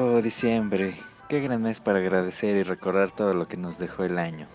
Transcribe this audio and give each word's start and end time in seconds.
Oh, 0.00 0.22
diciembre. 0.22 0.96
Qué 1.28 1.40
gran 1.40 1.62
mes 1.62 1.80
para 1.80 1.98
agradecer 1.98 2.56
y 2.56 2.62
recordar 2.62 3.10
todo 3.10 3.34
lo 3.34 3.48
que 3.48 3.56
nos 3.56 3.78
dejó 3.78 4.04
el 4.04 4.16
año. 4.16 4.46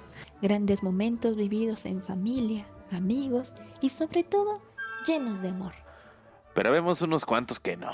Grandes 0.42 0.83
momentos 0.83 1.35
vividos 1.35 1.85
en 1.85 2.01
familia, 2.01 2.65
amigos 2.94 3.53
y 3.81 3.90
sobre 3.90 4.24
todo 4.24 4.62
llenos 5.06 5.42
de 5.42 5.49
amor. 5.49 5.74
Pero 6.56 6.71
vemos 6.71 7.01
unos 7.01 7.26
cuantos 7.26 7.60
que 7.60 7.76
no. 7.76 7.92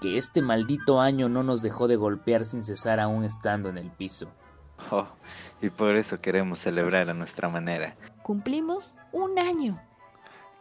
Que 0.00 0.16
este 0.16 0.42
maldito 0.42 1.00
año 1.00 1.28
no 1.28 1.42
nos 1.42 1.60
dejó 1.60 1.88
de 1.88 1.96
golpear 1.96 2.44
sin 2.44 2.64
cesar 2.64 3.00
aún 3.00 3.24
estando 3.24 3.68
en 3.68 3.78
el 3.78 3.90
piso. 3.90 4.28
Oh, 4.92 5.08
y 5.60 5.70
por 5.70 5.96
eso 5.96 6.20
queremos 6.20 6.60
celebrar 6.60 7.10
a 7.10 7.14
nuestra 7.14 7.48
manera. 7.48 7.96
Cumplimos 8.22 8.96
un 9.10 9.40
año. 9.40 9.82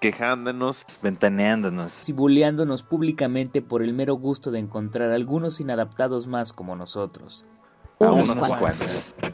Quejándonos, 0.06 0.86
Ventaneándonos. 1.02 1.92
Cibuleándonos 1.92 2.84
públicamente 2.84 3.64
por 3.64 3.82
el 3.82 3.96
mero 3.96 4.14
gusto 4.14 4.52
de 4.52 4.60
encontrar 4.60 5.12
algunos 5.12 5.60
inadaptados 5.60 6.28
más 6.28 6.54
como 6.54 6.76
nosotros. 6.76 7.44
a 8.00 8.12
Unos 8.12 8.30
unos 8.30 8.50
cuantos. 8.50 9.16
cuantos. 9.18 9.34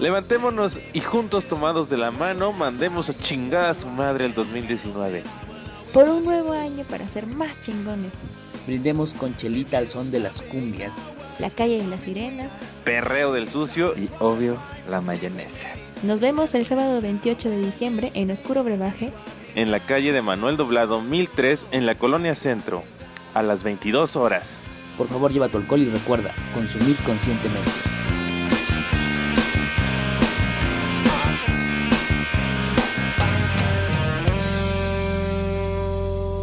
levantémonos 0.00 0.80
y 0.92 0.98
juntos 0.98 1.46
tomados 1.46 1.90
de 1.90 1.96
la 1.96 2.10
mano 2.10 2.52
mandemos 2.52 3.08
a 3.08 3.16
chingar 3.16 3.66
a 3.66 3.74
su 3.74 3.86
madre 3.86 4.24
el 4.24 4.34
2019. 4.34 5.22
Por 5.94 6.08
un 6.08 6.24
nuevo 6.24 6.54
año 6.54 6.84
para 6.90 7.08
ser 7.08 7.28
más 7.28 7.60
chingones. 7.62 8.10
Brindemos 8.66 9.14
con 9.14 9.36
chelita 9.36 9.78
al 9.78 9.86
son 9.86 10.10
de 10.10 10.18
las 10.18 10.42
cumbias. 10.42 10.96
La 11.40 11.50
calle 11.50 11.78
de 11.82 11.86
las 11.88 12.02
sirenas. 12.02 12.50
Perreo 12.84 13.32
del 13.32 13.48
sucio 13.48 13.94
y 13.96 14.02
Y 14.04 14.10
obvio, 14.18 14.56
la 14.88 15.00
mayonesa. 15.00 15.68
Nos 16.02 16.20
vemos 16.20 16.54
el 16.54 16.66
sábado 16.66 17.00
28 17.00 17.48
de 17.50 17.58
diciembre 17.58 18.10
en 18.14 18.30
Oscuro 18.30 18.62
Brebaje. 18.64 19.12
en 19.56 19.70
la 19.70 19.80
calle 19.80 20.12
de 20.12 20.22
Manuel 20.22 20.56
Doblado 20.56 21.02
1003 21.02 21.66
en 21.72 21.84
la 21.86 21.96
colonia 21.96 22.34
Centro 22.34 22.82
a 23.34 23.42
las 23.42 23.62
22 23.62 24.16
horas. 24.16 24.60
Por 24.96 25.08
favor, 25.08 25.32
lleva 25.32 25.48
tu 25.48 25.56
alcohol 25.58 25.80
y 25.80 25.90
recuerda, 25.90 26.30
consumir 26.54 26.96
conscientemente. 26.98 27.70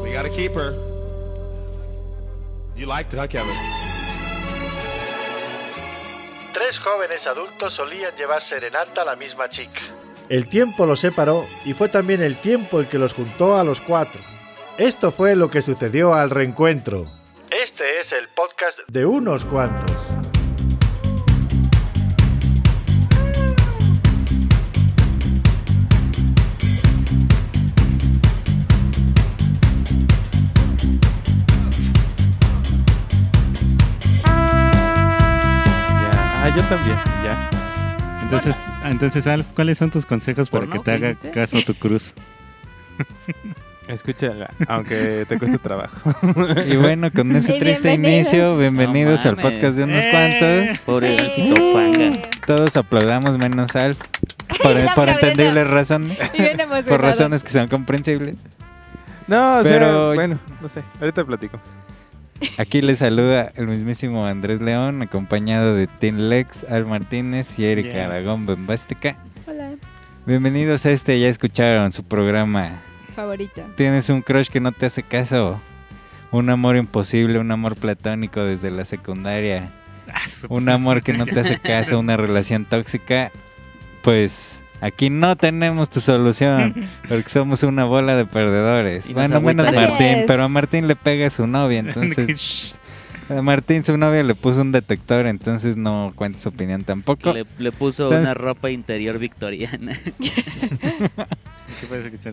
We 0.03 0.12
got 0.12 0.25
a 0.25 0.30
keeper. 0.30 0.75
You 2.75 2.86
liked 2.86 3.14
it, 3.14 3.20
huh, 3.20 3.28
Kevin? 3.28 3.56
Tres 6.58 6.80
jóvenes 6.80 7.27
adultos 7.27 7.75
solían 7.75 8.16
llevar 8.17 8.41
serenata 8.41 9.03
a 9.03 9.05
la 9.05 9.16
misma 9.16 9.47
chica. 9.47 9.80
El 10.27 10.50
tiempo 10.50 10.88
los 10.88 11.02
separó 11.02 11.45
y 11.66 11.75
fue 11.75 11.88
también 11.88 12.23
el 12.23 12.41
tiempo 12.41 12.80
el 12.80 12.88
que 12.88 12.97
los 12.97 13.13
juntó 13.13 13.59
a 13.59 13.63
los 13.63 13.80
cuatro. 13.80 14.19
Esto 14.80 15.11
fue 15.11 15.35
lo 15.35 15.52
que 15.52 15.61
sucedió 15.61 16.16
al 16.16 16.31
reencuentro 16.31 17.05
Este 17.52 18.00
es 18.00 18.11
el 18.11 18.28
podcast 18.30 18.80
de 18.88 19.05
unos 19.05 19.45
cuantos. 19.45 19.91
Yo 36.58 36.63
también, 36.63 36.97
ya. 37.23 37.50
Entonces, 38.23 38.58
entonces 38.83 39.27
Alf, 39.27 39.45
¿cuáles 39.55 39.77
son 39.77 39.91
tus 39.91 40.05
consejos 40.08 40.50
para 40.50 40.66
que 40.67 40.80
te 40.80 40.91
haga 40.91 41.09
¿Dijiste? 41.09 41.30
caso 41.31 41.58
tu 41.61 41.75
cruz? 41.75 42.16
Escúchala, 43.88 44.50
aunque 44.67 45.25
te 45.29 45.38
cueste 45.40 45.59
trabajo. 45.59 46.12
Y 46.67 46.75
bueno, 46.78 47.09
con 47.12 47.34
ese 47.35 47.56
Y 47.56 47.59
triste 47.59 47.90
bienvenidos. 47.90 48.28
inicio, 48.34 48.57
bienvenidos 48.57 49.23
No 49.23 49.29
al 49.29 49.38
podcast 49.38 49.78
de 49.78 49.84
unos 49.84 50.03
Eh. 50.03 50.09
cuantos. 50.12 50.79
Pobre 50.79 51.13
Eh. 51.16 51.19
Alfito 51.19 51.73
Panga. 51.73 52.29
Todos 52.46 52.75
aplaudamos 52.75 53.38
menos 53.38 53.73
Alf. 53.75 53.97
Por, 54.63 54.75
por 54.96 55.09
entendibles 55.09 55.67
razones. 55.67 56.17
Por 56.88 57.01
razones 57.01 57.44
que 57.44 57.51
son 57.51 57.67
comprensibles. 57.69 58.44
No, 59.28 59.59
o 59.59 59.63
Pero- 59.63 59.85
sea, 60.09 60.16
bueno, 60.16 60.40
no 60.59 60.67
sé, 60.67 60.84
ahorita 61.00 61.23
platico. 61.23 61.59
Aquí 62.58 62.81
les 62.81 63.00
saluda 63.00 63.52
el 63.56 63.68
mismísimo 63.68 64.25
Andrés 64.25 64.62
León, 64.62 65.02
acompañado 65.02 65.74
de 65.75 65.88
Tim 65.88 66.18
Lex, 66.30 66.64
Al 66.66 66.86
Martínez 66.86 67.58
y 67.58 67.66
Erika 67.66 67.90
Yeah. 67.94 68.06
Aragón 68.06 68.46
Bombástica. 68.46 69.16
Hola, 69.48 69.72
Bienvenidos 70.25 70.86
a 70.86 70.92
este, 70.92 71.20
ya 71.20 71.30
escucharon 71.30 71.92
su 71.92 72.03
programa. 72.03 72.80
favorita. 73.16 73.66
Tienes 73.76 74.09
un 74.09 74.22
crush 74.22 74.47
que 74.50 74.59
no 74.59 74.72
te 74.72 74.86
hace 74.86 75.02
caso. 75.03 75.59
Un 76.31 76.50
amor 76.50 76.76
imposible, 76.76 77.40
un 77.40 77.50
amor 77.52 77.76
platónico 77.78 78.44
desde 78.44 78.70
la 78.70 78.86
secundaria. 78.86 79.72
Ah, 80.14 80.22
un 80.50 80.70
amor 80.70 81.02
que 81.03 81.14
no 81.14 81.26
te 81.26 81.40
hace 81.40 81.58
caso, 81.62 81.97
una 82.00 82.18
relación 82.18 82.66
tóxica, 82.66 83.31
pues 84.03 84.56
aquí 84.82 85.10
no 85.10 85.36
tenemos 85.36 85.90
tu 85.90 86.00
solución, 86.00 86.76
porque 87.10 87.30
somos 87.30 87.64
una 87.64 87.86
bola 87.86 88.16
de 88.16 88.26
perdedores. 88.26 89.10
Y 89.10 89.14
Bueno, 89.14 89.42
menos 89.42 89.72
Martín, 89.74 90.24
pero 90.28 90.44
a 90.44 90.48
Martín 90.48 90.88
le 90.88 90.96
pega 90.96 91.28
a 91.28 91.30
su 91.30 91.48
novia, 91.48 91.80
entonces 91.86 92.80
a 93.30 93.42
Martín 93.42 93.84
su 93.84 93.98
novia 93.98 94.24
le 94.24 94.36
puso 94.36 94.62
un 94.62 94.72
detector, 94.72 95.28
entonces 95.28 95.76
no 95.76 96.14
cuenta 96.16 96.40
su 96.40 96.50
opinión 96.50 96.84
tampoco. 96.84 97.34
Le, 97.34 97.46
le 97.60 97.72
puso 97.72 98.04
Entonces- 98.06 98.28
una 98.30 98.34
ropa 98.34 98.72
interior 98.72 99.20
victoriana. 99.20 99.98
¿Qué 100.20 100.32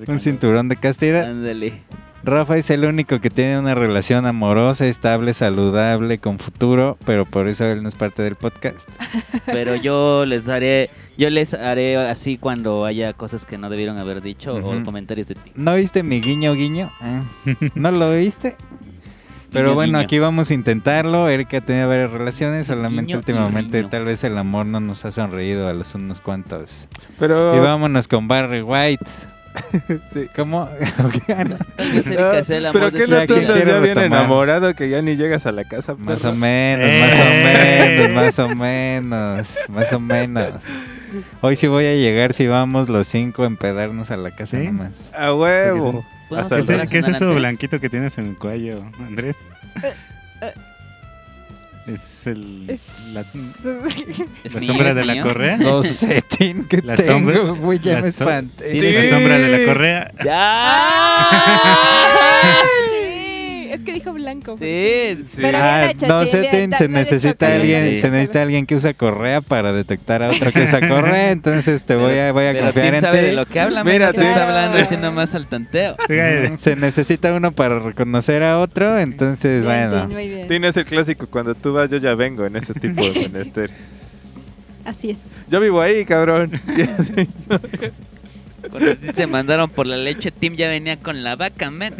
Un 0.06 0.20
cinturón 0.20 0.68
de 0.68 0.76
castidad. 0.76 1.28
Ándale. 1.28 1.80
Rafa 2.24 2.56
es 2.56 2.70
el 2.70 2.84
único 2.86 3.20
que 3.20 3.28
tiene 3.28 3.58
una 3.58 3.74
relación 3.74 4.24
amorosa, 4.24 4.86
estable, 4.86 5.34
saludable, 5.34 6.18
con 6.18 6.38
futuro, 6.38 6.96
pero 7.04 7.26
por 7.26 7.48
eso 7.48 7.66
él 7.66 7.82
no 7.82 7.88
es 7.90 7.96
parte 7.96 8.22
del 8.22 8.34
podcast. 8.34 8.88
Pero 9.46 9.74
yo 9.76 10.24
les 10.24 10.48
haré, 10.48 10.88
yo 11.18 11.28
les 11.28 11.52
haré 11.52 11.98
así 11.98 12.38
cuando 12.38 12.86
haya 12.86 13.12
cosas 13.12 13.44
que 13.44 13.58
no 13.58 13.68
debieron 13.68 13.98
haber 13.98 14.22
dicho 14.22 14.54
o 14.54 14.58
Ujú. 14.58 14.84
comentarios 14.84 15.28
de 15.28 15.34
ti. 15.34 15.52
¿No 15.54 15.74
viste 15.74 16.02
mi 16.02 16.20
guiño 16.22 16.54
guiño? 16.54 16.90
Ah, 17.02 17.24
¿No 17.74 17.90
lo 17.90 18.10
viste? 18.12 18.56
Pero 19.52 19.66
Guiño, 19.66 19.74
bueno, 19.74 19.98
guiño. 19.98 20.04
aquí 20.06 20.18
vamos 20.18 20.50
a 20.50 20.54
intentarlo. 20.54 21.28
Erika 21.28 21.60
tiene 21.60 21.84
varias 21.84 22.10
relaciones, 22.10 22.66
solamente 22.66 23.02
Guiño 23.08 23.18
últimamente 23.18 23.78
guiño. 23.78 23.90
tal 23.90 24.04
vez 24.06 24.24
el 24.24 24.38
amor 24.38 24.64
no 24.64 24.80
nos 24.80 25.04
ha 25.04 25.12
sonreído 25.12 25.68
a 25.68 25.74
los 25.74 25.94
unos 25.94 26.20
cuantos. 26.22 26.88
Pero 27.18 27.54
Y 27.54 27.60
vámonos 27.60 28.08
con 28.08 28.26
Barry 28.28 28.62
White. 28.62 29.04
Sí. 30.12 30.28
¿Cómo? 30.34 30.68
Ah, 31.28 32.40
pero 32.72 32.90
que 32.90 33.06
no 33.06 33.26
quiero 33.26 33.56
ya 33.58 33.78
bien 33.78 33.98
enamorado 33.98 34.74
que 34.74 34.88
ya 34.88 35.02
ni 35.02 35.16
llegas 35.16 35.46
a 35.46 35.52
la 35.52 35.64
casa. 35.64 35.94
Más 35.94 36.20
perro. 36.20 36.32
o 36.32 36.36
menos, 36.36 36.88
Eh. 36.90 38.08
más 38.14 38.38
o 38.38 38.48
menos, 38.48 38.48
más 38.48 38.48
o 38.48 38.48
menos, 38.48 39.54
más 39.68 39.92
o 39.92 40.00
menos. 40.00 40.64
Hoy 41.40 41.56
sí 41.56 41.66
voy 41.68 41.86
a 41.86 41.94
llegar 41.94 42.32
si 42.32 42.46
vamos 42.46 42.88
los 42.88 43.06
cinco 43.06 43.44
a 43.44 43.46
empedarnos 43.46 44.10
a 44.10 44.16
la 44.16 44.30
casa 44.32 44.58
¿Sí? 44.58 44.66
nomás. 44.66 44.90
A 45.14 45.32
huevo. 45.34 46.04
¿Qué 46.28 46.98
es, 46.98 47.06
eso 47.06 47.24
antes. 47.24 47.34
blanquito 47.34 47.80
que 47.80 47.88
tienes 47.88 48.18
en 48.18 48.30
el 48.30 48.36
cuello, 48.36 48.82
Andrés? 48.98 49.36
Es 51.86 52.26
el, 52.26 52.66
la, 53.12 53.20
¿Es 54.42 54.54
la 54.54 54.60
mío, 54.60 54.66
sombra 54.68 54.88
es 54.90 54.94
de 54.94 55.04
la 55.04 55.12
mío? 55.14 55.22
correa. 55.22 55.56
No 55.58 55.82
sé, 55.84 56.22
Tin, 56.22 56.64
que 56.64 56.78
La 56.82 56.94
tengo, 56.96 57.12
sombra- 57.30 57.58
güey, 57.60 57.78
ya 57.78 57.94
la 57.94 58.00
me 58.02 58.10
so- 58.12 58.24
espanté. 58.24 58.70
Tienes 58.72 59.10
La 59.10 59.16
sombra 59.18 59.38
de 59.38 59.48
la 59.58 59.64
correa. 59.66 60.10
¡Ya! 60.24 61.90
Que 63.84 63.92
dijo 63.92 64.12
blanco. 64.12 64.56
Sí, 64.58 65.16
Sí. 65.34 65.42
Pero 65.42 65.58
Ah, 65.58 65.78
bien 65.80 65.90
hecho, 65.90 66.06
no 66.06 66.18
bien, 66.20 66.30
se 66.30 66.38
no 66.38 66.78
le 66.78 66.88
necesita 66.88 67.54
alguien, 67.54 67.90
sí. 67.94 68.00
se 68.00 68.10
necesita 68.10 68.42
alguien 68.42 68.66
que 68.66 68.74
usa 68.76 68.94
correa 68.94 69.40
para 69.40 69.72
detectar 69.72 70.22
a 70.22 70.30
otro 70.30 70.52
que 70.52 70.62
usa 70.62 70.80
correa, 70.88 71.30
entonces 71.30 71.84
te 71.84 71.94
voy 71.96 72.18
a, 72.18 72.32
voy 72.32 72.46
a 72.46 72.52
Pero 72.52 72.64
confiar 72.64 72.86
Tim 72.86 72.94
en 72.94 73.00
sabe 73.00 73.18
ti. 73.20 73.26
de 73.26 73.32
lo 73.32 73.44
que 73.44 73.60
habla, 73.60 73.84
Mira, 73.84 74.10
mira, 74.10 74.12
te 74.12 74.20
está 74.26 74.46
hablando 74.46 74.78
haciendo 74.78 75.12
más 75.12 75.34
al 75.34 75.46
tanteo. 75.46 75.96
Se 76.58 76.76
necesita 76.76 77.32
uno 77.34 77.52
para 77.52 77.78
reconocer 77.78 78.42
a 78.42 78.58
otro, 78.60 78.98
entonces 78.98 79.64
Bien, 79.64 79.90
bueno. 79.90 80.08
Muy 80.08 80.28
bien. 80.28 80.48
Tienes 80.48 80.76
el 80.76 80.84
clásico, 80.86 81.26
cuando 81.28 81.54
tú 81.54 81.72
vas 81.74 81.90
yo 81.90 81.98
ya 81.98 82.14
vengo 82.14 82.46
en 82.46 82.56
ese 82.56 82.74
tipo 82.74 83.02
de 83.02 83.12
menesteres. 83.32 83.76
Así 84.84 85.10
es. 85.10 85.18
Yo 85.48 85.60
vivo 85.60 85.80
ahí, 85.80 86.04
cabrón. 86.04 86.52
Así. 86.98 87.28
Cuando 88.70 88.96
te 89.14 89.26
mandaron 89.26 89.68
por 89.70 89.86
la 89.86 89.96
leche, 89.96 90.30
Tim 90.30 90.56
ya 90.56 90.68
venía 90.68 90.98
con 90.98 91.22
la 91.22 91.36
vaca, 91.36 91.70
men. 91.70 91.94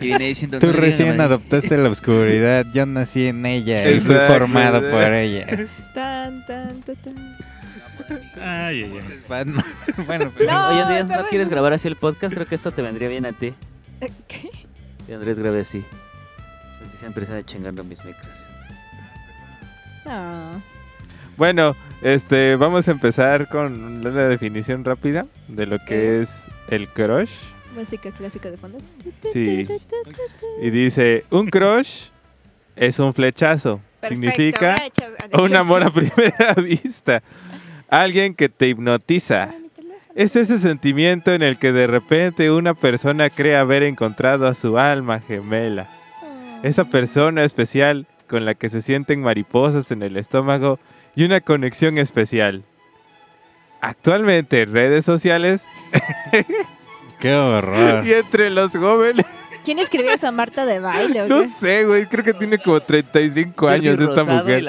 Y 0.00 0.06
viene 0.06 0.26
diciendo... 0.26 0.58
Tú 0.58 0.66
"No 0.68 0.72
le 0.72 0.78
digan 0.78 0.84
a 0.84 0.90
recién 0.90 1.08
nadie". 1.16 1.22
adoptaste 1.26 1.76
la 1.76 1.88
oscuridad, 1.90 2.66
yo 2.72 2.86
nací 2.86 3.26
en 3.26 3.44
ella 3.46 3.88
y 3.90 4.00
fui 4.00 4.14
formado 4.26 4.80
por 4.90 5.12
ella. 5.12 5.46
Tan, 5.94 6.44
tan, 6.46 6.80
tan, 6.82 6.96
tan. 6.96 7.36
Ay, 8.40 8.82
ay, 8.84 8.92
ay. 8.98 9.18
Batman. 9.28 9.64
bueno, 10.06 10.32
pues, 10.36 10.48
No, 10.48 10.68
Oye, 10.70 10.80
Andrés, 10.82 11.08
¿no 11.08 11.26
quieres 11.28 11.48
grabar 11.48 11.72
así 11.74 11.86
el 11.86 11.96
podcast? 11.96 12.34
Creo 12.34 12.46
que 12.46 12.54
esto 12.54 12.72
te 12.72 12.82
vendría 12.82 13.08
bien 13.08 13.26
a 13.26 13.32
ti. 13.32 13.54
¿Qué? 14.26 14.50
Que 15.06 15.14
Andrés 15.14 15.38
grabe 15.38 15.60
así. 15.60 15.84
Porque 16.80 16.96
siempre 16.96 17.26
sabe 17.26 17.44
chingando 17.44 17.84
mis 17.84 18.04
micros. 18.04 18.32
No. 20.04 20.62
Bueno, 21.36 21.76
Este, 22.02 22.56
vamos 22.56 22.88
a 22.88 22.92
empezar 22.92 23.48
con 23.48 24.06
una 24.06 24.24
definición 24.24 24.84
rápida 24.84 25.26
de 25.48 25.66
lo 25.66 25.78
que 25.84 26.20
es 26.22 26.46
el 26.68 26.88
crush. 26.88 27.30
Música 27.74 28.10
clásica 28.10 28.50
de 28.50 28.56
fondo. 28.56 28.78
Sí. 29.32 29.66
Y 30.60 30.70
dice, 30.70 31.24
un 31.30 31.48
crush 31.48 32.08
es 32.76 32.98
un 32.98 33.12
flechazo. 33.12 33.80
Significa 34.08 34.76
un 35.32 35.54
amor 35.54 35.82
a 35.82 35.90
primera 35.90 36.54
vista. 36.62 37.22
Alguien 37.88 38.34
que 38.34 38.48
te 38.48 38.68
hipnotiza. 38.68 39.54
Es 40.14 40.34
ese 40.36 40.58
sentimiento 40.58 41.32
en 41.32 41.42
el 41.42 41.58
que 41.58 41.72
de 41.72 41.86
repente 41.86 42.50
una 42.50 42.74
persona 42.74 43.30
cree 43.30 43.56
haber 43.56 43.82
encontrado 43.82 44.46
a 44.46 44.54
su 44.54 44.76
alma 44.76 45.20
gemela. 45.20 45.88
Esa 46.62 46.84
persona 46.84 47.44
especial 47.44 48.06
con 48.26 48.44
la 48.44 48.54
que 48.54 48.68
se 48.68 48.82
sienten 48.82 49.22
mariposas 49.22 49.90
en 49.90 50.02
el 50.02 50.16
estómago 50.16 50.78
y 51.14 51.24
una 51.24 51.40
conexión 51.40 51.98
especial. 51.98 52.64
Actualmente 53.80 54.62
en 54.62 54.72
redes 54.72 55.04
sociales 55.04 55.64
Qué 57.20 57.34
horror. 57.34 58.04
y 58.06 58.12
entre 58.12 58.50
los 58.50 58.72
jóvenes, 58.72 59.26
¿Quién 59.64 59.78
escribió 59.78 60.10
esa 60.12 60.32
Marta 60.32 60.64
de 60.64 60.80
baile? 60.80 61.28
no 61.28 61.46
sé, 61.46 61.84
güey, 61.84 62.06
creo 62.06 62.24
que 62.24 62.32
tiene 62.32 62.58
como 62.58 62.80
35 62.80 63.68
años 63.68 64.00
esta 64.00 64.24
mujer. 64.24 64.64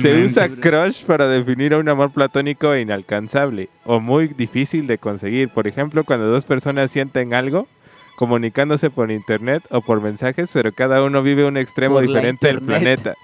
Se 0.00 0.24
usa 0.24 0.48
crush 0.48 1.04
para 1.04 1.28
definir 1.28 1.74
a 1.74 1.78
un 1.78 1.88
amor 1.88 2.12
platónico 2.12 2.72
e 2.72 2.80
inalcanzable 2.80 3.68
o 3.84 4.00
muy 4.00 4.28
difícil 4.28 4.86
de 4.86 4.98
conseguir. 4.98 5.50
Por 5.50 5.66
ejemplo, 5.68 6.04
cuando 6.04 6.26
dos 6.26 6.44
personas 6.44 6.90
sienten 6.90 7.34
algo, 7.34 7.68
comunicándose 8.16 8.90
por 8.90 9.10
internet 9.10 9.62
o 9.70 9.82
por 9.82 10.00
mensajes, 10.00 10.50
pero 10.52 10.72
cada 10.72 11.02
uno 11.04 11.22
vive 11.22 11.44
un 11.44 11.56
extremo 11.56 11.96
Por 11.96 12.06
diferente 12.06 12.46
del 12.46 12.62
planeta. 12.62 13.14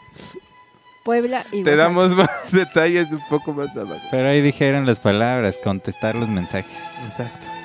Puebla 1.05 1.43
y 1.53 1.62
Te 1.62 1.75
damos 1.75 2.15
más 2.15 2.29
detalles 2.53 3.11
un 3.12 3.23
poco 3.31 3.55
más 3.55 3.75
abajo. 3.76 4.03
Pero 4.11 4.29
ahí 4.29 4.43
dijeron 4.43 4.85
las 4.85 5.00
palabras, 5.00 5.59
contestar 5.62 6.15
los 6.15 6.29
mensajes. 6.29 6.76
Exacto. 7.06 7.57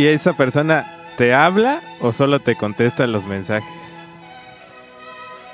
¿Y 0.00 0.06
esa 0.06 0.32
persona 0.32 0.90
te 1.18 1.34
habla 1.34 1.82
o 2.00 2.14
solo 2.14 2.40
te 2.40 2.56
contesta 2.56 3.06
los 3.06 3.26
mensajes? 3.26 4.18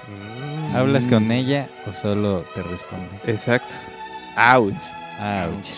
Mm. 0.07 0.77
¿Hablas 0.77 1.09
con 1.09 1.33
ella 1.33 1.69
o 1.85 1.93
solo 1.93 2.45
te 2.55 2.63
responde? 2.63 3.09
Exacto. 3.27 3.75
Ouch. 4.37 4.73
Ouch. 5.21 5.71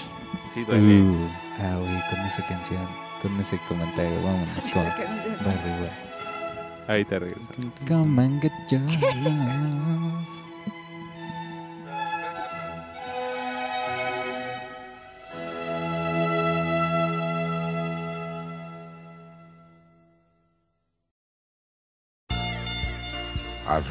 Sí, 0.52 0.64
duele. 0.64 1.00
Uh, 1.00 1.30
ah, 1.62 1.78
uy, 1.78 2.02
con 2.10 2.20
esa 2.26 2.46
canción, 2.46 2.86
con 3.22 3.40
ese 3.40 3.58
comentario, 3.68 4.22
vámonos 4.22 4.64
con 4.64 4.84
Barry 4.84 5.72
White. 5.80 5.92
Ahorita 6.88 7.18
regresamos. 7.20 7.74
Come 7.88 8.22
and 8.22 8.42
get 8.42 8.52
your 8.68 8.82
love. 8.82 10.38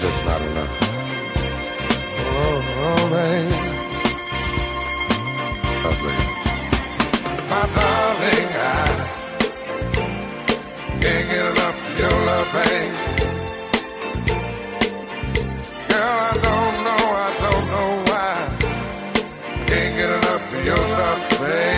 It's 0.00 0.06
just 0.06 0.24
not 0.24 0.40
enough. 0.40 0.70
Oh, 2.20 2.62
oh 2.78 3.02
baby. 3.10 3.56
Oh, 5.86 5.94
baby. 6.04 6.26
My 7.50 7.64
darling, 7.74 8.48
I 8.54 8.86
can't 11.02 11.26
get 11.28 11.44
enough 11.50 11.78
of 11.82 11.98
your 11.98 12.16
love, 12.28 12.48
babe. 12.54 12.94
Girl, 15.88 16.16
I 16.28 16.32
don't 16.46 16.76
know, 16.86 17.02
I 17.26 17.30
don't 17.42 17.66
know 17.74 17.90
why. 18.06 18.34
I 19.42 19.64
can't 19.66 19.92
get 19.96 20.10
enough 20.10 20.54
of 20.54 20.64
your 20.64 20.84
love, 20.94 21.22
babe. 21.40 21.77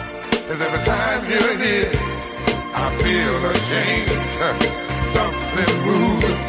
is 0.51 0.61
every 0.61 0.83
time 0.83 1.23
you're 1.31 1.57
here, 1.63 1.91
I 2.83 2.85
feel 2.99 3.35
a 3.51 3.53
change. 3.71 4.11
Something 5.15 5.73
moving. 5.87 6.39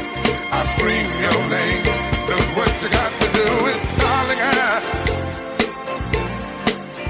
I 0.50 0.60
scream 0.75 1.06
your 1.26 1.40
name. 1.56 1.84
Look 2.28 2.46
what 2.58 2.72
you 2.82 2.88
got 2.90 3.12
to 3.20 3.26
do 3.38 3.49
is, 3.70 3.78
darling, 4.00 4.40
I 4.43 4.81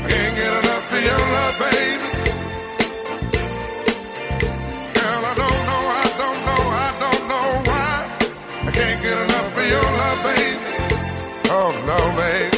can't 0.08 0.34
get 0.36 0.52
enough 0.60 0.92
of 0.96 1.02
your 1.08 1.22
love, 1.36 1.56
baby. 1.64 2.08
Girl, 4.96 5.22
I 5.30 5.34
don't 5.42 5.62
know, 5.68 5.82
I 6.02 6.06
don't 6.22 6.40
know, 6.48 6.62
I 6.86 6.90
don't 7.04 7.24
know 7.32 7.48
why. 7.68 7.92
I 8.68 8.70
can't 8.78 9.00
get 9.00 9.16
enough 9.26 9.58
of 9.60 9.66
your 9.74 9.88
love, 10.00 10.20
baby. 10.28 10.60
Oh 11.56 11.70
no, 11.90 11.98
babe. 12.20 12.52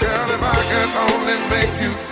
Girl, 0.00 0.28
if 0.36 0.42
I 0.42 0.58
could 0.70 0.92
only 1.06 1.36
make 1.48 1.74
you 1.80 2.11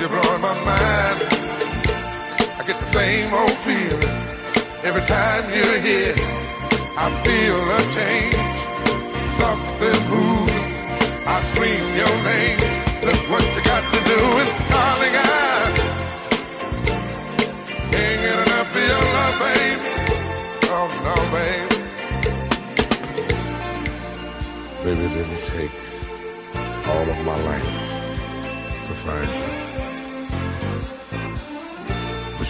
You're 0.00 0.08
blowing 0.08 0.42
my 0.42 0.54
mind. 0.64 1.22
I 2.58 2.64
get 2.66 2.78
the 2.78 2.90
same 2.92 3.32
old 3.32 3.56
feeling 3.64 4.02
every 4.82 5.02
time 5.06 5.44
you're 5.54 5.78
here. 5.78 6.14
I 6.98 7.10
feel 7.24 7.56
a 7.78 7.80
change, 7.94 8.34
something 9.38 10.00
moving. 10.10 10.68
I 11.26 11.42
scream 11.50 11.84
your 11.94 12.14
name. 12.22 12.58
Look 13.02 13.20
what 13.30 13.44
you 13.54 13.62
got 13.62 13.82
to 13.94 14.00
do, 14.04 14.18
and 14.42 14.50
darling, 14.68 15.14
I 15.14 15.26
can't 17.90 18.18
get 18.24 18.38
enough 18.46 18.76
of 18.76 18.82
your 18.90 19.04
love, 19.14 19.36
baby. 19.40 19.88
Oh 20.74 20.88
no, 21.06 21.14
baby. 21.32 21.76
Baby, 24.82 25.04
didn't 25.14 25.42
take 25.54 25.76
all 26.88 27.06
of 27.08 27.18
my 27.24 27.38
life 27.44 27.70
to 28.86 28.92
find 28.94 29.30
you. 29.30 29.63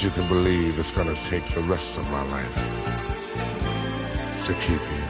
You 0.05 0.11
can 0.11 0.29
believe 0.29 0.79
it's 0.79 0.91
gonna 0.91 1.15
take 1.31 1.47
the 1.55 1.63
rest 1.63 1.97
of 1.97 2.05
my 2.11 2.23
life 2.25 2.55
to 4.45 4.53
keep 4.53 4.83
you. 4.93 5.04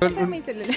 Pasa 0.00 0.26
mi 0.26 0.40
celular. 0.40 0.76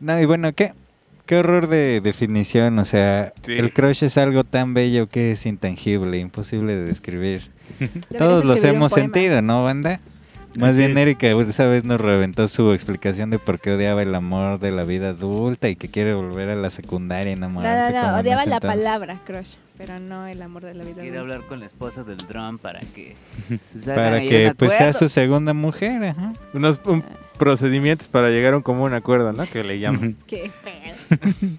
No, 0.00 0.20
y 0.20 0.24
bueno, 0.26 0.52
¿qué? 0.52 0.72
Qué 1.26 1.36
horror 1.38 1.68
de 1.68 2.02
definición, 2.02 2.78
o 2.78 2.84
sea, 2.84 3.32
Sí. 3.42 3.54
el 3.54 3.72
crush 3.72 4.04
es 4.04 4.18
algo 4.18 4.44
tan 4.44 4.74
bello 4.74 5.08
que 5.08 5.32
es 5.32 5.46
intangible, 5.46 6.18
imposible 6.18 6.76
de 6.76 6.84
describir. 6.84 7.50
Todos 8.18 8.44
los 8.44 8.62
hemos 8.64 8.92
sentido, 8.92 9.40
¿no, 9.40 9.64
banda? 9.64 10.00
Más 10.58 10.76
bien. 10.76 10.96
Erika 10.98 11.26
esa 11.28 11.66
vez 11.66 11.82
nos 11.84 12.00
reventó 12.00 12.46
su 12.46 12.72
explicación 12.72 13.30
de 13.30 13.38
por 13.38 13.58
qué 13.58 13.72
odiaba 13.72 14.02
el 14.02 14.14
amor 14.14 14.60
de 14.60 14.70
la 14.70 14.84
vida 14.84 15.08
adulta 15.10 15.68
y 15.68 15.74
que 15.76 15.88
quiere 15.88 16.14
volver 16.14 16.50
a 16.50 16.54
la 16.54 16.70
secundaria 16.70 17.32
No, 17.34 17.38
enamorarse 17.46 17.92
no, 17.92 18.02
no, 18.02 18.08
en 18.10 18.14
odiaba 18.20 18.46
la 18.46 18.56
entonces. 18.56 18.78
palabra 18.84 19.20
crush, 19.26 19.54
pero 19.76 19.98
no 19.98 20.26
el 20.26 20.40
amor 20.42 20.64
de 20.64 20.74
la 20.74 20.84
vida. 20.84 21.02
Quiere 21.02 21.18
hablar 21.18 21.42
con 21.46 21.60
la 21.60 21.66
esposa 21.66 22.04
del 22.04 22.18
drum 22.18 22.58
para 22.58 22.80
que 22.80 23.16
pues, 23.72 23.86
Para 23.86 24.20
que 24.20 24.52
pues 24.56 24.72
sea 24.74 24.92
su 24.92 25.08
segunda 25.08 25.52
mujer, 25.54 26.04
ajá. 26.04 26.32
Unos 26.52 26.80
un- 26.84 27.04
procedimientos 27.38 28.08
para 28.08 28.30
llegar 28.30 28.54
a 28.54 28.56
un 28.58 28.62
común 28.62 28.94
acuerdo, 28.94 29.32
¿no? 29.32 29.46
Que 29.46 29.64
le 29.64 29.78
llaman. 29.80 30.16
Qué 30.26 30.50
pedo. 30.62 31.50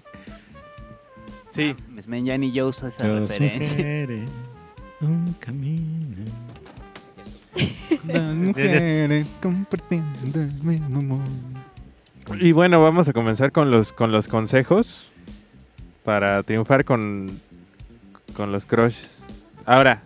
Sí. 1.50 1.74
Miss 1.88 2.06
Men 2.06 2.24
ni 2.38 2.52
yo 2.52 2.68
uso 2.68 2.86
esa 2.86 3.08
Dos 3.08 3.16
referencia. 3.30 3.78
mujeres, 3.78 4.28
un 5.00 5.34
camino. 5.40 6.30
Dos 8.04 8.34
mujeres 8.34 9.26
compartiendo 9.40 10.40
el 10.40 10.52
mismo 10.62 10.98
amor. 10.98 11.20
Y 12.40 12.52
bueno, 12.52 12.82
vamos 12.82 13.08
a 13.08 13.14
comenzar 13.14 13.52
con 13.52 13.70
los, 13.70 13.94
con 13.94 14.12
los 14.12 14.28
consejos 14.28 15.10
para 16.04 16.42
triunfar 16.42 16.84
con, 16.84 17.40
con 18.36 18.52
los 18.52 18.66
crushes. 18.66 19.24
Ahora, 19.64 20.02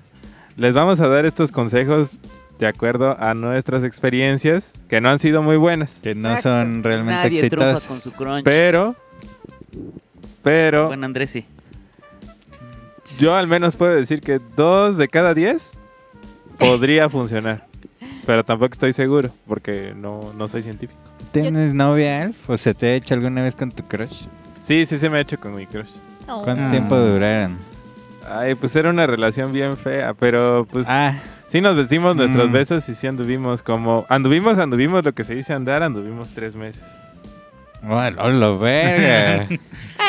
les 0.56 0.72
vamos 0.74 1.00
a 1.00 1.08
dar 1.08 1.26
estos 1.26 1.52
consejos 1.52 2.20
de 2.58 2.66
acuerdo 2.66 3.16
a 3.18 3.34
nuestras 3.34 3.84
experiencias, 3.84 4.74
que 4.88 5.00
no 5.00 5.08
han 5.08 5.18
sido 5.18 5.42
muy 5.42 5.56
buenas. 5.56 6.00
Que 6.02 6.14
no 6.14 6.28
Exacto. 6.30 6.42
son 6.60 6.82
realmente 6.84 7.14
Nadie 7.24 7.38
exitosas. 7.40 7.84
con 7.86 8.00
su 8.00 8.12
crunch. 8.12 8.44
Pero, 8.44 8.94
pero, 10.42 10.88
Bueno, 10.88 11.06
Andrés 11.06 11.30
sí. 11.30 11.44
yo 13.18 13.34
al 13.34 13.46
menos 13.46 13.76
puedo 13.76 13.94
decir 13.94 14.20
que 14.20 14.40
dos 14.56 14.96
de 14.96 15.08
cada 15.08 15.34
diez 15.34 15.72
podría 16.58 17.08
funcionar. 17.08 17.66
Pero 18.26 18.44
tampoco 18.44 18.72
estoy 18.72 18.92
seguro, 18.92 19.30
porque 19.46 19.92
no, 19.96 20.32
no 20.36 20.46
soy 20.46 20.62
científico. 20.62 21.00
¿Tienes 21.32 21.72
novia, 21.74 22.22
Alf? 22.24 22.50
¿O 22.50 22.56
se 22.56 22.74
te 22.74 22.86
ha 22.88 22.94
hecho 22.94 23.14
alguna 23.14 23.42
vez 23.42 23.56
con 23.56 23.70
tu 23.72 23.82
crush? 23.84 24.24
Sí, 24.60 24.84
sí 24.84 24.98
se 24.98 25.08
me 25.08 25.18
ha 25.18 25.20
hecho 25.20 25.38
con 25.40 25.54
mi 25.54 25.66
crush. 25.66 25.90
Oh. 26.28 26.42
¿Cuánto 26.42 26.64
Ah. 26.64 26.68
tiempo 26.68 26.96
duraron? 26.98 27.56
Ay, 28.28 28.54
pues 28.54 28.74
era 28.76 28.90
una 28.90 29.06
relación 29.06 29.52
bien 29.52 29.76
fea, 29.76 30.14
pero 30.14 30.66
pues 30.70 30.86
Ah, 30.88 31.14
sí 31.46 31.60
nos 31.60 31.76
vestimos 31.76 32.14
nuestros 32.16 32.48
Mm. 32.48 32.52
besos 32.52 32.88
y 32.88 32.94
sí 32.94 33.06
anduvimos 33.06 33.62
como... 33.62 34.04
Anduvimos, 34.08 34.58
anduvimos, 34.58 35.04
lo 35.04 35.12
que 35.14 35.24
se 35.24 35.34
dice 35.34 35.52
andar, 35.52 35.82
anduvimos 35.82 36.30
tres 36.30 36.54
meses. 36.54 36.84
bueno, 37.82 38.28
lo 38.30 38.58
verga. 38.58 39.46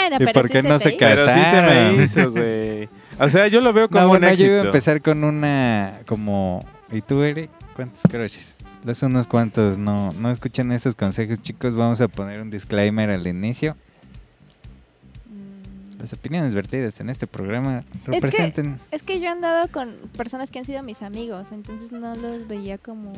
Bueno, 0.02 0.16
¿Y 0.20 0.26
pero 0.26 0.32
por 0.42 0.48
sí 0.48 0.54
qué 0.54 0.62
se 0.64 0.68
no 0.70 0.80
se 0.80 0.90
hizo. 0.90 0.98
Pero 1.00 1.18
sí 1.26 1.30
se 1.32 1.36
Casaron. 1.40 1.96
me 1.98 2.04
hizo, 2.04 2.32
güey. 2.32 2.90
O 3.20 3.30
sea, 3.30 3.48
yo 3.48 3.62
lo 3.62 3.72
veo 3.72 3.88
como 3.88 4.00
no, 4.02 4.06
un 4.12 4.20
bueno, 4.20 4.34
yo 4.34 4.46
iba 4.48 4.62
a 4.62 4.66
empezar 4.66 5.00
con 5.02 5.24
una 5.24 6.00
como... 6.08 6.66
¿Y 6.92 7.02
tú, 7.02 7.22
Eric? 7.22 7.50
¿Cuántos 7.76 8.02
crushes? 8.10 8.58
Los 8.84 9.04
unos 9.04 9.28
cuantos. 9.28 9.78
No, 9.78 10.12
no 10.14 10.32
escuchen 10.32 10.72
estos 10.72 10.96
consejos, 10.96 11.40
chicos. 11.42 11.76
Vamos 11.76 12.02
a 12.02 12.08
poner 12.08 12.42
un 12.42 12.50
disclaimer 12.50 13.12
al 13.12 13.28
inicio. 13.28 13.78
Las 16.02 16.14
opiniones 16.14 16.54
vertidas 16.54 17.00
en 17.00 17.10
este 17.10 17.28
programa 17.28 17.84
que- 18.06 18.12
representen... 18.12 18.80
Es 18.92 19.04
que 19.04 19.20
yo 19.20 19.26
he 19.28 19.30
andado 19.30 19.68
con 19.70 19.94
personas 20.18 20.50
que 20.52 20.60
han 20.60 20.66
sido 20.66 20.82
mis 20.84 21.02
amigos, 21.04 21.48
entonces 21.52 21.92
no 21.92 22.16
los 22.16 22.48
veía 22.48 22.78
como 22.78 23.14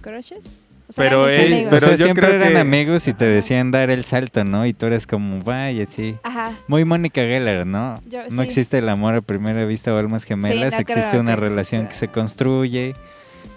crushes. 0.00 0.40
O 0.88 0.92
sea, 0.94 1.04
Pero 1.04 1.28
él- 1.28 1.66
pero 1.70 1.76
o 1.76 1.80
sea, 1.80 1.90
yo 1.96 2.04
siempre 2.04 2.26
creo 2.26 2.40
eran 2.40 2.52
que- 2.54 2.58
amigos 2.58 3.06
y 3.08 3.12
te 3.14 3.24
decían 3.24 3.70
dar 3.70 3.90
el 3.90 4.04
salto, 4.04 4.44
¿no? 4.44 4.66
Y 4.66 4.72
tú 4.72 4.86
eres 4.86 5.06
como, 5.06 5.42
vaya, 5.42 5.86
sí. 5.86 6.16
Ajá. 6.22 6.52
Muy 6.68 6.84
Mónica 6.84 7.20
Geller, 7.22 7.66
¿no? 7.66 8.00
Yo- 8.08 8.22
no 8.30 8.42
sí. 8.42 8.48
existe 8.48 8.78
el 8.78 8.88
amor 8.88 9.14
a 9.14 9.20
primera 9.20 9.64
vista 9.64 9.94
o 9.94 9.96
almas 9.98 10.24
gemelas, 10.24 10.72
no 10.72 10.78
existe 10.80 11.18
una 11.18 11.34
que 11.34 11.40
relación 11.40 11.86
que 11.86 11.94
se 11.94 12.08
construye, 12.08 12.94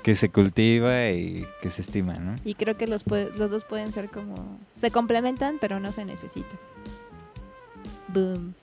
que 0.04 0.16
se 0.16 0.30
cultiva 0.30 1.10
y 1.10 1.46
que 1.62 1.70
se 1.72 1.82
estima, 1.82 2.14
¿no? 2.16 2.36
Y 2.46 2.54
creo 2.56 2.78
que 2.78 2.88
los, 2.88 3.04
los 3.08 3.52
dos 3.52 3.64
pueden 3.64 3.92
ser 3.92 4.10
como... 4.10 4.60
Se 4.76 4.92
complementan, 4.92 5.58
pero 5.60 5.80
no 5.80 5.92
se 5.92 6.06
necesitan. 6.06 6.58
Boom. 8.08 8.54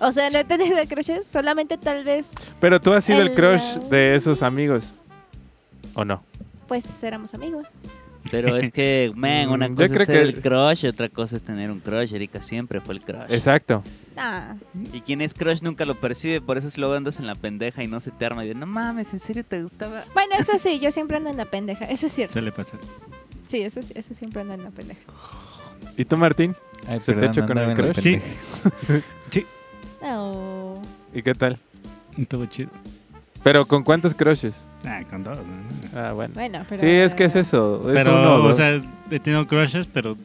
O 0.00 0.12
sea, 0.12 0.30
no 0.30 0.38
he 0.38 0.44
tenido 0.44 0.76
crushes, 0.88 1.26
solamente 1.26 1.76
tal 1.78 2.04
vez, 2.04 2.26
Pero 2.60 2.80
tú 2.80 2.92
has 2.92 3.04
sido 3.04 3.20
el 3.22 3.28
El- 3.28 3.34
crush 3.34 3.76
de 3.90 4.14
esos 4.14 4.42
amigos. 4.42 4.94
¿O 5.94 6.04
no? 6.04 6.22
pues, 6.68 7.02
éramos 7.04 7.34
amigos. 7.34 7.66
Pero 8.30 8.56
es 8.56 8.70
que, 8.70 9.12
man, 9.16 9.48
una 9.50 9.68
Mm, 9.68 9.74
cosa 9.74 9.84
es 9.84 9.92
ser 9.92 10.06
que- 10.06 10.20
el 10.20 10.40
crush 10.40 10.84
y 10.84 10.86
otra 10.88 11.08
cosa 11.08 11.36
es 11.36 11.42
tener 11.42 11.70
un 11.70 11.80
crush. 11.80 12.14
Erika 12.14 12.40
siempre 12.40 12.80
fue 12.80 12.94
el 12.94 13.00
crush. 13.02 13.24
Exacto. 13.28 13.82
Ah, 14.16 14.54
Y 14.92 15.00
quien 15.00 15.20
es 15.20 15.34
crush 15.34 15.60
nunca 15.62 15.84
lo 15.84 15.94
percibe, 16.00 16.40
por 16.40 16.56
eso 16.56 16.70
si 16.70 16.80
luego 16.80 16.94
andas 16.94 17.18
en 17.18 17.26
la 17.26 17.34
pendeja 17.34 17.82
y 17.82 17.88
no 17.88 18.00
se 18.00 18.10
te 18.10 18.24
arma 18.24 18.44
y 18.44 18.48
de, 18.48 18.54
no 18.54 18.66
mames, 18.66 19.12
¿en 19.12 19.18
serio 19.20 19.44
te 19.44 19.62
gustaba? 19.62 20.04
bueno, 20.14 20.32
eso 20.38 20.58
sí, 20.58 20.78
yo 20.78 20.90
siempre 20.90 21.16
ando 21.18 21.30
en 21.30 21.36
la 21.36 21.46
pendeja, 21.46 21.84
eso 21.86 22.06
es 22.06 22.12
cierto. 22.14 22.32
Suele 22.32 22.52
pasar. 22.52 22.78
Sí, 23.48 23.60
eso, 23.62 23.82
sí- 23.82 23.92
eso 23.96 24.14
siempre 24.14 24.40
ando 24.42 24.54
en 24.54 24.64
la 24.64 24.70
pendeja. 24.70 25.00
¿Y 25.96 26.04
tú, 26.06 26.16
Martín? 26.16 26.54
Ay, 26.86 27.00
¿Se 27.02 27.12
te 27.12 27.20
perdón, 27.20 27.30
echó 27.30 27.46
con 27.46 27.58
el 27.58 27.74
crush? 27.74 28.00
Sí. 28.00 28.20
pendeja. 29.30 29.46
No. 30.02 30.80
¿Y 31.14 31.22
qué 31.22 31.34
tal? 31.34 31.58
Todo 32.28 32.46
chido. 32.46 32.70
¿Pero 33.42 33.66
con 33.66 33.82
cuántos 33.82 34.14
crushes? 34.14 34.68
Ah, 34.84 35.02
con 35.10 35.24
dos. 35.24 35.38
¿no? 35.38 35.98
Ah, 36.00 36.12
bueno. 36.12 36.32
Bueno, 36.34 36.64
pero... 36.68 36.80
Sí, 36.80 36.86
es 36.88 37.14
que 37.14 37.24
es 37.24 37.34
eso. 37.36 37.82
Es 37.88 37.94
Pero, 37.94 38.12
uno 38.12 38.34
o 38.36 38.38
dos. 38.48 38.56
sea, 38.56 38.80
he 39.10 39.20
tenido 39.20 39.46
crushes, 39.46 39.86
pero. 39.92 40.16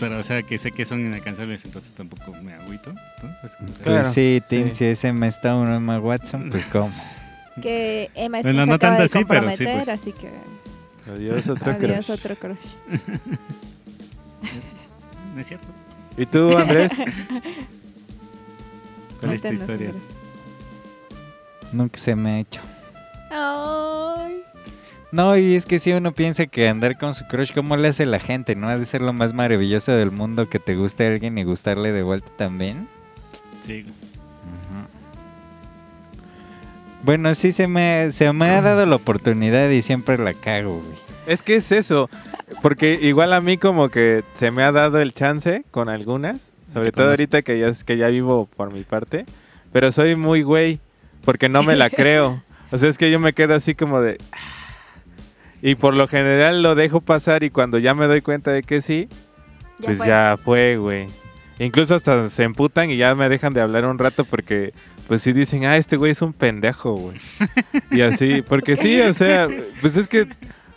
Pero, 0.00 0.18
o 0.18 0.22
sea, 0.24 0.42
que 0.42 0.58
sé 0.58 0.72
que 0.72 0.84
son 0.84 1.00
inalcanzables, 1.00 1.64
entonces 1.64 1.92
tampoco 1.92 2.32
me 2.42 2.54
agüito. 2.54 2.92
¿no? 2.92 3.00
O 3.44 3.48
sea, 3.48 3.58
Claro, 3.84 4.10
sí, 4.10 4.42
sí. 4.46 4.64
Tim, 4.64 4.74
si 4.74 4.84
es 4.86 5.04
Emma 5.04 5.28
Stone 5.28 5.70
o 5.70 5.76
Emma 5.76 6.00
Watson, 6.00 6.48
pues 6.50 6.64
cómo. 6.66 6.90
Que 7.62 8.10
Emma 8.14 8.40
Bueno, 8.40 8.62
Stone 8.62 8.64
se 8.64 8.66
no 8.66 8.74
acaba 8.74 8.96
tanto 8.96 9.02
de 9.02 9.04
así, 9.04 9.24
pero 9.26 9.50
sí, 9.50 9.64
comprometer, 9.66 9.84
pues. 9.84 9.88
así 10.00 10.12
que... 10.12 10.30
Adiós, 11.12 11.48
otro 11.48 11.72
Adiós, 11.72 12.06
crush. 12.06 12.10
otro 12.18 12.36
crush. 12.36 12.66
¿No 15.34 15.40
es 15.40 15.46
cierto? 15.46 15.66
¿Y 16.16 16.26
tú, 16.26 16.56
Andrés? 16.56 16.92
¿Cuál 19.20 19.32
es 19.32 19.42
tu 19.42 19.48
historia? 19.48 19.90
Andrés. 19.90 20.02
Nunca 21.72 21.98
se 21.98 22.14
me 22.16 22.30
ha 22.30 22.40
hecho. 22.40 22.60
Ay. 23.30 24.42
No, 25.10 25.36
y 25.36 25.54
es 25.54 25.66
que 25.66 25.78
si 25.78 25.92
uno 25.92 26.12
piensa 26.12 26.46
que 26.46 26.68
andar 26.68 26.98
con 26.98 27.14
su 27.14 27.26
crush, 27.26 27.52
¿cómo 27.52 27.76
le 27.76 27.88
hace 27.88 28.06
la 28.06 28.18
gente? 28.18 28.56
¿No? 28.56 28.68
Ha 28.68 28.78
de 28.78 28.86
ser 28.86 29.00
lo 29.00 29.12
más 29.12 29.34
maravilloso 29.34 29.92
del 29.92 30.10
mundo 30.10 30.48
que 30.48 30.58
te 30.58 30.74
guste 30.74 31.04
a 31.04 31.08
alguien 31.08 31.36
y 31.38 31.44
gustarle 31.44 31.92
de 31.92 32.02
vuelta 32.02 32.30
también. 32.36 32.88
Sí. 33.60 33.86
Bueno, 37.02 37.34
sí 37.34 37.52
se 37.52 37.66
me, 37.66 38.12
se 38.12 38.32
me 38.32 38.46
ha 38.46 38.62
dado 38.62 38.86
la 38.86 38.96
oportunidad 38.96 39.68
y 39.70 39.82
siempre 39.82 40.18
la 40.18 40.34
cago, 40.34 40.80
güey. 40.80 41.11
Es 41.26 41.42
que 41.42 41.56
es 41.56 41.70
eso. 41.72 42.10
Porque 42.60 42.98
igual 43.00 43.32
a 43.32 43.40
mí 43.40 43.56
como 43.58 43.88
que 43.88 44.24
se 44.34 44.50
me 44.50 44.62
ha 44.62 44.72
dado 44.72 45.00
el 45.00 45.12
chance 45.12 45.64
con 45.70 45.88
algunas. 45.88 46.52
Sobre 46.72 46.90
todo 46.92 47.10
ahorita 47.10 47.42
que 47.42 47.58
ya, 47.58 47.68
es- 47.68 47.84
que 47.84 47.96
ya 47.96 48.08
vivo 48.08 48.46
por 48.56 48.72
mi 48.72 48.82
parte. 48.82 49.26
Pero 49.72 49.92
soy 49.92 50.16
muy 50.16 50.42
güey. 50.42 50.80
Porque 51.24 51.48
no 51.48 51.62
me 51.62 51.76
la 51.76 51.90
creo. 51.90 52.42
O 52.70 52.78
sea, 52.78 52.88
es 52.88 52.98
que 52.98 53.10
yo 53.10 53.18
me 53.20 53.32
quedo 53.32 53.54
así 53.54 53.74
como 53.74 54.00
de... 54.00 54.18
"Ah". 54.32 54.36
Y 55.60 55.76
por 55.76 55.94
lo 55.94 56.08
general 56.08 56.62
lo 56.62 56.74
dejo 56.74 57.00
pasar 57.00 57.44
y 57.44 57.50
cuando 57.50 57.78
ya 57.78 57.94
me 57.94 58.06
doy 58.06 58.20
cuenta 58.20 58.50
de 58.50 58.62
que 58.62 58.82
sí, 58.82 59.08
Ya 59.78 59.86
pues 59.86 59.98
fue. 59.98 60.06
ya 60.08 60.36
fue, 60.42 60.76
güey. 60.76 61.06
Incluso 61.60 61.94
hasta 61.94 62.28
se 62.28 62.42
emputan 62.42 62.90
y 62.90 62.96
ya 62.96 63.14
me 63.14 63.28
dejan 63.28 63.52
de 63.52 63.60
hablar 63.60 63.84
un 63.84 63.98
rato 63.98 64.24
porque, 64.24 64.72
pues 65.06 65.22
sí 65.22 65.32
dicen, 65.32 65.64
ah, 65.66 65.76
este 65.76 65.96
güey 65.96 66.10
es 66.10 66.22
un 66.22 66.32
pendejo, 66.32 66.94
güey. 66.96 67.18
y 67.92 68.00
así, 68.00 68.42
porque 68.42 68.74
sí, 68.76 69.00
o 69.02 69.12
sea, 69.12 69.46
pues 69.80 69.96
es 69.96 70.08
que, 70.08 70.26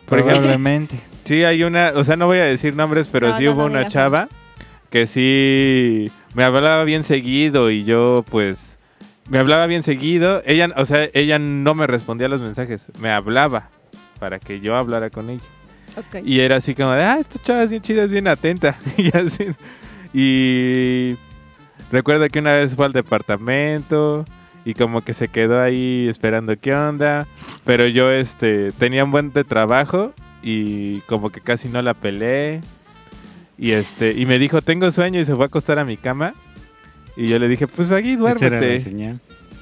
por 0.05 0.19
ejemplo, 0.19 0.41
Probablemente. 0.41 1.00
sí 1.24 1.43
hay 1.43 1.63
una, 1.63 1.91
o 1.95 2.03
sea, 2.03 2.15
no 2.15 2.27
voy 2.27 2.38
a 2.38 2.45
decir 2.45 2.75
nombres, 2.75 3.07
pero 3.12 3.29
No, 3.29 3.38
sí 3.38 3.45
no, 3.45 3.51
hubo 3.53 3.62
no 3.62 3.67
una 3.67 3.88
chava 3.88 4.27
que 4.89 5.07
sí 5.07 6.12
me 6.33 6.43
hablaba 6.43 6.83
bien 6.83 7.03
seguido 7.03 7.69
y 7.71 7.83
yo, 7.83 8.24
pues, 8.29 8.77
me 9.29 9.39
hablaba 9.39 9.65
bien 9.67 9.83
seguido. 9.83 10.41
Ella, 10.45 10.69
o 10.75 10.85
sea, 10.85 11.09
ella 11.13 11.39
no 11.39 11.74
me 11.75 11.88
respondía 11.88 12.27
a 12.27 12.29
los 12.29 12.41
mensajes, 12.41 12.91
me 13.00 13.09
hablaba 13.09 13.69
para 14.19 14.39
que 14.39 14.59
yo 14.59 14.75
hablara 14.75 15.09
con 15.09 15.29
ella. 15.29 15.43
Y 16.24 16.41
era 16.41 16.57
así 16.57 16.75
como 16.75 16.91
de, 16.91 17.03
ah, 17.03 17.17
esta 17.19 17.41
chava 17.41 17.63
es 17.63 17.69
bien 17.69 17.81
chida, 17.81 18.03
es 18.03 18.09
bien 18.09 18.27
atenta. 18.27 18.77
y 18.97 19.15
así. 19.15 19.47
Y 20.13 21.15
recuerdo 21.91 22.27
que 22.27 22.39
una 22.39 22.53
vez 22.53 22.75
fue 22.75 22.85
al 22.85 22.93
departamento 22.93 24.25
y 24.65 24.74
como 24.74 25.01
que 25.01 25.13
se 25.13 25.27
quedó 25.27 25.62
ahí 25.62 26.07
esperando 26.10 26.60
qué 26.60 26.74
onda. 26.75 27.27
Pero 27.63 27.88
yo 27.88 28.12
este 28.12 28.72
tenía 28.72 29.03
un 29.03 29.12
buen 29.12 29.31
de 29.31 29.43
trabajo 29.43 30.13
y 30.41 31.00
como 31.01 31.29
que 31.29 31.39
casi 31.39 31.69
no 31.69 31.81
la 31.81 31.93
pelé. 31.93 32.62
Y 33.57 33.72
este, 33.72 34.12
y 34.12 34.25
me 34.25 34.39
dijo, 34.39 34.62
tengo 34.62 34.91
sueño 34.91 35.19
y 35.19 35.25
se 35.25 35.36
fue 35.36 35.45
a 35.45 35.48
acostar 35.48 35.79
a 35.79 35.86
mi 35.86 35.95
cama. 35.95 36.34
Y 37.15 37.27
yo 37.27 37.39
le 37.39 37.48
dije, 37.48 37.67
pues 37.67 37.91
aquí 37.91 38.15
duérmete. 38.15 38.84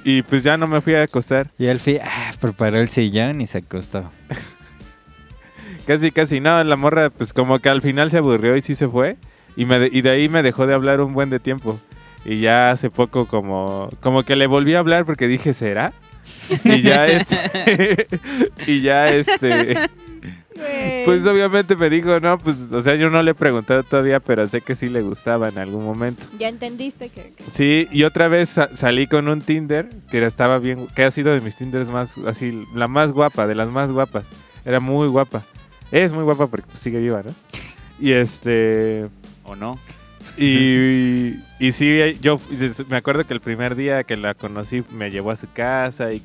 y 0.03 0.21
pues 0.23 0.41
ya 0.41 0.57
no 0.57 0.67
me 0.67 0.81
fui 0.81 0.95
a 0.95 1.03
acostar. 1.03 1.51
Y 1.59 1.67
Alfie 1.67 2.01
ah, 2.03 2.31
preparó 2.39 2.79
el 2.79 2.89
sillón 2.89 3.41
y 3.41 3.45
se 3.45 3.59
acostó. 3.59 4.09
Casi, 5.85 6.11
casi. 6.11 6.39
No, 6.39 6.63
la 6.63 6.77
morra, 6.77 7.09
pues 7.09 7.33
como 7.33 7.59
que 7.59 7.67
al 7.67 7.81
final 7.81 8.09
se 8.09 8.17
aburrió 8.17 8.55
y 8.55 8.61
sí 8.61 8.73
se 8.73 8.87
fue. 8.87 9.17
Y, 9.57 9.65
me 9.65 9.79
de, 9.79 9.89
y 9.91 10.01
de 10.01 10.11
ahí 10.11 10.29
me 10.29 10.41
dejó 10.41 10.65
de 10.65 10.73
hablar 10.73 11.01
un 11.01 11.13
buen 11.13 11.29
de 11.29 11.41
tiempo. 11.41 11.77
Y 12.25 12.39
ya 12.39 12.71
hace 12.71 12.89
poco 12.89 13.25
como, 13.27 13.89
como 13.99 14.23
que 14.23 14.35
le 14.35 14.47
volví 14.47 14.73
a 14.75 14.79
hablar 14.79 15.05
porque 15.05 15.27
dije, 15.27 15.53
¿será? 15.53 15.93
Y 16.63 16.81
ya 16.81 17.07
este... 17.07 18.07
y 18.67 18.81
ya 18.81 19.09
este... 19.09 19.77
Pues 21.05 21.25
obviamente 21.25 21.75
me 21.75 21.89
dijo, 21.89 22.19
no, 22.19 22.37
pues, 22.37 22.71
o 22.71 22.81
sea, 22.81 22.95
yo 22.95 23.09
no 23.09 23.21
le 23.21 23.31
he 23.31 23.35
preguntado 23.35 23.83
todavía, 23.83 24.19
pero 24.19 24.45
sé 24.47 24.61
que 24.61 24.75
sí 24.75 24.87
le 24.87 25.01
gustaba 25.01 25.49
en 25.49 25.57
algún 25.57 25.83
momento. 25.83 26.23
Ya 26.39 26.47
entendiste 26.47 27.09
que... 27.09 27.33
que- 27.35 27.43
Sí, 27.49 27.87
y 27.91 28.03
otra 28.03 28.27
vez 28.29 28.49
sa- 28.49 28.69
salí 28.75 29.07
con 29.07 29.27
un 29.27 29.41
Tinder 29.41 29.89
que 30.09 30.17
era- 30.17 30.27
estaba 30.27 30.59
bien, 30.59 30.87
que 30.95 31.03
ha 31.03 31.11
sido 31.11 31.33
de 31.33 31.41
mis 31.41 31.57
Tinders 31.57 31.89
más, 31.89 32.17
así, 32.19 32.65
la 32.75 32.87
más 32.87 33.11
guapa, 33.11 33.47
de 33.47 33.55
las 33.55 33.67
más 33.69 33.91
guapas. 33.91 34.23
Era 34.63 34.79
muy 34.79 35.07
guapa. 35.09 35.43
Es 35.91 36.13
muy 36.13 36.23
guapa 36.23 36.47
porque 36.47 36.69
sigue 36.77 36.99
viva, 36.99 37.21
¿no? 37.23 37.33
Y 37.99 38.11
este... 38.13 39.07
¿O 39.43 39.55
no? 39.55 39.77
Y, 40.37 41.35
y 41.59 41.71
sí, 41.71 42.17
yo 42.21 42.39
me 42.89 42.97
acuerdo 42.97 43.25
que 43.25 43.33
el 43.33 43.41
primer 43.41 43.75
día 43.75 44.03
que 44.03 44.17
la 44.17 44.33
conocí 44.33 44.83
me 44.91 45.11
llevó 45.11 45.31
a 45.31 45.35
su 45.35 45.47
casa 45.51 46.13
y, 46.13 46.21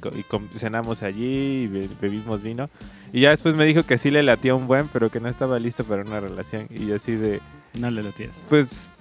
cenamos 0.55 1.03
allí 1.03 1.63
y 1.63 1.67
be- 1.67 1.89
bebimos 2.01 2.43
vino. 2.43 2.71
Y 3.13 3.21
ya 3.23 3.31
después 3.31 3.55
me 3.55 3.65
dijo 3.65 3.85
que 3.85 3.97
sí 3.99 4.11
le 4.11 4.23
latía 4.23 4.55
un 4.55 4.67
buen, 4.67 4.89
pero 4.89 5.11
que 5.11 5.21
no 5.21 5.29
estaba 5.29 5.59
listo 5.59 5.85
para 5.85 6.03
una 6.03 6.21
relación. 6.21 6.67
Y 6.71 6.87
yo 6.87 6.97
así 6.97 7.13
de... 7.13 7.41
No 7.79 7.91
le 7.91 8.03
latías. 8.03 8.45
Pues 8.49 8.93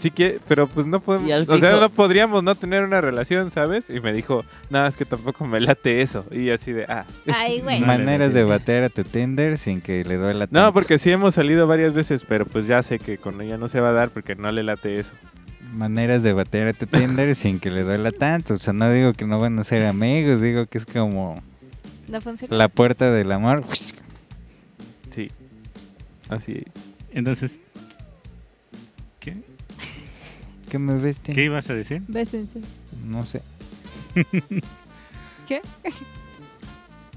sí 0.00 0.10
que, 0.10 0.40
pero 0.48 0.66
pues 0.66 0.86
no 0.86 0.98
podemos, 1.00 1.30
o 1.48 1.58
sea, 1.58 1.76
no 1.76 1.88
podríamos 1.90 2.42
no 2.42 2.54
tener 2.56 2.82
una 2.82 3.00
relación, 3.00 3.50
¿sabes? 3.50 3.88
Y 3.90 4.00
me 4.00 4.12
dijo, 4.12 4.44
nada, 4.70 4.88
es 4.88 4.96
que 4.96 5.04
tampoco 5.04 5.46
me 5.46 5.60
late 5.60 6.00
eso. 6.00 6.24
Y 6.32 6.50
así 6.50 6.72
de, 6.72 6.84
ah. 6.88 7.04
Ay, 7.32 7.60
güey. 7.60 7.78
No. 7.80 7.86
Maneras 7.86 8.34
de 8.34 8.42
bater 8.44 8.82
a 8.82 8.88
tu 8.88 9.04
Tinder 9.04 9.56
sin 9.58 9.80
que 9.80 10.02
le 10.04 10.16
duela 10.16 10.46
No, 10.50 10.60
tanto. 10.60 10.72
porque 10.72 10.98
sí 10.98 11.10
hemos 11.12 11.34
salido 11.34 11.66
varias 11.68 11.92
veces, 11.94 12.24
pero 12.26 12.46
pues 12.46 12.66
ya 12.66 12.82
sé 12.82 12.98
que 12.98 13.18
con 13.18 13.40
ella 13.40 13.56
no 13.58 13.68
se 13.68 13.80
va 13.80 13.90
a 13.90 13.92
dar 13.92 14.10
porque 14.10 14.34
no 14.34 14.50
le 14.50 14.62
late 14.64 14.98
eso. 14.98 15.12
Maneras 15.72 16.22
de 16.24 16.32
bater 16.32 16.66
a 16.68 16.72
tu 16.72 16.86
Tinder 16.86 17.34
sin 17.36 17.60
que 17.60 17.70
le 17.70 17.84
duela 17.84 18.10
tanto. 18.10 18.54
O 18.54 18.58
sea, 18.58 18.72
no 18.72 18.90
digo 18.90 19.12
que 19.12 19.24
no 19.26 19.38
van 19.38 19.56
a 19.58 19.62
ser 19.64 19.84
amigos, 19.86 20.40
digo 20.40 20.66
que 20.66 20.78
es 20.78 20.86
como 20.86 21.36
No 22.08 22.20
funciona. 22.20 22.56
la 22.56 22.68
puerta 22.68 23.10
del 23.12 23.30
amor. 23.30 23.62
Sí, 25.10 25.30
así 26.28 26.62
es. 26.66 26.74
Entonces, 27.12 27.60
¿Qué 30.70 30.78
me 30.78 30.94
ves, 30.94 31.18
Tim? 31.18 31.34
¿Qué 31.34 31.44
ibas 31.44 31.68
a 31.68 31.74
decir? 31.74 32.02
Bésense. 32.06 32.60
No 33.04 33.26
sé. 33.26 33.42
¿Qué? 35.46 35.60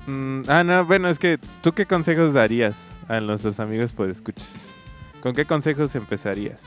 Mm, 0.06 0.42
ah, 0.50 0.66
no, 0.66 0.84
bueno, 0.84 1.08
es 1.08 1.18
que, 1.18 1.40
¿tú 1.62 1.72
qué 1.72 1.86
consejos 1.86 2.34
darías 2.34 2.78
a 3.08 3.22
nuestros 3.22 3.62
amigos 3.62 3.94
pues 3.94 4.10
escuchas? 4.12 4.72
¿Con 5.22 5.34
qué 5.34 5.46
consejos 5.46 5.96
empezarías? 5.96 6.64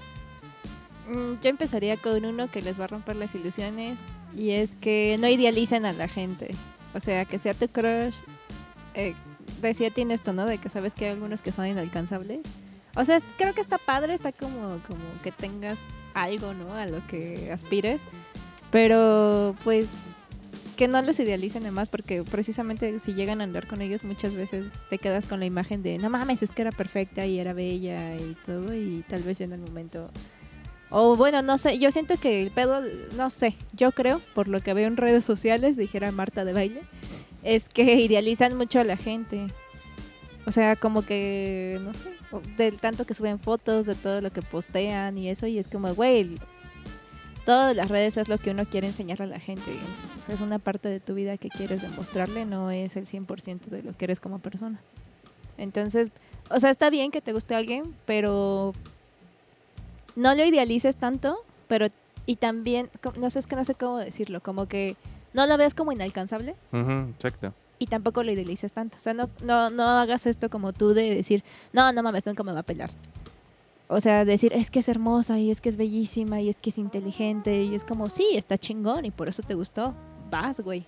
Mm, 1.06 1.38
Yo 1.42 1.50
empezaría 1.50 1.98
con 1.98 2.24
uno 2.24 2.50
que 2.50 2.62
les 2.62 2.80
va 2.80 2.84
a 2.84 2.88
romper 2.88 3.16
las 3.16 3.34
ilusiones 3.34 3.98
y 4.34 4.52
es 4.52 4.70
que 4.76 5.18
no 5.20 5.28
idealicen 5.28 5.84
a 5.84 5.92
la 5.92 6.08
gente. 6.08 6.54
O 6.94 7.00
sea, 7.00 7.26
que 7.26 7.38
sea 7.38 7.52
tu 7.52 7.68
crush. 7.68 8.14
Eh, 8.94 9.14
decía 9.60 9.90
tiene 9.90 10.14
esto, 10.14 10.32
¿no? 10.32 10.46
De 10.46 10.56
que 10.56 10.70
sabes 10.70 10.94
que 10.94 11.04
hay 11.04 11.12
algunos 11.12 11.42
que 11.42 11.52
son 11.52 11.66
inalcanzables. 11.66 12.40
O 12.94 13.04
sea, 13.04 13.20
creo 13.36 13.52
que 13.52 13.60
está 13.60 13.76
padre, 13.76 14.14
está 14.14 14.32
como, 14.32 14.80
como 14.88 15.04
que 15.22 15.30
tengas 15.30 15.76
algo, 16.22 16.54
¿no? 16.54 16.74
A 16.74 16.86
lo 16.86 17.06
que 17.06 17.50
aspires. 17.52 18.00
Pero 18.70 19.54
pues 19.64 19.88
que 20.76 20.88
no 20.88 21.00
les 21.00 21.18
idealicen 21.18 21.62
además 21.62 21.88
porque 21.88 22.22
precisamente 22.22 22.98
si 22.98 23.14
llegan 23.14 23.40
a 23.40 23.44
andar 23.44 23.66
con 23.66 23.80
ellos 23.80 24.04
muchas 24.04 24.34
veces 24.34 24.66
te 24.90 24.98
quedas 24.98 25.24
con 25.24 25.40
la 25.40 25.46
imagen 25.46 25.82
de 25.82 25.96
no 25.96 26.10
mames, 26.10 26.42
es 26.42 26.50
que 26.50 26.60
era 26.60 26.70
perfecta 26.70 27.24
y 27.24 27.38
era 27.38 27.54
bella 27.54 28.14
y 28.16 28.36
todo 28.44 28.74
y 28.74 29.02
tal 29.08 29.22
vez 29.22 29.40
en 29.40 29.54
el 29.54 29.60
momento 29.60 30.10
o 30.90 31.16
bueno, 31.16 31.42
no 31.42 31.58
sé, 31.58 31.78
yo 31.78 31.90
siento 31.90 32.16
que 32.16 32.42
el 32.42 32.50
pedo, 32.50 32.82
no 33.16 33.30
sé, 33.30 33.56
yo 33.72 33.90
creo, 33.92 34.20
por 34.34 34.48
lo 34.48 34.60
que 34.60 34.72
veo 34.72 34.86
en 34.86 34.96
redes 34.96 35.24
sociales, 35.24 35.76
dijera 35.76 36.12
Marta 36.12 36.44
de 36.44 36.52
baile, 36.52 36.82
es 37.42 37.68
que 37.68 37.94
idealizan 37.96 38.56
mucho 38.56 38.80
a 38.80 38.84
la 38.84 38.96
gente. 38.96 39.46
O 40.46 40.52
sea, 40.52 40.76
como 40.76 41.02
que, 41.02 41.80
no 41.82 41.92
sé, 41.92 42.15
del 42.56 42.78
tanto 42.78 43.04
que 43.04 43.14
suben 43.14 43.38
fotos, 43.38 43.86
de 43.86 43.94
todo 43.94 44.20
lo 44.20 44.30
que 44.30 44.42
postean 44.42 45.18
y 45.18 45.28
eso, 45.28 45.46
y 45.46 45.58
es 45.58 45.68
como, 45.68 45.94
güey, 45.94 46.36
todas 47.44 47.74
las 47.74 47.88
redes 47.88 48.16
es 48.16 48.28
lo 48.28 48.38
que 48.38 48.50
uno 48.50 48.64
quiere 48.64 48.88
enseñarle 48.88 49.24
a 49.24 49.28
la 49.28 49.40
gente. 49.40 49.70
Sea, 50.24 50.34
es 50.34 50.40
una 50.40 50.58
parte 50.58 50.88
de 50.88 51.00
tu 51.00 51.14
vida 51.14 51.38
que 51.38 51.48
quieres 51.48 51.82
demostrarle, 51.82 52.44
no 52.44 52.70
es 52.70 52.96
el 52.96 53.06
100% 53.06 53.66
de 53.66 53.82
lo 53.82 53.96
que 53.96 54.04
eres 54.06 54.20
como 54.20 54.40
persona. 54.40 54.80
Entonces, 55.56 56.10
o 56.50 56.60
sea, 56.60 56.70
está 56.70 56.90
bien 56.90 57.10
que 57.10 57.20
te 57.20 57.32
guste 57.32 57.54
alguien, 57.54 57.94
pero 58.04 58.74
no 60.16 60.34
lo 60.34 60.44
idealices 60.44 60.96
tanto, 60.96 61.38
pero 61.68 61.86
y 62.26 62.36
también, 62.36 62.90
no 63.18 63.30
sé, 63.30 63.38
es 63.38 63.46
que 63.46 63.56
no 63.56 63.64
sé 63.64 63.74
cómo 63.74 63.98
decirlo, 63.98 64.40
como 64.40 64.66
que 64.66 64.96
no 65.32 65.46
lo 65.46 65.56
veas 65.56 65.74
como 65.74 65.92
inalcanzable 65.92 66.56
exacto. 66.72 67.54
Y 67.78 67.86
tampoco 67.86 68.22
lo 68.22 68.32
idealices 68.32 68.72
tanto. 68.72 68.96
O 68.96 69.00
sea, 69.00 69.14
no, 69.14 69.28
no, 69.42 69.70
no 69.70 69.84
hagas 69.84 70.26
esto 70.26 70.50
como 70.50 70.72
tú 70.72 70.94
de 70.94 71.14
decir, 71.14 71.44
no, 71.72 71.92
no 71.92 72.02
mames, 72.02 72.26
nunca 72.26 72.42
me 72.42 72.52
va 72.52 72.60
a 72.60 72.64
pelar. 72.64 72.90
O 73.88 74.00
sea, 74.00 74.24
decir, 74.24 74.52
es 74.52 74.70
que 74.70 74.80
es 74.80 74.88
hermosa 74.88 75.38
y 75.38 75.50
es 75.50 75.60
que 75.60 75.68
es 75.68 75.76
bellísima 75.76 76.40
y 76.40 76.48
es 76.48 76.56
que 76.56 76.70
es 76.70 76.78
inteligente 76.78 77.62
y 77.62 77.74
es 77.74 77.84
como, 77.84 78.10
sí, 78.10 78.26
está 78.32 78.58
chingón 78.58 79.04
y 79.04 79.10
por 79.10 79.28
eso 79.28 79.42
te 79.42 79.54
gustó. 79.54 79.94
Vas, 80.30 80.60
güey. 80.60 80.86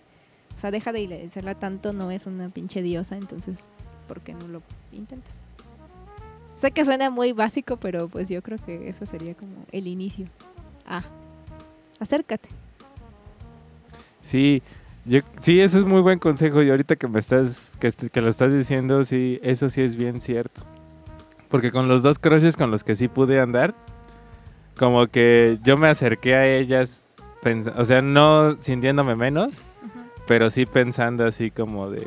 O 0.57 0.61
sea, 0.61 0.73
deja 0.73 0.93
de 0.93 1.03
idealizarla 1.03 1.55
tanto, 1.55 1.93
no 1.93 2.11
es 2.11 2.27
una 2.27 2.49
pinche 2.49 2.83
diosa, 2.83 3.17
entonces, 3.17 3.61
¿por 4.09 4.21
qué 4.21 4.35
no 4.35 4.49
lo 4.49 4.63
intentas? 4.93 5.33
Sé 6.57 6.73
que 6.73 6.85
suena 6.85 7.09
muy 7.11 7.31
básico, 7.31 7.77
pero 7.77 8.09
pues 8.09 8.29
yo 8.29 8.43
creo 8.43 8.59
que 8.59 8.89
eso 8.89 9.07
sería 9.07 9.35
como 9.35 9.53
el 9.71 9.87
inicio. 9.87 10.27
Ah, 10.85 11.05
acércate. 12.01 12.49
Sí, 14.23 14.61
yo, 15.09 15.21
sí, 15.41 15.61
ese 15.61 15.79
es 15.79 15.85
muy 15.85 16.01
buen 16.01 16.19
consejo 16.19 16.63
y 16.63 16.71
ahorita 16.71 16.97
que 16.97 17.09
me 17.09 17.19
estás, 17.19 17.77
que, 17.81 17.91
que 18.11 18.21
lo 18.21 18.29
estás 18.29 18.53
diciendo, 18.53 19.05
sí, 19.05 19.39
eso 19.43 19.69
sí 19.71 19.83
es 19.83 19.97
bien 19.97 20.21
cierto. 20.21 20.61
Porque 21.49 21.71
con 21.73 21.89
los 21.89 22.03
dos 22.03 22.19
crushes 22.19 22.57
con 22.57 22.71
los 22.71 22.85
que 22.85 22.95
sí 22.95 23.09
pude 23.09 23.41
andar, 23.41 23.75
como 24.79 25.07
que 25.09 25.59
yo 25.63 25.77
me 25.77 25.89
acerqué 25.89 26.35
a 26.35 26.47
ellas, 26.47 27.07
o 27.77 27.85
sea, 27.85 28.03
no 28.03 28.57
sintiéndome 28.61 29.17
menos, 29.17 29.63
pero 30.27 30.51
sí 30.51 30.67
pensando 30.67 31.25
así 31.27 31.51
como 31.51 31.91
de, 31.91 32.07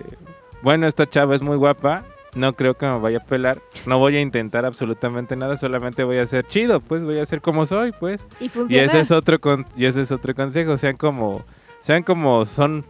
bueno, 0.62 0.86
esta 0.88 1.08
chava 1.10 1.36
es 1.36 1.42
muy 1.42 1.58
guapa, 1.58 2.06
no 2.36 2.54
creo 2.54 2.76
que 2.78 2.86
me 2.86 3.00
vaya 3.00 3.18
a 3.18 3.24
pelar, 3.26 3.60
no 3.86 3.98
voy 3.98 4.16
a 4.18 4.22
intentar 4.22 4.64
absolutamente 4.66 5.36
nada, 5.36 5.58
solamente 5.58 6.04
voy 6.04 6.18
a 6.18 6.26
ser 6.28 6.46
chido, 6.46 6.80
pues 6.80 7.04
voy 7.04 7.18
a 7.18 7.26
ser 7.26 7.42
como 7.42 7.66
soy, 7.66 7.92
pues. 7.92 8.28
Y 8.40 8.46
Y 8.46 8.50
funciona. 8.50 8.84
ese 8.86 9.00
es 9.02 9.12
otro 9.12 9.40
con- 9.42 9.66
y 9.76 9.86
ese 9.86 10.02
es 10.02 10.12
otro 10.12 10.34
consejo, 10.36 10.78
sean 10.78 10.96
como 10.96 11.44
sean 11.82 12.04
como 12.04 12.46
son 12.46 12.86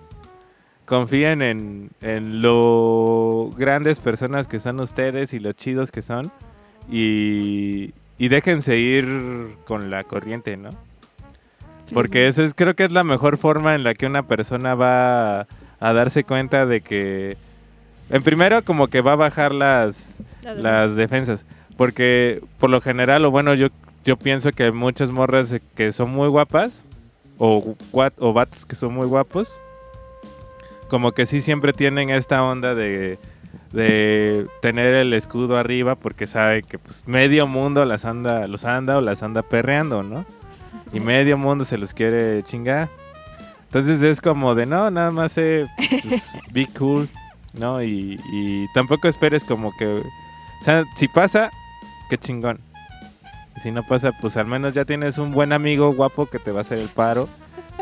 confíen 0.86 1.42
en, 1.42 1.90
en 2.02 2.42
lo 2.42 3.52
grandes 3.58 4.00
personas 4.00 4.48
que 4.48 4.60
son 4.60 4.80
ustedes 4.82 5.34
y 5.34 5.40
lo 5.40 5.54
chidos 5.54 5.92
que 5.92 6.02
son 6.02 6.32
y, 6.90 7.94
y 8.18 8.28
déjense 8.28 8.78
ir 8.78 9.56
con 9.66 9.90
la 9.90 10.04
corriente, 10.04 10.58
¿no? 10.58 10.72
Porque 11.94 12.28
eso 12.28 12.44
es, 12.44 12.54
creo 12.54 12.76
que 12.76 12.84
es 12.84 12.92
la 12.92 13.04
mejor 13.04 13.38
forma 13.38 13.76
en 13.76 13.84
la 13.84 13.94
que 13.94 14.06
una 14.06 14.24
persona 14.24 14.76
va 14.76 15.42
a, 15.42 15.48
a 15.80 15.94
darse 15.94 16.24
cuenta 16.24 16.66
de 16.66 16.82
que, 16.82 17.38
en 18.10 18.24
primero, 18.24 18.64
como 18.64 18.88
que 18.88 19.02
va 19.02 19.14
a 19.14 19.18
bajar 19.18 19.54
las, 19.54 20.22
La 20.44 20.54
las 20.54 20.96
defensas. 20.96 21.46
Porque 21.76 22.42
por 22.60 22.70
lo 22.70 22.80
general, 22.80 23.26
o 23.26 23.32
bueno, 23.32 23.54
yo, 23.56 23.68
yo 24.06 24.18
pienso 24.18 24.52
que 24.52 24.66
hay 24.66 24.72
muchas 24.72 25.10
morras 25.10 25.56
que 25.76 25.92
son 25.92 26.12
muy 26.12 26.30
guapas, 26.30 26.86
o, 27.38 27.76
o 27.92 28.34
vatos 28.34 28.66
que 28.66 28.76
son 28.76 28.94
muy 28.94 29.08
guapos, 29.08 29.60
como 30.88 31.12
que 31.14 31.26
sí 31.26 31.42
siempre 31.42 31.74
tienen 31.74 32.10
esta 32.10 32.44
onda 32.44 32.76
de, 32.76 33.18
de 33.72 34.48
tener 34.62 34.94
el 34.94 35.14
escudo 35.14 35.58
arriba 35.58 35.96
porque 35.96 36.28
saben 36.28 36.64
que 36.64 36.78
pues 36.78 37.08
medio 37.08 37.48
mundo 37.48 37.86
las 37.86 38.06
anda, 38.06 38.48
los 38.48 38.66
anda 38.66 38.98
o 38.98 39.02
las 39.02 39.24
anda 39.24 39.42
perreando, 39.42 40.04
¿no? 40.04 40.26
Y 40.94 41.00
medio 41.00 41.38
mundo 41.38 41.64
se 41.64 41.78
los 41.78 41.94
quiere 41.94 42.44
chingar. 42.44 42.90
Entonces 43.64 44.02
es 44.02 44.20
como 44.20 44.54
de 44.54 44.66
no, 44.66 44.92
nada 44.92 45.12
más 45.12 45.32
sé, 45.32 45.66
pues, 46.04 46.34
be 46.52 46.68
cool, 46.78 47.08
¿no? 47.54 47.82
Y, 47.82 48.20
y 48.34 48.68
tampoco 48.74 49.08
esperes 49.08 49.46
como 49.46 49.72
que, 49.78 49.86
o 49.86 50.64
sea, 50.64 50.84
si 50.98 51.08
pasa, 51.08 51.50
qué 52.10 52.18
chingón. 52.18 52.60
Si 53.62 53.72
no 53.72 53.84
pasa, 53.84 54.12
pues 54.22 54.38
al 54.38 54.46
menos 54.48 54.74
ya 54.74 54.86
tienes 54.86 55.18
un 55.18 55.32
buen 55.32 55.54
amigo 55.54 55.94
guapo 55.94 56.26
que 56.28 56.40
te 56.40 56.52
va 56.52 56.60
a 56.60 56.62
hacer 56.62 56.80
el 56.80 56.88
paro 56.90 57.28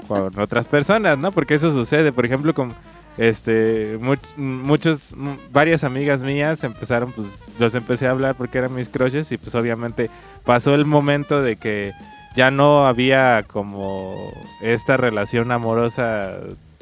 con 0.08 0.38
otras 0.40 0.66
personas, 0.66 1.18
¿no? 1.18 1.32
Porque 1.32 1.56
eso 1.56 1.72
sucede, 1.72 2.12
por 2.12 2.26
ejemplo, 2.26 2.54
con 2.54 2.74
este 3.18 3.98
much- 4.00 4.36
muchos 4.38 5.14
varias 5.52 5.84
amigas 5.84 6.22
mías 6.24 6.64
empezaron 6.64 7.12
pues 7.12 7.28
los 7.60 7.76
empecé 7.76 8.08
a 8.08 8.12
hablar 8.12 8.36
porque 8.36 8.58
eran 8.60 8.74
mis 8.74 8.88
crushes 8.88 9.32
y 9.34 9.38
pues 9.38 9.54
obviamente 9.56 10.10
pasó 10.46 10.74
el 10.74 10.86
momento 10.86 11.42
de 11.42 11.58
que 11.58 11.92
ya 12.36 12.50
no 12.50 12.86
había 12.88 13.44
como 13.48 14.16
esta 14.62 14.96
relación 14.96 15.52
amorosa 15.52 16.38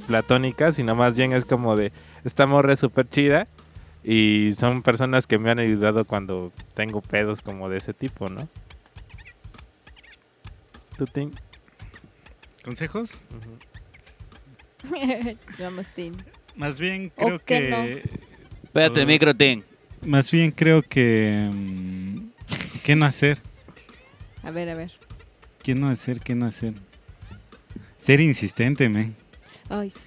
platónicas, 0.05 0.75
sino 0.75 0.95
más 0.95 1.17
bien 1.17 1.33
es 1.33 1.43
como 1.45 1.75
de, 1.75 1.91
esta 2.23 2.45
morra 2.45 2.73
es 2.73 2.79
súper 2.79 3.09
chida 3.09 3.47
y 4.03 4.51
son 4.55 4.83
personas 4.83 5.25
que 5.27 5.39
me 5.39 5.49
han 5.49 5.59
ayudado 5.59 6.05
cuando 6.05 6.51
tengo 6.75 7.01
pedos 7.01 7.41
como 7.41 7.67
de 7.69 7.77
ese 7.77 7.93
tipo, 7.93 8.29
¿no? 8.29 8.47
¿Tú, 10.97 11.05
Tim? 11.05 11.31
¿Consejos? 12.63 13.11
Vamos, 15.59 15.87
Tim. 15.95 16.13
Más 16.55 16.79
bien 16.79 17.11
¿O 17.15 17.25
creo 17.25 17.39
qué 17.39 17.45
que... 17.45 17.69
no? 17.69 17.83
Espérate, 18.63 19.01
el 19.01 19.07
micro, 19.07 19.35
Tim. 19.35 19.61
Más 20.05 20.31
bien 20.31 20.49
creo 20.51 20.81
que... 20.81 21.49
¿Qué 22.83 22.95
no 22.95 23.05
hacer? 23.05 23.39
A 24.41 24.49
ver, 24.49 24.69
a 24.69 24.75
ver. 24.75 24.91
¿Qué 25.61 25.75
no 25.75 25.89
hacer? 25.89 26.19
¿Qué 26.19 26.33
no 26.33 26.47
hacer? 26.47 26.73
Ser 27.97 28.19
insistente, 28.19 28.89
men. 28.89 29.15
Ay, 29.69 29.91
sí. 29.91 29.99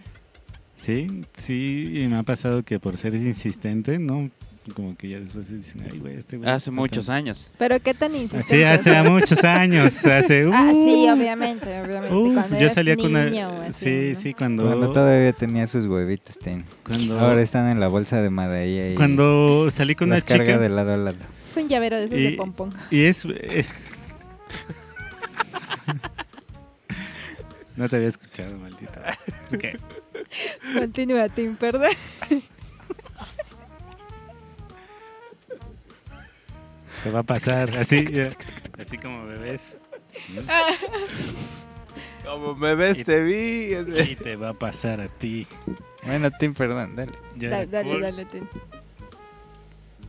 Sí, 0.74 1.24
sí, 1.34 2.02
y 2.02 2.08
me 2.08 2.16
ha 2.16 2.22
pasado 2.22 2.64
que 2.64 2.80
por 2.80 2.96
ser 2.96 3.14
insistente, 3.14 3.98
¿no? 3.98 4.30
Como 4.74 4.96
que 4.96 5.08
ya 5.08 5.20
después 5.20 5.48
dicen, 5.50 5.84
ay, 5.90 5.98
güey, 5.98 6.16
este 6.16 6.36
güey. 6.36 6.48
Hace 6.50 6.70
muchos 6.70 7.06
tan-". 7.06 7.16
años. 7.16 7.50
Pero 7.58 7.80
qué 7.80 7.94
tan 7.94 8.14
insistente. 8.14 8.46
Sí, 8.46 8.62
hace 8.62 9.02
muchos 9.02 9.42
años, 9.44 10.04
hace... 10.06 10.48
Ah, 10.52 10.70
sí, 10.72 11.06
uh, 11.08 11.12
obviamente, 11.14 11.80
obviamente. 11.82 12.14
uh, 12.14 12.34
cuando 12.34 12.58
yo 12.58 12.70
salía 12.70 12.96
con 12.96 13.06
una... 13.06 13.64
así, 13.66 13.84
sí, 13.84 14.10
¿no? 14.14 14.20
sí, 14.20 14.34
cuando... 14.34 14.66
Cuando 14.66 14.92
todavía 14.92 15.32
tenía 15.32 15.66
sus 15.66 15.86
huevitos, 15.86 16.38
Tim. 16.38 16.62
Cuando, 16.84 17.18
Ahora 17.18 17.42
están 17.42 17.68
en 17.68 17.80
la 17.80 17.88
bolsa 17.88 18.20
de 18.22 18.30
Madaya 18.30 18.92
y 18.92 18.94
cuando 18.94 19.68
salí 19.74 19.94
con 19.94 20.08
una 20.08 20.16
las 20.16 20.24
carga 20.24 20.44
chica... 20.44 20.58
de 20.58 20.68
lado 20.68 20.94
a 20.94 20.96
lado. 20.96 21.18
Es 21.48 21.56
un 21.56 21.68
llavero 21.68 21.98
de 21.98 22.04
esos 22.06 22.18
Y- 22.18 22.22
de 22.22 22.30
pompón. 22.32 22.70
Y 22.90 23.04
es... 23.04 23.24
eh, 23.24 23.64
no 27.76 27.88
te 27.88 27.96
había 27.96 28.08
escuchado, 28.08 28.56
maldito. 28.58 29.00
Ok. 29.54 29.64
Continúa, 30.78 31.28
Tim, 31.28 31.56
perdón. 31.56 31.90
Te 37.02 37.10
va 37.10 37.20
a 37.20 37.22
pasar, 37.22 37.70
así, 37.78 38.06
así 38.78 38.98
como 38.98 39.26
bebés. 39.26 39.78
Como 42.24 42.54
me 42.54 42.74
ves, 42.74 43.04
te 43.04 43.22
vi. 43.22 43.74
Y 44.10 44.16
te 44.16 44.36
va 44.36 44.50
a 44.50 44.54
pasar 44.54 45.00
a 45.00 45.08
ti. 45.08 45.46
Bueno, 46.04 46.30
Tim, 46.30 46.54
perdón, 46.54 46.94
dale. 46.96 47.12
Ya, 47.36 47.50
Da- 47.50 47.66
dale, 47.66 47.90
cool. 47.90 48.02
dale, 48.02 48.24
Tim. 48.26 48.44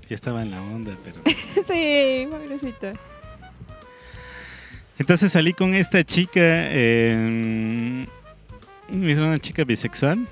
Ya 0.10 0.16
estaba 0.16 0.42
en 0.42 0.52
la 0.52 0.62
onda, 0.62 0.96
pero... 1.04 1.18
Sí, 1.68 2.28
pobrecito. 2.30 2.94
Entonces 5.00 5.32
salí 5.32 5.54
con 5.54 5.74
esta 5.74 6.04
chica, 6.04 6.40
eh, 6.42 8.06
era 8.92 9.22
una 9.26 9.38
chica 9.40 9.64
bisexual, 9.64 10.28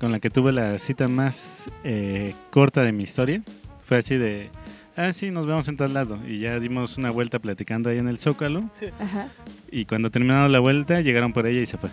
con 0.00 0.10
la 0.12 0.20
que 0.20 0.30
tuve 0.30 0.52
la 0.52 0.78
cita 0.78 1.06
más 1.08 1.68
eh, 1.82 2.34
corta 2.50 2.82
de 2.82 2.92
mi 2.92 3.02
historia. 3.02 3.42
Fue 3.84 3.98
así 3.98 4.16
de, 4.16 4.48
ah, 4.96 5.12
sí, 5.12 5.30
nos 5.30 5.46
vemos 5.46 5.68
en 5.68 5.76
tal 5.76 5.94
lado. 5.94 6.18
Y 6.26 6.38
ya 6.40 6.58
dimos 6.60 6.98
una 6.98 7.10
vuelta 7.10 7.38
platicando 7.38 7.90
ahí 7.90 7.98
en 7.98 8.08
el 8.08 8.18
Zócalo. 8.18 8.70
Ajá. 9.00 9.28
Y 9.70 9.84
cuando 9.84 10.10
terminaron 10.10 10.52
la 10.52 10.60
vuelta, 10.60 11.00
llegaron 11.00 11.32
por 11.32 11.46
ella 11.46 11.60
y 11.60 11.66
se 11.66 11.78
fue. 11.78 11.90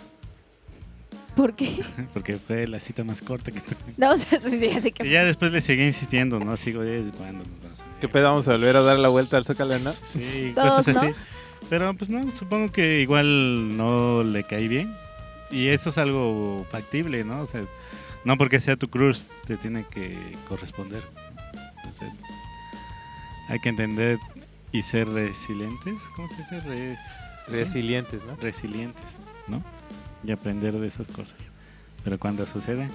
¿Por 1.34 1.54
qué? 1.54 1.82
Porque 2.12 2.36
fue 2.36 2.66
la 2.66 2.78
cita 2.80 3.04
más 3.04 3.22
corta 3.22 3.50
que 3.50 3.60
tuve. 3.60 3.76
No, 3.96 4.10
o 4.12 4.16
sea, 4.16 4.40
sí, 4.40 4.58
sí, 4.58 4.68
así 4.68 4.92
que. 4.92 5.06
Y 5.06 5.10
ya 5.10 5.24
después 5.24 5.52
le 5.52 5.60
seguí 5.60 5.84
insistiendo, 5.84 6.38
¿no? 6.38 6.56
Sigo 6.56 6.82
desde 6.82 7.10
cuando. 7.12 7.44
¿Qué 8.00 8.08
pedo? 8.08 8.24
Vamos 8.24 8.48
a 8.48 8.52
volver 8.52 8.76
a 8.76 8.82
dar 8.82 8.98
la 8.98 9.08
vuelta 9.08 9.36
al 9.36 9.44
Zócalo, 9.44 9.78
¿no? 9.78 9.92
Sí, 9.92 10.52
Todos, 10.54 10.72
cosas 10.72 10.96
así. 10.96 11.06
¿no? 11.06 11.14
Pero 11.70 11.94
pues 11.94 12.10
no, 12.10 12.30
supongo 12.32 12.70
que 12.70 13.00
igual 13.00 13.76
no 13.76 14.22
le 14.24 14.44
caí 14.44 14.68
bien. 14.68 14.94
Y 15.50 15.68
eso 15.68 15.90
es 15.90 15.98
algo 15.98 16.66
factible, 16.70 17.24
¿no? 17.24 17.42
O 17.42 17.46
sea, 17.46 17.62
no 18.24 18.36
porque 18.36 18.60
sea 18.60 18.76
tu 18.76 18.88
cruz 18.88 19.26
te 19.46 19.56
tiene 19.56 19.84
que 19.88 20.18
corresponder. 20.48 21.02
O 21.88 21.92
sea, 21.96 22.12
hay 23.52 23.60
que 23.60 23.68
entender 23.68 24.18
y 24.72 24.80
ser 24.80 25.06
resilientes. 25.08 25.94
¿Cómo 26.16 26.26
se 26.28 26.36
dice? 26.36 26.60
Res- 26.60 26.98
Resilientes, 27.50 28.24
¿no? 28.24 28.34
Resilientes, 28.36 29.18
¿no? 29.46 29.62
Y 30.24 30.32
aprender 30.32 30.72
de 30.72 30.86
esas 30.86 31.06
cosas. 31.08 31.36
Pero 32.02 32.18
cuando 32.18 32.46
sucede... 32.46 32.88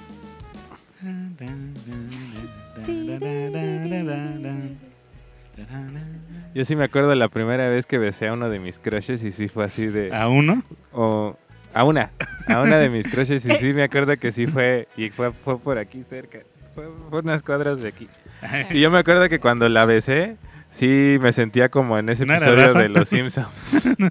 Yo 6.56 6.66
sí 6.66 6.76
me 6.76 6.86
acuerdo 6.86 7.14
la 7.14 7.28
primera 7.30 7.70
vez 7.70 7.86
que 7.86 8.00
besé 8.00 8.28
a 8.30 8.34
uno 8.34 8.50
de 8.50 8.60
mis 8.60 8.80
crushes 8.80 9.24
y 9.24 9.32
sí 9.32 9.48
fue 9.48 9.66
así 9.66 9.86
de... 9.86 10.14
¿A 10.16 10.28
uno? 10.28 10.64
O 10.92 11.38
a 11.74 11.84
una, 11.84 12.12
a 12.48 12.62
una 12.62 12.78
de 12.78 12.90
mis 12.90 13.08
crushes 13.08 13.46
y 13.46 13.56
sí 13.58 13.74
me 13.74 13.84
acuerdo 13.84 14.18
que 14.18 14.32
sí 14.32 14.48
fue, 14.48 14.88
y 14.98 15.10
fue, 15.12 15.32
fue 15.32 15.60
por 15.60 15.78
aquí 15.78 16.02
cerca, 16.02 16.40
fue 16.74 16.88
por 17.12 17.24
unas 17.24 17.44
cuadras 17.44 17.84
de 17.84 17.90
aquí. 17.90 18.08
Y 18.72 18.80
yo 18.82 18.90
me 18.90 18.98
acuerdo 19.00 19.28
que 19.30 19.40
cuando 19.40 19.68
la 19.70 19.86
besé, 19.86 20.38
sí 20.70 21.18
me 21.22 21.32
sentía 21.34 21.70
como 21.70 21.98
en 21.98 22.10
ese 22.10 22.26
¿No 22.26 22.34
era 22.34 22.48
episodio 22.52 22.74
de 22.74 22.90
Los 22.90 23.10
Simpsons, 23.10 23.84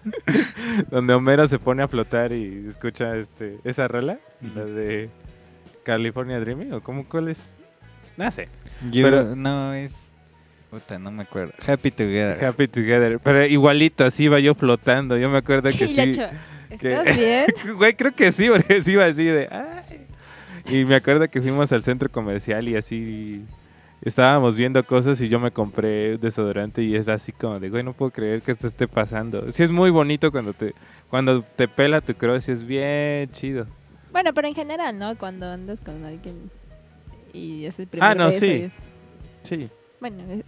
donde 0.91 1.15
Homero 1.15 1.47
se 1.49 1.59
pone 1.59 1.83
a 1.83 1.89
flotar 1.89 2.33
y 2.33 2.67
escucha 2.69 3.17
este 3.17 3.59
esa 3.65 3.89
rola, 3.89 4.19
la 4.55 4.65
de 4.65 5.11
California 5.85 6.41
Dreaming, 6.41 6.73
o 6.73 6.81
cómo 6.83 7.07
cuál 7.09 7.29
es, 7.29 7.49
no 8.17 8.31
sé. 8.31 8.49
Yo, 8.91 9.05
Pero- 9.09 9.37
no, 9.37 9.75
es... 9.75 10.13
Puta, 10.71 10.99
no 10.99 11.13
me 11.13 11.23
acuerdo. 11.23 11.53
Happy 11.65 11.93
Together. 11.93 12.45
Happy 12.45 12.67
Together, 12.67 13.21
pero 13.21 13.47
igualito, 13.47 14.05
así 14.05 14.25
iba 14.25 14.41
yo 14.41 14.55
flotando, 14.55 15.17
yo 15.17 15.31
me 15.31 15.39
acuerdo 15.39 15.71
que 15.71 15.87
sí. 15.89 15.95
que- 16.13 16.29
¿Estás 16.69 17.17
bien? 17.17 17.47
Güey, 17.77 17.95
creo 17.95 18.13
que 18.13 18.33
sí, 18.33 18.49
porque 18.49 18.83
sí 18.83 18.93
iba 18.93 19.05
así 19.05 19.25
de... 19.25 19.49
"Ay". 19.51 20.07
Y 20.69 20.85
me 20.85 20.97
acuerdo 20.97 21.29
que 21.29 21.41
fuimos 21.41 21.71
al 21.71 21.85
centro 21.85 22.11
comercial 22.11 22.69
y 22.69 22.75
así 22.75 23.45
estábamos 24.09 24.57
viendo 24.57 24.83
cosas 24.87 25.21
y 25.21 25.29
yo 25.29 25.39
me 25.41 25.51
compré 25.51 26.17
desodorante 26.19 26.83
y 26.83 26.95
es 26.97 27.09
así 27.09 27.33
como 27.33 27.61
de, 27.61 27.69
güey, 27.71 27.83
no 27.83 27.93
puedo 27.93 28.11
creer 28.13 28.41
que 28.43 28.53
esto 28.53 28.67
esté 28.67 28.87
pasando. 28.89 29.51
Sí 29.53 29.63
es 29.63 29.71
muy 29.71 29.91
bonito 29.91 30.31
cuando 30.31 30.53
te 30.55 30.75
cuando 31.11 31.43
te 31.43 31.69
pela 31.69 32.01
tu 32.01 32.15
cross 32.15 32.49
y 32.49 32.53
es 32.53 32.65
bien 32.65 33.31
chido. 33.33 33.67
Bueno, 34.13 34.33
pero 34.33 34.49
en 34.49 34.55
general, 34.55 34.99
¿no? 34.99 35.17
Cuando 35.19 35.47
andas 35.51 35.81
con 35.81 36.05
alguien 36.05 36.51
y 37.33 37.67
es 37.67 37.79
el 37.79 37.87
primer 37.87 38.09
Ah, 38.11 38.15
no, 38.15 38.27
beso 38.27 38.41
sí. 38.41 38.51
es- 38.51 38.75
Sí. 39.43 39.69
Bueno, 40.01 40.23
es- 40.33 40.45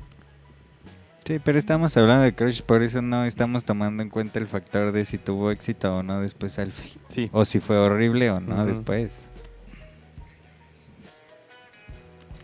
Sí, 1.25 1.39
pero 1.45 1.59
estamos 1.59 1.95
hablando 1.99 2.25
de 2.25 2.35
crush, 2.35 2.63
por 2.63 2.83
eso 2.83 3.03
no 3.03 3.25
estamos 3.27 3.63
tomando 3.65 4.03
en 4.03 4.09
cuenta 4.09 4.39
el 4.39 4.47
factor 4.47 4.93
de 4.93 5.05
si 5.05 5.19
tuvo 5.19 5.51
éxito 5.51 5.97
o 5.97 6.03
no 6.03 6.23
después 6.23 6.59
Alfie. 6.59 6.93
Sí. 7.09 7.29
O 7.33 7.45
si 7.45 7.61
fue 7.61 7.77
horrible 7.77 8.31
o 8.31 8.41
no 8.41 8.65
después. 8.65 9.11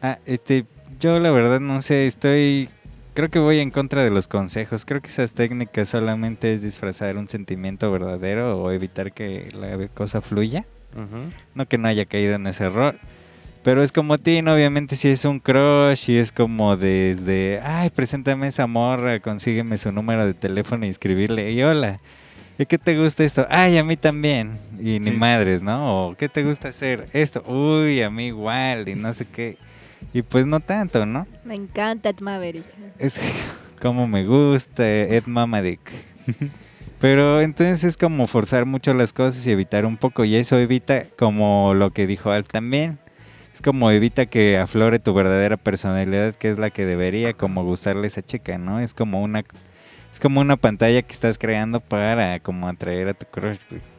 Ah, 0.03 0.19
este, 0.27 0.67
yo 1.05 1.19
la 1.21 1.31
verdad 1.31 1.61
no 1.61 1.83
sé, 1.83 2.07
estoy... 2.07 2.71
Creo 3.13 3.29
que 3.31 3.39
voy 3.39 3.61
en 3.61 3.71
contra 3.71 4.03
de 4.03 4.11
los 4.11 4.27
consejos. 4.27 4.85
Creo 4.85 5.01
que 5.03 5.09
esas 5.09 5.35
técnicas 5.35 5.89
solamente 5.91 6.53
es 6.55 6.63
disfrazar 6.63 7.17
un 7.17 7.29
sentimiento 7.29 7.93
verdadero 7.93 8.61
o 8.61 8.73
evitar 8.73 9.13
que 9.13 9.51
la 9.55 9.87
cosa 9.89 10.21
fluya. 10.21 10.65
No 11.55 11.67
que 11.67 11.79
no 11.79 11.87
haya 11.87 12.07
caído 12.07 12.35
en 12.35 12.47
ese 12.49 12.65
error. 12.65 12.97
Pero 13.63 13.83
es 13.85 13.93
como 13.93 14.19
Tin, 14.19 14.49
obviamente 14.49 14.97
si 14.97 15.09
es 15.09 15.25
un 15.27 15.39
crush 15.41 16.11
y 16.11 16.17
es 16.17 16.33
como 16.33 16.77
desde, 16.77 17.61
ay, 17.63 17.91
preséntame 17.91 18.49
esa 18.49 18.67
morra, 18.67 19.21
consígueme 19.21 19.79
su 19.79 19.93
número 19.93 20.27
de 20.27 20.35
teléfono 20.35 20.85
y 20.85 20.89
escribirle, 20.89 21.51
y 21.53 21.63
hola, 21.63 22.01
¿y 22.59 22.67
qué 22.67 22.79
te 22.79 22.99
gusta 22.99 23.25
esto? 23.25 23.47
Ay, 23.49 23.79
a 23.79 23.85
mí 23.85 23.97
también. 23.97 24.59
Y 24.81 24.99
ni 24.99 25.11
Sí. 25.13 25.17
madres, 25.17 25.63
¿no? 25.63 26.09
O 26.09 26.15
¿qué 26.17 26.29
te 26.29 26.43
gusta 26.43 26.69
hacer? 26.69 27.09
Esto, 27.13 27.43
uy, 27.47 28.03
a 28.03 28.11
mí 28.11 28.27
igual, 28.27 28.89
y 28.89 28.97
no 28.97 29.13
sé 29.15 29.25
qué. 29.25 29.57
Y 30.13 30.23
pues 30.23 30.47
no 30.47 30.61
tanto, 30.61 31.07
¿no? 31.07 31.27
me 31.45 31.55
encanta 31.55 32.09
Ed 32.11 32.21
Maverick. 32.21 32.65
Es 32.99 33.19
como 33.83 34.07
me 34.07 34.25
gusta 34.25 34.89
Ed 34.89 35.25
Mamadik. 35.27 35.81
Pero 37.01 37.43
entonces 37.43 37.85
es 37.85 37.97
como 37.97 38.27
forzar 38.27 38.65
mucho 38.65 38.95
las 38.95 39.13
cosas 39.13 39.47
y 39.47 39.51
evitar 39.51 39.85
un 39.85 39.97
poco. 39.97 40.25
Y 40.25 40.37
eso 40.37 40.59
evita, 40.59 41.05
como 41.19 41.75
lo 41.75 41.91
que 41.91 42.07
dijo 42.07 42.31
Alf 42.31 42.49
también, 42.49 42.99
es 43.53 43.61
como 43.61 43.91
evita 43.91 44.27
que 44.27 44.57
aflore 44.57 44.99
tu 45.01 45.13
verdadera 45.13 45.57
personalidad, 45.57 46.35
que 46.35 46.51
es 46.51 46.59
la 46.59 46.71
que 46.71 46.87
debería 46.87 47.35
como 47.35 47.63
gustarle 47.63 48.05
a 48.05 48.07
esa 48.07 48.23
chica, 48.23 48.57
¿no? 48.57 48.81
Es 48.81 48.95
como 48.95 49.23
una 49.23 49.45
es 50.13 50.21
como 50.21 50.41
una 50.41 50.57
pantalla 50.57 51.03
que 51.03 51.13
estás 51.13 51.39
creando 51.39 51.81
para 51.81 52.39
como 52.41 52.69
atraer 52.69 53.09
a 53.09 53.15
tu 53.15 53.27
crush. 53.27 53.59
güey. 53.69 53.94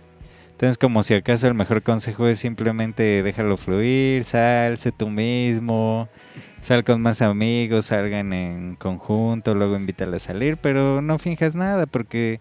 Entonces 0.56 0.78
como 0.78 1.04
si 1.04 1.14
acaso 1.14 1.50
el 1.50 1.54
mejor 1.54 1.84
consejo 1.84 2.28
es 2.28 2.40
simplemente 2.40 3.24
déjalo 3.24 3.58
fluir, 3.58 4.24
sal, 4.24 4.78
sé 4.78 4.94
tú 4.94 5.10
mismo, 5.10 6.08
sal 6.62 6.86
con 6.86 7.02
más 7.02 7.22
amigos, 7.22 7.88
salgan 7.88 8.32
en 8.32 8.78
conjunto, 8.78 9.54
luego 9.54 9.76
invítala 9.76 10.16
a 10.16 10.20
salir, 10.22 10.56
pero 10.56 11.02
no 11.02 11.20
finjas 11.20 11.56
nada 11.56 11.88
porque 11.88 12.40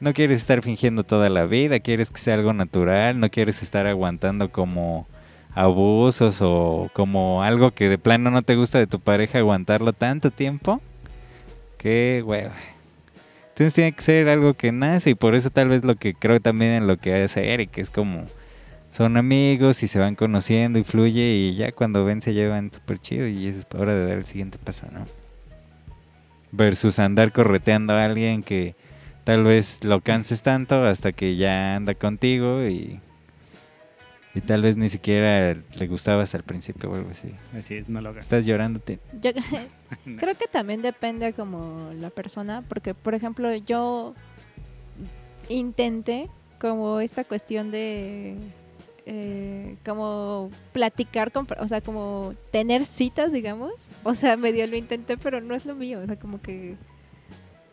no 0.00 0.14
quieres 0.14 0.40
estar 0.40 0.62
fingiendo 0.62 1.04
toda 1.04 1.28
la 1.28 1.44
vida, 1.44 1.80
quieres 1.80 2.10
que 2.10 2.18
sea 2.18 2.32
algo 2.32 2.54
natural, 2.54 3.20
no 3.20 3.28
quieres 3.28 3.62
estar 3.62 3.86
aguantando 3.86 4.50
como 4.50 5.06
abusos 5.54 6.40
o 6.40 6.88
como 6.94 7.42
algo 7.42 7.72
que 7.72 7.90
de 7.90 7.98
plano 7.98 8.30
no 8.30 8.40
te 8.40 8.56
gusta 8.56 8.78
de 8.78 8.86
tu 8.86 9.00
pareja 9.00 9.38
aguantarlo 9.38 9.92
tanto 9.92 10.30
tiempo. 10.30 10.80
Qué 11.76 12.22
hueva. 12.24 12.54
Entonces 13.60 13.74
tiene 13.74 13.92
que 13.92 14.00
ser 14.00 14.26
algo 14.30 14.54
que 14.54 14.72
nace 14.72 15.10
y 15.10 15.14
por 15.14 15.34
eso 15.34 15.50
tal 15.50 15.68
vez 15.68 15.84
lo 15.84 15.94
que 15.94 16.14
creo 16.14 16.40
también 16.40 16.72
en 16.72 16.86
lo 16.86 16.96
que 16.96 17.12
hace 17.12 17.52
Eric 17.52 17.76
es 17.76 17.90
como 17.90 18.24
son 18.88 19.18
amigos 19.18 19.82
y 19.82 19.86
se 19.86 19.98
van 19.98 20.14
conociendo 20.14 20.78
y 20.78 20.82
fluye 20.82 21.34
y 21.34 21.56
ya 21.56 21.70
cuando 21.70 22.06
ven 22.06 22.22
se 22.22 22.32
llevan 22.32 22.72
súper 22.72 22.98
chido 23.00 23.28
y 23.28 23.48
es 23.48 23.66
hora 23.74 23.94
de 23.94 24.06
dar 24.06 24.16
el 24.16 24.24
siguiente 24.24 24.56
paso, 24.56 24.86
¿no? 24.90 25.04
Versus 26.52 26.98
andar 26.98 27.32
correteando 27.32 27.92
a 27.92 28.06
alguien 28.06 28.42
que 28.42 28.76
tal 29.24 29.44
vez 29.44 29.84
lo 29.84 30.00
canses 30.00 30.40
tanto 30.40 30.82
hasta 30.82 31.12
que 31.12 31.36
ya 31.36 31.76
anda 31.76 31.92
contigo 31.92 32.64
y, 32.64 32.98
y 34.34 34.40
tal 34.40 34.62
vez 34.62 34.76
ni 34.76 34.88
siquiera 34.88 35.54
le 35.54 35.86
gustabas 35.86 36.34
al 36.34 36.44
principio 36.44 36.90
o 36.90 36.94
algo 36.94 37.10
así. 37.10 37.34
Así 37.56 37.76
es, 37.76 37.88
no 37.88 38.00
lo 38.00 38.10
hagas. 38.10 38.24
Estás 38.24 38.46
llorándote. 38.46 39.00
Yo 39.20 39.30
creo 40.18 40.34
que 40.34 40.46
también 40.46 40.82
depende 40.82 41.32
como 41.32 41.90
la 41.94 42.10
persona, 42.10 42.62
porque 42.68 42.94
por 42.94 43.14
ejemplo 43.14 43.54
yo 43.56 44.14
intenté 45.48 46.28
como 46.60 47.00
esta 47.00 47.24
cuestión 47.24 47.70
de 47.70 48.36
eh, 49.06 49.76
como 49.84 50.50
platicar 50.72 51.32
con, 51.32 51.46
o 51.58 51.66
sea, 51.66 51.80
como 51.80 52.34
tener 52.52 52.86
citas, 52.86 53.32
digamos. 53.32 53.88
O 54.04 54.14
sea, 54.14 54.36
medio 54.36 54.66
lo 54.66 54.76
intenté, 54.76 55.16
pero 55.16 55.40
no 55.40 55.54
es 55.54 55.66
lo 55.66 55.74
mío, 55.74 56.00
o 56.00 56.06
sea, 56.06 56.16
como 56.16 56.40
que 56.40 56.76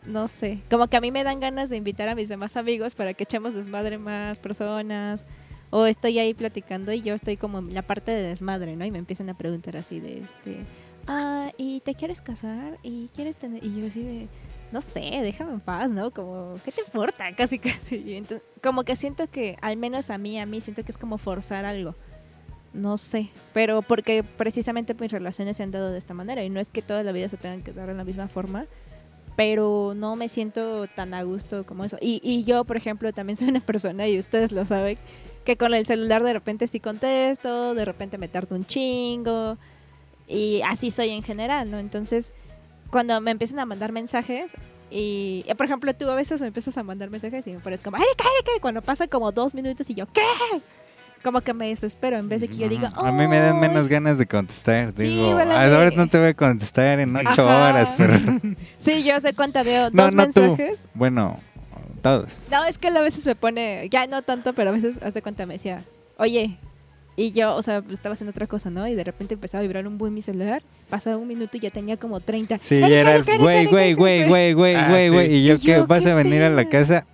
no 0.04 0.26
sé, 0.26 0.60
como 0.70 0.88
que 0.88 0.96
a 0.96 1.00
mí 1.00 1.12
me 1.12 1.22
dan 1.22 1.38
ganas 1.38 1.68
de 1.68 1.76
invitar 1.76 2.08
a 2.08 2.14
mis 2.14 2.28
demás 2.28 2.56
amigos 2.56 2.94
para 2.94 3.12
que 3.14 3.24
echemos 3.24 3.54
desmadre 3.54 3.98
más 3.98 4.38
personas. 4.38 5.24
O 5.70 5.86
estoy 5.86 6.18
ahí 6.18 6.34
platicando 6.34 6.92
y 6.92 7.02
yo 7.02 7.14
estoy 7.14 7.36
como 7.36 7.58
en 7.58 7.74
la 7.74 7.82
parte 7.82 8.10
de 8.10 8.22
desmadre, 8.22 8.76
¿no? 8.76 8.84
Y 8.84 8.90
me 8.90 8.98
empiezan 8.98 9.28
a 9.28 9.36
preguntar 9.36 9.76
así 9.76 10.00
de 10.00 10.20
este, 10.20 10.64
ah, 11.06 11.50
¿y 11.58 11.80
te 11.80 11.94
quieres 11.94 12.20
casar? 12.20 12.78
¿Y 12.82 13.08
quieres 13.14 13.36
tener? 13.36 13.62
Y 13.64 13.80
yo 13.80 13.86
así 13.86 14.02
de, 14.02 14.28
no 14.72 14.80
sé, 14.80 15.00
déjame 15.00 15.52
en 15.52 15.60
paz, 15.60 15.90
¿no? 15.90 16.10
Como, 16.10 16.56
¿qué 16.64 16.72
te 16.72 16.80
importa? 16.80 17.32
Casi, 17.36 17.58
casi. 17.58 18.14
Entonces, 18.14 18.46
como 18.62 18.84
que 18.84 18.96
siento 18.96 19.28
que, 19.28 19.56
al 19.60 19.76
menos 19.76 20.10
a 20.10 20.18
mí, 20.18 20.40
a 20.40 20.46
mí, 20.46 20.60
siento 20.60 20.84
que 20.84 20.92
es 20.92 20.98
como 20.98 21.18
forzar 21.18 21.64
algo. 21.64 21.94
No 22.72 22.98
sé, 22.98 23.30
pero 23.54 23.80
porque 23.80 24.22
precisamente 24.22 24.94
mis 24.94 25.10
relaciones 25.10 25.56
se 25.56 25.62
han 25.62 25.70
dado 25.70 25.90
de 25.90 25.98
esta 25.98 26.12
manera 26.12 26.44
y 26.44 26.50
no 26.50 26.60
es 26.60 26.68
que 26.68 26.82
toda 26.82 27.02
la 27.02 27.12
vida 27.12 27.28
se 27.28 27.38
tengan 27.38 27.62
que 27.62 27.72
dar 27.72 27.88
de 27.88 27.94
la 27.94 28.04
misma 28.04 28.28
forma, 28.28 28.66
pero 29.38 29.92
no 29.94 30.16
me 30.16 30.28
siento 30.28 30.88
tan 30.88 31.14
a 31.14 31.22
gusto 31.22 31.64
como 31.64 31.84
eso. 31.84 31.96
Y, 32.00 32.42
yo, 32.42 32.64
por 32.64 32.76
ejemplo, 32.76 33.12
también 33.12 33.36
soy 33.36 33.46
una 33.48 33.60
persona, 33.64 34.08
y 34.08 34.18
ustedes 34.18 34.50
lo 34.50 34.64
saben, 34.64 34.98
que 35.44 35.56
con 35.56 35.74
el 35.74 35.86
celular 35.86 36.24
de 36.24 36.32
repente 36.32 36.66
sí 36.66 36.80
contesto, 36.80 37.76
de 37.76 37.84
repente 37.84 38.18
me 38.18 38.26
tardo 38.26 38.56
un 38.56 38.64
chingo, 38.64 39.56
y 40.26 40.60
así 40.62 40.90
soy 40.90 41.10
en 41.10 41.22
general, 41.22 41.70
¿no? 41.70 41.78
Entonces, 41.78 42.32
cuando 42.90 43.20
me 43.20 43.30
empiezan 43.30 43.60
a 43.60 43.64
mandar 43.64 43.92
mensajes, 43.92 44.50
y 44.90 45.44
por 45.56 45.66
ejemplo, 45.66 45.94
tú 45.94 46.10
a 46.10 46.16
veces 46.16 46.40
me 46.40 46.48
empiezas 46.48 46.76
a 46.76 46.82
mandar 46.82 47.08
mensajes 47.08 47.46
y 47.46 47.52
me 47.52 47.60
pones 47.60 47.80
como, 47.80 47.96
¡ay, 47.96 48.02
Erika! 48.02 48.24
Cuando 48.60 48.82
pasa 48.82 49.06
como 49.06 49.30
dos 49.30 49.54
minutos 49.54 49.88
y 49.88 49.94
yo, 49.94 50.06
¿qué? 50.06 50.20
Como 51.22 51.40
que 51.40 51.52
me 51.52 51.68
desespero 51.68 52.16
en 52.16 52.28
vez 52.28 52.40
de 52.40 52.48
que 52.48 52.56
yo 52.56 52.68
diga, 52.68 52.90
A 52.96 53.10
mí 53.10 53.26
me 53.26 53.38
dan 53.40 53.58
menos 53.60 53.88
ganas 53.88 54.18
de 54.18 54.26
contestar. 54.26 54.92
Sí, 54.96 55.02
Digo, 55.02 55.30
igual 55.30 55.50
a 55.50 55.62
"Ah, 55.62 55.66
mí. 55.68 55.74
ahora 55.74 55.90
no 55.90 56.06
te 56.08 56.18
voy 56.18 56.28
a 56.28 56.34
contestar 56.34 57.00
en 57.00 57.14
ocho 57.16 57.48
Ajá. 57.48 57.68
horas, 57.70 57.90
pero... 57.96 58.14
Sí, 58.78 59.02
yo 59.04 59.18
sé 59.20 59.34
cuánto 59.34 59.62
veo, 59.64 59.90
No, 59.90 60.04
dos 60.04 60.14
no 60.14 60.30
tú. 60.30 60.40
mensajes. 60.42 60.78
Bueno, 60.94 61.38
todos. 62.02 62.42
No, 62.50 62.64
es 62.64 62.78
que 62.78 62.88
a 62.88 63.00
veces 63.00 63.26
me 63.26 63.34
pone, 63.34 63.88
ya 63.90 64.06
no 64.06 64.22
tanto, 64.22 64.52
pero 64.52 64.70
a 64.70 64.72
veces 64.72 65.00
hace 65.02 65.20
cuenta 65.22 65.44
me 65.46 65.54
decía, 65.54 65.82
oye, 66.18 66.56
y 67.16 67.32
yo, 67.32 67.56
o 67.56 67.62
sea, 67.62 67.82
estaba 67.90 68.12
haciendo 68.12 68.30
otra 68.30 68.46
cosa, 68.46 68.70
¿no? 68.70 68.86
Y 68.86 68.94
de 68.94 69.02
repente 69.02 69.34
empezaba 69.34 69.58
a 69.58 69.62
vibrar 69.62 69.88
un 69.88 69.98
buen 69.98 70.14
mi 70.14 70.22
celular, 70.22 70.62
pasaba 70.88 71.16
un 71.16 71.26
minuto 71.26 71.56
y 71.56 71.60
ya 71.60 71.70
tenía 71.70 71.96
como 71.96 72.20
30. 72.20 72.58
Sí, 72.62 72.78
ya 72.78 72.86
era 72.86 73.16
el 73.16 73.24
güey, 73.24 73.66
güey, 73.66 73.94
güey, 73.94 74.24
güey, 74.24 74.52
güey, 74.52 74.74
Ah, 74.76 74.86
güey, 74.88 75.08
güey. 75.08 75.34
Y 75.34 75.44
yo, 75.44 75.58
¿qué? 75.58 75.78
¿Vas 75.80 76.04
¿qué 76.04 76.10
a 76.12 76.14
venir 76.14 76.42
a 76.44 76.48
la 76.50 76.68
casa? 76.68 77.06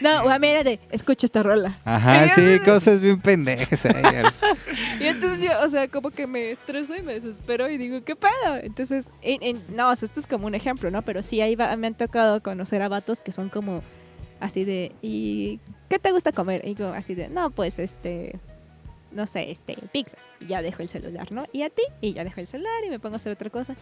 No, 0.00 0.28
a 0.28 0.38
mí 0.38 0.48
era 0.48 0.62
de, 0.64 0.80
escucha 0.90 1.26
esta 1.26 1.42
rola. 1.42 1.78
Ajá, 1.84 2.28
sí, 2.34 2.58
cosas 2.64 3.00
bien 3.00 3.20
pendejas. 3.20 3.86
ahí, 3.86 4.02
Y 5.00 5.06
entonces 5.06 5.42
yo, 5.42 5.50
o 5.64 5.68
sea, 5.68 5.88
como 5.88 6.10
que 6.10 6.26
me 6.26 6.50
estreso 6.50 6.96
y 6.96 7.02
me 7.02 7.14
desespero 7.14 7.68
y 7.70 7.78
digo, 7.78 8.02
¿qué 8.04 8.16
pedo? 8.16 8.56
Entonces, 8.62 9.06
en- 9.22 9.42
en- 9.42 9.76
no, 9.76 9.90
o 9.90 9.96
sea, 9.96 10.06
esto 10.06 10.20
es 10.20 10.26
como 10.26 10.46
un 10.46 10.54
ejemplo, 10.54 10.90
¿no? 10.90 11.02
Pero 11.02 11.22
sí, 11.22 11.40
ahí 11.40 11.54
va- 11.54 11.74
me 11.76 11.86
han 11.86 11.94
tocado 11.94 12.42
conocer 12.42 12.82
a 12.82 12.88
vatos 12.88 13.20
que 13.20 13.32
son 13.32 13.48
como 13.48 13.82
así 14.40 14.64
de, 14.64 14.92
¿y 15.00 15.60
qué 15.88 15.98
te 15.98 16.10
gusta 16.12 16.32
comer? 16.32 16.62
Y 16.64 16.74
digo, 16.74 16.88
así 16.88 17.14
de, 17.14 17.28
no, 17.28 17.50
pues 17.50 17.78
este, 17.78 18.38
no 19.12 19.26
sé, 19.26 19.50
este, 19.52 19.76
pizza. 19.92 20.16
Y 20.40 20.46
ya 20.48 20.60
dejo 20.60 20.82
el 20.82 20.88
celular, 20.88 21.30
¿no? 21.32 21.44
Y 21.52 21.62
a 21.62 21.70
ti, 21.70 21.82
y 22.00 22.12
ya 22.14 22.24
dejo 22.24 22.40
el 22.40 22.48
celular 22.48 22.84
y 22.84 22.90
me 22.90 22.98
pongo 22.98 23.14
a 23.14 23.16
hacer 23.16 23.32
otra 23.32 23.48
cosa. 23.48 23.76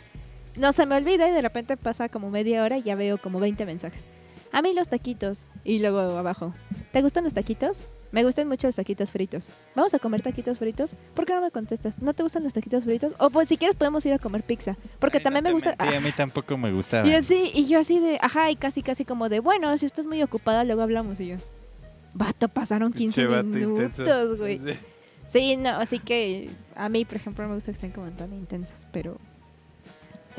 No 0.56 0.72
se 0.74 0.84
me 0.84 0.94
olvida 0.96 1.26
y 1.28 1.32
de 1.32 1.40
repente 1.40 1.76
pasa 1.78 2.08
como 2.10 2.28
media 2.30 2.62
hora 2.62 2.76
y 2.76 2.82
ya 2.82 2.94
veo 2.94 3.16
como 3.18 3.40
20 3.40 3.64
mensajes. 3.64 4.04
A 4.52 4.62
mí 4.62 4.74
los 4.74 4.88
taquitos. 4.88 5.46
Y 5.64 5.78
luego 5.78 5.98
abajo, 5.98 6.54
¿te 6.92 7.02
gustan 7.02 7.24
los 7.24 7.34
taquitos? 7.34 7.84
Me 8.12 8.24
gustan 8.24 8.46
mucho 8.46 8.68
los 8.68 8.76
taquitos 8.76 9.10
fritos. 9.10 9.48
¿Vamos 9.74 9.94
a 9.94 9.98
comer 9.98 10.20
taquitos 10.20 10.58
fritos? 10.58 10.94
¿Por 11.14 11.24
qué 11.24 11.34
no 11.34 11.40
me 11.40 11.50
contestas? 11.50 12.02
¿No 12.02 12.12
te 12.12 12.22
gustan 12.22 12.44
los 12.44 12.52
taquitos 12.52 12.84
fritos? 12.84 13.14
O 13.18 13.30
pues 13.30 13.48
si 13.48 13.56
quieres 13.56 13.74
podemos 13.74 14.04
ir 14.04 14.12
a 14.12 14.18
comer 14.18 14.42
pizza. 14.42 14.76
Porque 14.98 15.18
Ay, 15.18 15.24
también 15.24 15.44
no 15.44 15.48
me 15.50 15.54
gusta... 15.54 15.74
mentí, 15.78 15.96
a 15.96 16.00
mí 16.00 16.12
tampoco 16.14 16.58
me 16.58 16.70
gustaba. 16.72 17.08
Y 17.08 17.14
así, 17.14 17.50
y 17.54 17.66
yo 17.66 17.80
así 17.80 17.98
de, 17.98 18.18
ajá, 18.20 18.50
y 18.50 18.56
casi, 18.56 18.82
casi 18.82 19.06
como 19.06 19.30
de, 19.30 19.40
bueno, 19.40 19.76
si 19.78 19.86
estás 19.86 20.06
muy 20.06 20.22
ocupada, 20.22 20.62
luego 20.64 20.82
hablamos. 20.82 21.18
Y 21.20 21.28
yo, 21.28 21.36
vato, 22.12 22.48
pasaron 22.48 22.92
15 22.92 23.22
Pinche 23.22 23.34
vato 23.34 23.58
intenso. 23.58 24.02
minutos, 24.02 24.38
güey. 24.38 24.60
Sí. 25.28 25.56
No, 25.56 25.70
así 25.70 25.98
que 25.98 26.50
a 26.76 26.90
mí, 26.90 27.06
por 27.06 27.16
ejemplo, 27.16 27.48
me 27.48 27.54
gusta 27.54 27.72
que 27.72 27.76
estén 27.76 27.92
como 27.92 28.10
tan 28.10 28.34
intensas, 28.34 28.78
pero... 28.92 29.16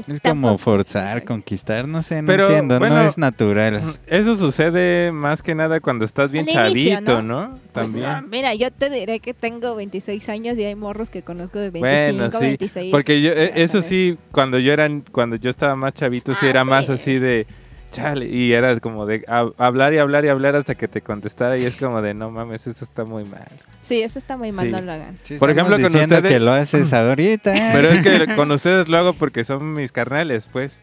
Es 0.08 0.20
como 0.22 0.58
forzar, 0.58 1.24
conquistar, 1.24 1.88
no 1.88 2.02
sé, 2.04 2.22
no 2.22 2.28
Pero, 2.28 2.48
entiendo, 2.48 2.80
bueno, 2.80 2.96
no 2.96 3.02
es 3.08 3.18
natural. 3.18 3.98
Eso 4.08 4.36
sucede 4.36 5.12
más 5.12 5.42
que 5.44 5.56
nada 5.56 5.80
cuando 5.80 6.06
estás 6.06 6.32
bien 6.32 6.48
Al 6.56 6.72
inicio, 6.72 6.94
chavito, 6.96 7.22
¿no? 7.22 7.48
¿no? 7.48 7.60
Pues, 7.72 7.92
También. 7.92 8.06
no, 8.12 8.22
mira, 8.24 8.54
yo 8.56 8.72
te 8.72 8.90
diré 8.90 9.20
que 9.20 9.34
tengo 9.34 9.76
26 9.76 10.28
años 10.30 10.58
y 10.58 10.64
hay 10.64 10.76
morros 10.76 11.10
que 11.10 11.22
conozco 11.22 11.60
de 11.60 11.70
25, 11.70 12.18
Bueno, 12.18 12.32
sí, 12.40 12.46
26. 12.46 12.92
porque 12.92 13.22
yo, 13.22 13.32
eh, 13.32 13.52
eso 13.56 13.74
sabes. 13.74 13.88
sí, 13.88 14.18
cuando 14.32 14.60
yo 14.60 14.74
era, 14.74 14.90
cuando 15.12 15.36
yo 15.36 15.50
estaba 15.50 15.76
más 15.76 15.94
chavito, 15.94 16.34
sí 16.34 16.46
Ah, 16.46 16.50
era 16.50 16.64
más 16.64 16.86
sí. 16.88 16.92
así 16.94 17.20
de, 17.20 17.46
chale, 17.94 18.26
y 18.26 18.52
era 18.52 18.78
como 18.82 19.06
de 19.06 19.24
a- 19.28 19.50
hablar 19.58 19.94
y 19.94 20.00
hablar 20.00 20.26
y 20.26 20.28
hablar 20.28 20.56
hasta 20.58 20.76
que 20.76 20.88
te 20.90 21.02
contestara 21.02 21.58
y 21.58 21.66
es 21.66 21.76
como 21.78 22.02
de, 22.02 22.14
no 22.14 22.30
mames, 22.32 22.68
eso 22.68 22.84
está 22.84 23.06
muy 23.06 23.24
mal. 23.24 23.48
Sí, 23.82 24.02
eso 24.02 24.20
está 24.20 24.36
muy 24.36 24.52
mal, 24.52 24.66
Sí. 24.66 24.72
no 24.72 24.82
lo 24.82 24.92
hagan. 24.92 25.16
Sí, 25.24 25.38
Por 25.38 25.50
ejemplo, 25.50 25.76
con 25.78 25.86
ustedes- 25.86 26.22
que 26.28 26.40
lo 26.40 26.52
haces 26.52 26.92
ahorita. 26.94 27.54
Pero 27.74 27.90
es 27.90 28.02
que 28.02 28.36
con 28.36 28.52
ustedes 28.52 28.90
lo 28.90 28.98
hago 28.98 29.14
porque 29.14 29.44
son 29.46 29.74
mis 29.74 29.92
carnales, 29.94 30.50
pues. 30.52 30.82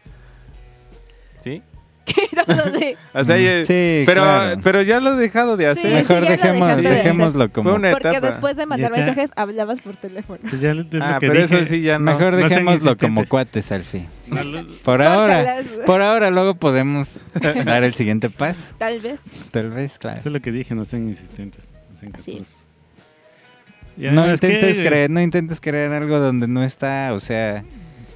¿Sí? 1.39 1.61
No, 2.47 2.55
no, 2.55 2.63
sí. 2.79 2.95
O 3.13 3.23
sea, 3.23 3.37
yo- 3.37 3.65
sí, 3.65 4.03
pero, 4.05 4.23
claro. 4.23 4.61
pero 4.63 4.81
ya 4.81 4.99
lo 4.99 5.13
he 5.13 5.15
dejado 5.17 5.57
de 5.57 5.67
hacer. 5.67 5.89
Sí, 6.05 6.09
Mejor 6.09 6.27
dejemos, 6.27 6.67
de 6.67 6.73
hacer. 6.73 6.83
dejémoslo 6.83 7.51
como... 7.51 7.69
Fue 7.69 7.77
una 7.77 7.91
Porque 7.91 8.09
etapa. 8.09 8.27
después 8.27 8.57
de 8.57 8.65
mandar 8.65 8.91
mensajes 8.91 9.29
hablabas 9.35 9.79
por 9.81 9.97
teléfono. 9.97 10.39
Pues 10.49 10.59
ya 10.61 10.71
es 10.71 10.75
lo 10.77 10.85
Ah, 11.01 11.17
que 11.19 11.27
pero 11.27 11.41
dije. 11.41 11.55
eso 11.59 11.65
sí 11.65 11.81
ya 11.81 11.99
no. 11.99 12.05
Mejor 12.11 12.33
no 12.33 12.37
dejémoslo 12.37 12.97
como 12.97 13.25
cuates 13.27 13.71
al 13.71 13.83
fin. 13.83 14.07
No 14.27 14.43
lo- 14.43 14.67
Por 14.83 15.01
ahora, 15.01 15.57
por 15.85 16.01
ahora 16.01 16.31
luego 16.31 16.55
podemos 16.55 17.19
dar 17.65 17.83
el 17.83 17.93
siguiente 17.93 18.29
paso. 18.29 18.65
Tal 18.77 18.99
vez. 18.99 19.19
Tal 19.51 19.69
vez, 19.69 19.99
claro. 19.99 20.19
Eso 20.19 20.29
es 20.29 20.33
lo 20.33 20.39
que 20.41 20.51
dije, 20.51 20.73
no 20.73 20.85
sean 20.85 21.07
insistentes. 21.07 21.65
No 21.91 21.97
sean 21.99 22.11
que- 22.13 22.21
intentes 24.31 24.79
creer, 24.81 25.09
no 25.09 25.21
intentes 25.21 25.59
creer 25.61 25.91
algo 25.91 26.17
donde 26.19 26.47
no 26.47 26.63
está, 26.63 27.13
o 27.13 27.19
sea, 27.19 27.63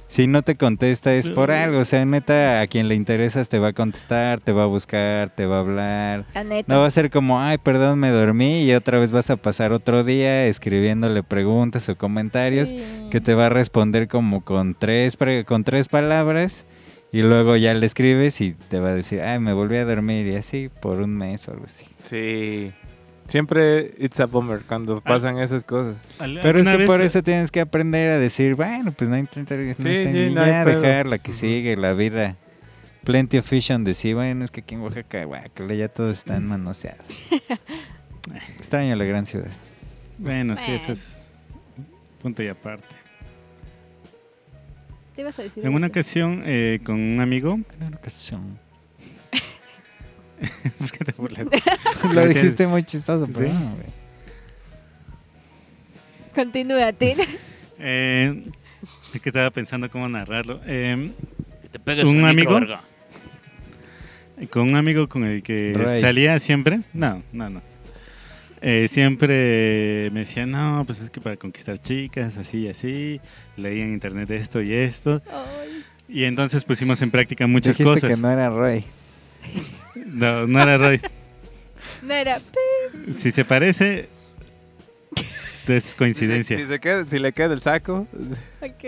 si 0.08 0.26
no 0.26 0.42
te 0.42 0.56
contesta 0.56 1.12
es 1.14 1.28
por 1.30 1.50
algo, 1.50 1.80
o 1.80 1.84
sea, 1.84 2.04
neta, 2.04 2.60
a 2.60 2.66
quien 2.68 2.88
le 2.88 2.94
interesas 2.94 3.48
te 3.48 3.58
va 3.58 3.68
a 3.68 3.72
contestar, 3.72 4.40
te 4.40 4.52
va 4.52 4.62
a 4.62 4.66
buscar, 4.66 5.30
te 5.34 5.46
va 5.46 5.56
a 5.56 5.60
hablar. 5.60 6.26
La 6.34 6.44
neta. 6.44 6.72
No 6.72 6.80
va 6.80 6.86
a 6.86 6.90
ser 6.90 7.10
como, 7.10 7.40
ay, 7.40 7.58
perdón, 7.58 7.98
me 7.98 8.10
dormí 8.10 8.62
y 8.62 8.72
otra 8.72 8.98
vez 8.98 9.10
vas 9.12 9.30
a 9.30 9.36
pasar 9.36 9.72
otro 9.72 10.04
día 10.04 10.46
escribiéndole 10.46 11.22
preguntas 11.22 11.88
o 11.88 11.96
comentarios 11.96 12.68
Sí. 12.68 13.08
que 13.10 13.20
te 13.20 13.34
va 13.34 13.46
a 13.46 13.50
responder 13.50 14.06
como 14.08 14.44
con 14.44 14.74
tres, 14.74 15.16
pre- 15.16 15.44
con 15.44 15.64
tres 15.64 15.88
palabras 15.88 16.64
y 17.12 17.22
luego 17.22 17.56
ya 17.56 17.74
le 17.74 17.86
escribes 17.86 18.40
y 18.40 18.52
te 18.54 18.78
va 18.80 18.90
a 18.90 18.94
decir, 18.94 19.22
ay, 19.22 19.38
me 19.40 19.52
volví 19.52 19.76
a 19.76 19.84
dormir 19.84 20.26
y 20.26 20.36
así 20.36 20.68
por 20.80 21.00
un 21.00 21.16
mes 21.16 21.48
o 21.48 21.52
algo 21.52 21.64
así. 21.66 21.86
Sí. 22.02 22.72
Siempre 23.28 23.92
it's 23.98 24.20
a 24.20 24.26
bummer 24.26 24.60
cuando 24.66 25.00
pasan 25.00 25.38
esas 25.38 25.64
cosas. 25.64 26.04
Al- 26.18 26.38
Pero 26.42 26.60
es 26.60 26.68
que 26.68 26.86
por 26.86 27.00
eso 27.00 27.22
tienes 27.22 27.50
que 27.50 27.60
aprender 27.60 28.12
a 28.12 28.18
decir, 28.18 28.54
bueno, 28.54 28.92
pues 28.92 29.10
no 29.10 29.18
intentar, 29.18 29.58
no 29.58 29.64
Sí, 29.74 29.88
está- 29.88 30.12
sí, 30.12 30.30
no 30.34 30.46
ya 30.46 30.64
dejar 30.64 31.06
la 31.06 31.18
que 31.18 31.32
sigue, 31.32 31.76
la 31.76 31.92
vida. 31.92 32.36
Plenty 33.04 33.38
of 33.38 33.46
fish 33.46 33.70
on 33.72 33.84
the 33.84 33.94
sea. 33.94 34.14
Bueno, 34.14 34.44
es 34.44 34.50
que 34.50 34.60
aquí 34.60 34.74
en 34.74 34.80
Oaxaca, 34.80 35.24
guácala, 35.24 35.74
ya 35.74 35.88
todos 35.88 36.18
están 36.18 36.46
manoseados. 36.46 37.04
Extraño 38.58 38.96
la 38.96 39.04
gran 39.04 39.26
ciudad. 39.26 39.50
Bueno, 40.18 40.56
sí, 40.56 40.70
eso 40.72 40.92
es 40.92 41.32
punto 42.20 42.42
y 42.42 42.48
aparte. 42.48 42.84
¿Te 45.14 45.22
ibas 45.22 45.38
a 45.38 45.42
decir 45.42 45.64
En 45.64 45.72
una 45.74 45.86
ocasión 45.86 46.42
eh, 46.44 46.80
con 46.84 46.96
un 47.00 47.20
amigo, 47.20 47.54
En 47.80 47.86
una 47.86 47.96
ocasión. 47.96 48.58
¿por 50.78 50.90
qué 50.90 51.04
te 51.04 51.12
burlas? 51.12 51.46
Lo 52.12 52.26
dijiste 52.26 52.66
muy 52.66 52.84
chistoso, 52.84 53.26
pero 53.32 53.46
Sí. 53.48 53.52
no, 53.54 53.70
güey. 53.76 53.86
Continúa, 56.34 56.92
Tin. 56.92 57.18
Eh, 57.78 58.42
es 59.12 59.20
que 59.20 59.28
estaba 59.28 59.50
pensando 59.50 59.90
cómo 59.90 60.08
narrarlo. 60.08 60.62
Eh, 60.64 61.10
Que 61.62 61.68
te 61.68 61.78
pegues 61.78 62.06
¿Un 62.06 62.24
amigo? 62.24 62.58
micro, 62.58 62.80
con 64.48 64.62
un 64.70 64.76
amigo 64.76 65.10
con 65.10 65.24
el 65.24 65.42
que 65.42 65.74
Ray. 65.76 66.00
salía 66.00 66.38
siempre. 66.38 66.80
No, 66.94 67.22
no, 67.34 67.50
no. 67.50 67.60
eh, 68.62 68.88
siempre 68.90 70.08
me 70.10 70.20
decía, 70.20 70.46
no, 70.46 70.84
pues 70.86 71.02
es 71.02 71.10
que 71.10 71.20
para 71.20 71.36
conquistar 71.36 71.78
chicas, 71.78 72.38
así 72.38 72.60
y 72.60 72.68
así, 72.68 73.20
leí 73.58 73.82
en 73.82 73.92
internet 73.92 74.30
esto 74.30 74.62
y 74.62 74.72
esto. 74.72 75.20
Ay, 75.30 75.84
Y 76.08 76.24
entonces 76.24 76.64
pusimos 76.64 77.02
en 77.02 77.10
práctica 77.10 77.46
muchas 77.46 77.76
Dijiste 77.76 78.00
cosas. 78.00 78.08
que 78.10 78.16
no 78.20 78.30
era 78.30 78.48
Roy. 78.48 78.84
No, 80.06 80.46
no 80.46 80.62
era 80.62 80.78
Roy. 80.78 81.00
no 82.02 82.14
era. 82.14 82.40
Si 83.18 83.30
se 83.30 83.44
parece, 83.44 84.08
es 85.66 85.94
coincidencia. 85.94 86.56
Si, 86.56 86.66
se 86.66 86.78
queda, 86.80 87.04
si 87.06 87.18
le 87.18 87.32
queda 87.32 87.52
el 87.54 87.60
saco. 87.60 88.06
Ok. 88.60 88.84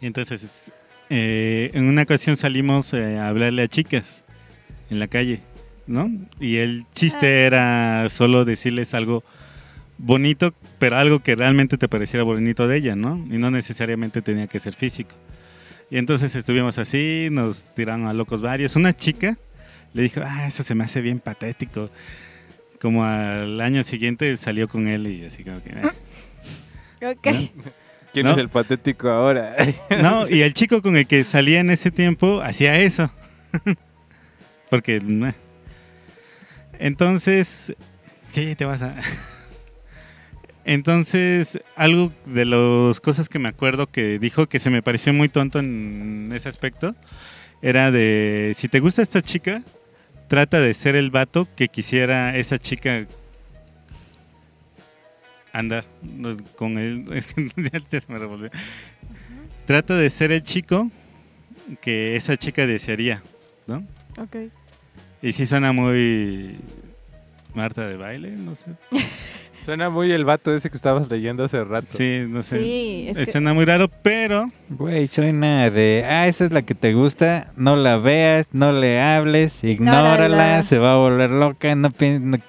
Y 0.00 0.06
entonces, 0.06 0.72
eh, 1.08 1.70
en 1.74 1.84
una 1.88 2.02
ocasión 2.02 2.36
salimos 2.36 2.92
eh, 2.94 3.18
a 3.18 3.28
hablarle 3.28 3.62
a 3.62 3.68
chicas 3.68 4.24
en 4.90 4.98
la 4.98 5.08
calle, 5.08 5.40
¿no? 5.86 6.10
Y 6.38 6.56
el 6.56 6.84
chiste 6.94 7.26
Ah. 7.26 7.46
era 7.46 8.08
solo 8.10 8.44
decirles 8.44 8.94
algo 8.94 9.22
bonito, 9.98 10.54
pero 10.78 10.96
algo 10.96 11.20
que 11.20 11.36
realmente 11.36 11.76
te 11.78 11.88
pareciera 11.88 12.22
bonito 12.24 12.66
de 12.68 12.76
ella, 12.78 12.96
¿no? 12.96 13.16
Y 13.30 13.38
no 13.38 13.50
necesariamente 13.50 14.22
tenía 14.22 14.46
que 14.46 14.60
ser 14.60 14.74
físico. 14.74 15.14
Y 15.90 15.98
entonces 15.98 16.34
estuvimos 16.34 16.78
así, 16.78 17.28
nos 17.30 17.74
tiraron 17.74 18.06
a 18.06 18.12
locos 18.12 18.40
varios. 18.42 18.76
Una 18.76 18.92
chica 18.96 19.36
le 19.92 20.02
dijo, 20.02 20.20
ah, 20.24 20.46
eso 20.46 20.62
se 20.62 20.74
me 20.74 20.84
hace 20.84 21.00
bien 21.00 21.18
patético. 21.20 21.90
Como 22.80 23.04
al 23.04 23.60
año 23.60 23.82
siguiente 23.82 24.36
salió 24.36 24.68
con 24.68 24.88
él 24.88 25.06
y 25.06 25.24
así 25.26 25.44
como 25.44 25.62
que... 25.62 25.70
"Eh". 25.70 27.12
Ok. 27.12 27.28
¿Quién 28.12 28.26
No. 28.26 28.32
es 28.32 28.38
el 28.38 28.48
patético 28.48 29.08
ahora? 29.08 29.54
No, 30.02 30.28
y 30.28 30.42
el 30.42 30.52
chico 30.54 30.82
con 30.82 30.96
el 30.96 31.06
que 31.06 31.22
salía 31.24 31.60
en 31.60 31.70
ese 31.70 31.90
tiempo 31.90 32.40
hacía 32.42 32.78
eso. 32.78 33.10
Porque. 34.70 35.00
Entonces. 36.78 37.74
Sí, 38.28 38.54
te 38.54 38.64
vas 38.64 38.82
a. 38.82 38.96
Entonces, 40.64 41.58
algo 41.74 42.12
de 42.26 42.44
las 42.44 43.00
cosas 43.00 43.28
que 43.28 43.38
me 43.38 43.48
acuerdo 43.48 43.86
que 43.90 44.18
dijo 44.18 44.46
que 44.48 44.58
se 44.58 44.70
me 44.70 44.82
pareció 44.82 45.12
muy 45.12 45.28
tonto 45.28 45.58
en 45.58 46.30
ese 46.34 46.48
aspecto 46.48 46.94
era 47.62 47.90
de: 47.90 48.52
si 48.56 48.68
te 48.68 48.80
gusta 48.80 49.02
esta 49.02 49.22
chica, 49.22 49.62
trata 50.30 50.60
de 50.60 50.74
ser 50.74 50.94
el 50.94 51.10
vato 51.10 51.48
que 51.56 51.66
quisiera 51.66 52.36
esa 52.36 52.56
chica 52.56 53.04
andar 55.52 55.84
con 56.54 56.78
él. 56.78 57.04
Es 57.12 57.34
que 57.34 57.50
ya 57.90 58.00
se 58.00 58.12
me 58.12 58.16
revolvió. 58.16 58.48
Trata 59.66 59.96
de 59.96 60.08
ser 60.08 60.30
el 60.30 60.44
chico 60.44 60.88
que 61.80 62.14
esa 62.14 62.36
chica 62.36 62.64
desearía, 62.64 63.24
¿no? 63.66 63.84
Ok. 64.18 64.36
Y 65.20 65.32
sí 65.32 65.46
suena 65.46 65.72
muy 65.72 66.60
Marta 67.54 67.86
de 67.86 67.96
baile, 67.96 68.30
no 68.32 68.54
sé. 68.54 68.70
Suena 69.60 69.90
muy 69.90 70.10
el 70.10 70.24
vato 70.24 70.54
ese 70.54 70.70
que 70.70 70.76
estabas 70.76 71.10
leyendo 71.10 71.44
hace 71.44 71.62
rato. 71.64 71.86
Sí, 71.90 72.22
no 72.26 72.42
sé. 72.42 72.58
Sí, 72.60 73.06
es 73.10 73.18
que- 73.18 73.26
Suena 73.26 73.52
muy 73.52 73.66
raro, 73.66 73.88
pero 74.02 74.50
Güey, 74.70 75.06
suena 75.06 75.68
de, 75.68 76.02
ah, 76.08 76.26
esa 76.26 76.46
es 76.46 76.50
la 76.52 76.62
que 76.62 76.74
te 76.74 76.94
gusta, 76.94 77.52
no 77.56 77.76
la 77.76 77.98
veas, 77.98 78.46
no 78.52 78.72
le 78.72 79.00
hables, 79.02 79.62
ignórala, 79.62 80.62
se 80.62 80.78
va 80.78 80.94
a 80.94 80.96
volver 80.96 81.30
loca, 81.30 81.74
no- 81.74 81.90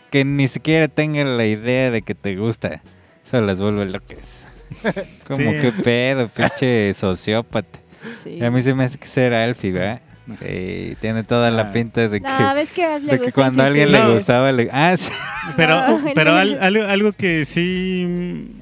que 0.10 0.24
ni 0.26 0.48
siquiera 0.48 0.88
tenga 0.88 1.24
la 1.26 1.46
idea 1.46 1.92
de 1.92 2.02
que 2.02 2.16
te 2.16 2.38
gusta. 2.38 2.82
Eso 3.26 3.42
las 3.42 3.60
vuelve 3.60 3.86
locas. 3.90 4.38
Como 5.28 5.52
Sí. 5.52 5.58
que 5.60 5.72
pedo, 5.84 6.30
pinche 6.30 6.94
sociópata. 6.94 7.78
Sí. 8.24 8.42
A 8.42 8.50
mí 8.50 8.62
se 8.64 8.74
me 8.74 8.86
hace 8.86 8.98
que 8.98 9.08
ser 9.08 9.34
Alfie, 9.34 9.72
¿verdad? 9.74 10.02
Sí, 10.38 10.96
tiene 11.02 11.24
toda 11.24 11.52
la 11.52 11.64
Ah. 11.64 11.72
pinta 11.72 12.08
de 12.08 12.22
que, 12.22 12.28
No, 12.28 12.54
ves 12.56 12.70
que 12.72 12.84
a 12.84 12.96
él 12.98 13.06
le 13.06 13.12
de 13.14 13.18
que 13.20 13.24
gusta 13.26 13.42
cuando 13.42 13.64
a 13.64 13.66
alguien 13.68 13.92
le 13.92 14.00
No. 14.00 14.14
gustaba, 14.14 14.52
le... 14.52 14.70
Ah, 14.72 14.96
sí. 14.98 15.10
Pero, 15.56 15.88
No, 16.00 16.04
pero 16.14 16.32
al- 16.36 16.62
algo, 16.62 16.84
algo 16.86 17.12
que 17.14 17.46
sí 17.46 18.56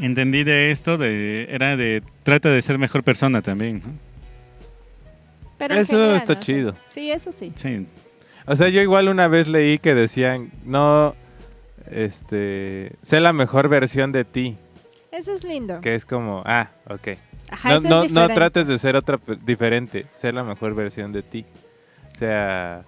entendí 0.00 0.44
de 0.44 0.70
esto 0.70 0.96
de, 0.98 1.48
era 1.50 1.76
de 1.76 2.02
trata 2.22 2.48
de 2.48 2.62
ser 2.62 2.78
mejor 2.78 3.02
persona 3.02 3.42
también, 3.42 3.82
¿no? 3.84 3.92
Pero 5.58 5.74
en 5.74 5.80
Eso 5.80 5.92
general, 5.96 6.16
está 6.16 6.34
¿no? 6.34 6.40
chido. 6.40 6.76
Sí, 6.94 7.10
eso 7.10 7.32
sí. 7.32 7.52
Sí. 7.56 7.86
O 8.46 8.54
sea, 8.54 8.68
yo 8.68 8.80
igual 8.80 9.08
una 9.08 9.26
vez 9.28 9.48
leí 9.48 9.78
que 9.78 9.94
decían, 9.94 10.50
no, 10.64 11.14
este, 11.90 12.92
sé 13.02 13.18
la 13.20 13.32
mejor 13.32 13.68
versión 13.68 14.12
de 14.12 14.24
ti, 14.24 14.56
Eso 15.10 15.32
es 15.34 15.42
lindo. 15.42 15.80
que 15.80 15.94
es 15.96 16.04
como, 16.06 16.42
ah, 16.46 16.70
ok. 16.88 17.08
Ajá, 17.50 17.70
No, 17.70 17.76
eso 17.76 17.88
no, 17.88 18.02
es 18.04 18.12
no 18.12 18.28
trates 18.28 18.66
de 18.66 18.78
ser 18.78 18.96
otra 18.96 19.18
diferente, 19.44 20.06
ser 20.14 20.34
la 20.34 20.44
mejor 20.44 20.74
versión 20.74 21.12
de 21.12 21.22
ti. 21.22 21.46
O 22.14 22.18
sea, 22.18 22.84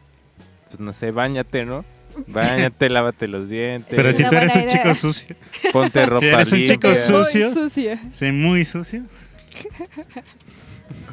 pues 0.69 0.81
no 0.81 0.93
sé, 0.93 1.11
bañate, 1.11 1.65
¿no? 1.65 1.85
Bañate, 2.27 2.91
lávate 2.91 3.29
los 3.29 3.49
dientes, 3.49 3.95
Pero 3.95 4.13
si 4.13 4.25
tú 4.29 4.35
eres 4.35 4.57
un 4.57 4.67
chico 4.67 4.95
sucio, 4.95 5.37
ponte 5.73 6.05
ropa 6.07 6.27
eres 6.27 6.53
un 6.53 6.59
chico 6.59 6.95
sucio. 6.97 7.47
Muy 7.47 7.55
sucia. 7.55 8.03
sé 8.11 8.33
muy 8.33 8.65
sucio. 8.65 9.05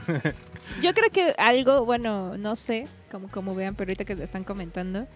Yo 0.81 0.93
creo 0.93 1.09
que 1.11 1.33
algo, 1.37 1.85
bueno, 1.85 2.37
no 2.37 2.55
sé, 2.55 2.87
como, 3.11 3.29
como 3.29 3.55
vean, 3.55 3.75
pero 3.75 3.89
ahorita 3.89 4.05
que 4.05 4.15
lo 4.15 4.23
están 4.23 4.43
comentando, 4.43 5.07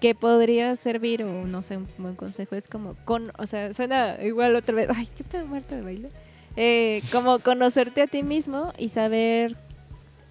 que 0.00 0.14
podría 0.14 0.74
servir, 0.76 1.22
o 1.22 1.46
no 1.46 1.62
sé, 1.62 1.76
un 1.76 1.88
buen 1.98 2.16
consejo, 2.16 2.56
es 2.56 2.66
como, 2.66 2.94
con, 3.04 3.30
o 3.38 3.46
sea, 3.46 3.74
suena 3.74 4.16
igual 4.22 4.56
otra 4.56 4.74
vez, 4.74 4.88
ay, 4.94 5.08
qué 5.16 5.22
pedo 5.24 5.46
Marta 5.46 5.76
de 5.76 5.82
baile, 5.82 6.08
Eh, 6.56 7.02
como 7.10 7.38
conocerte 7.38 8.02
a 8.02 8.06
ti 8.06 8.22
mismo 8.22 8.72
y 8.76 8.90
saber 8.90 9.56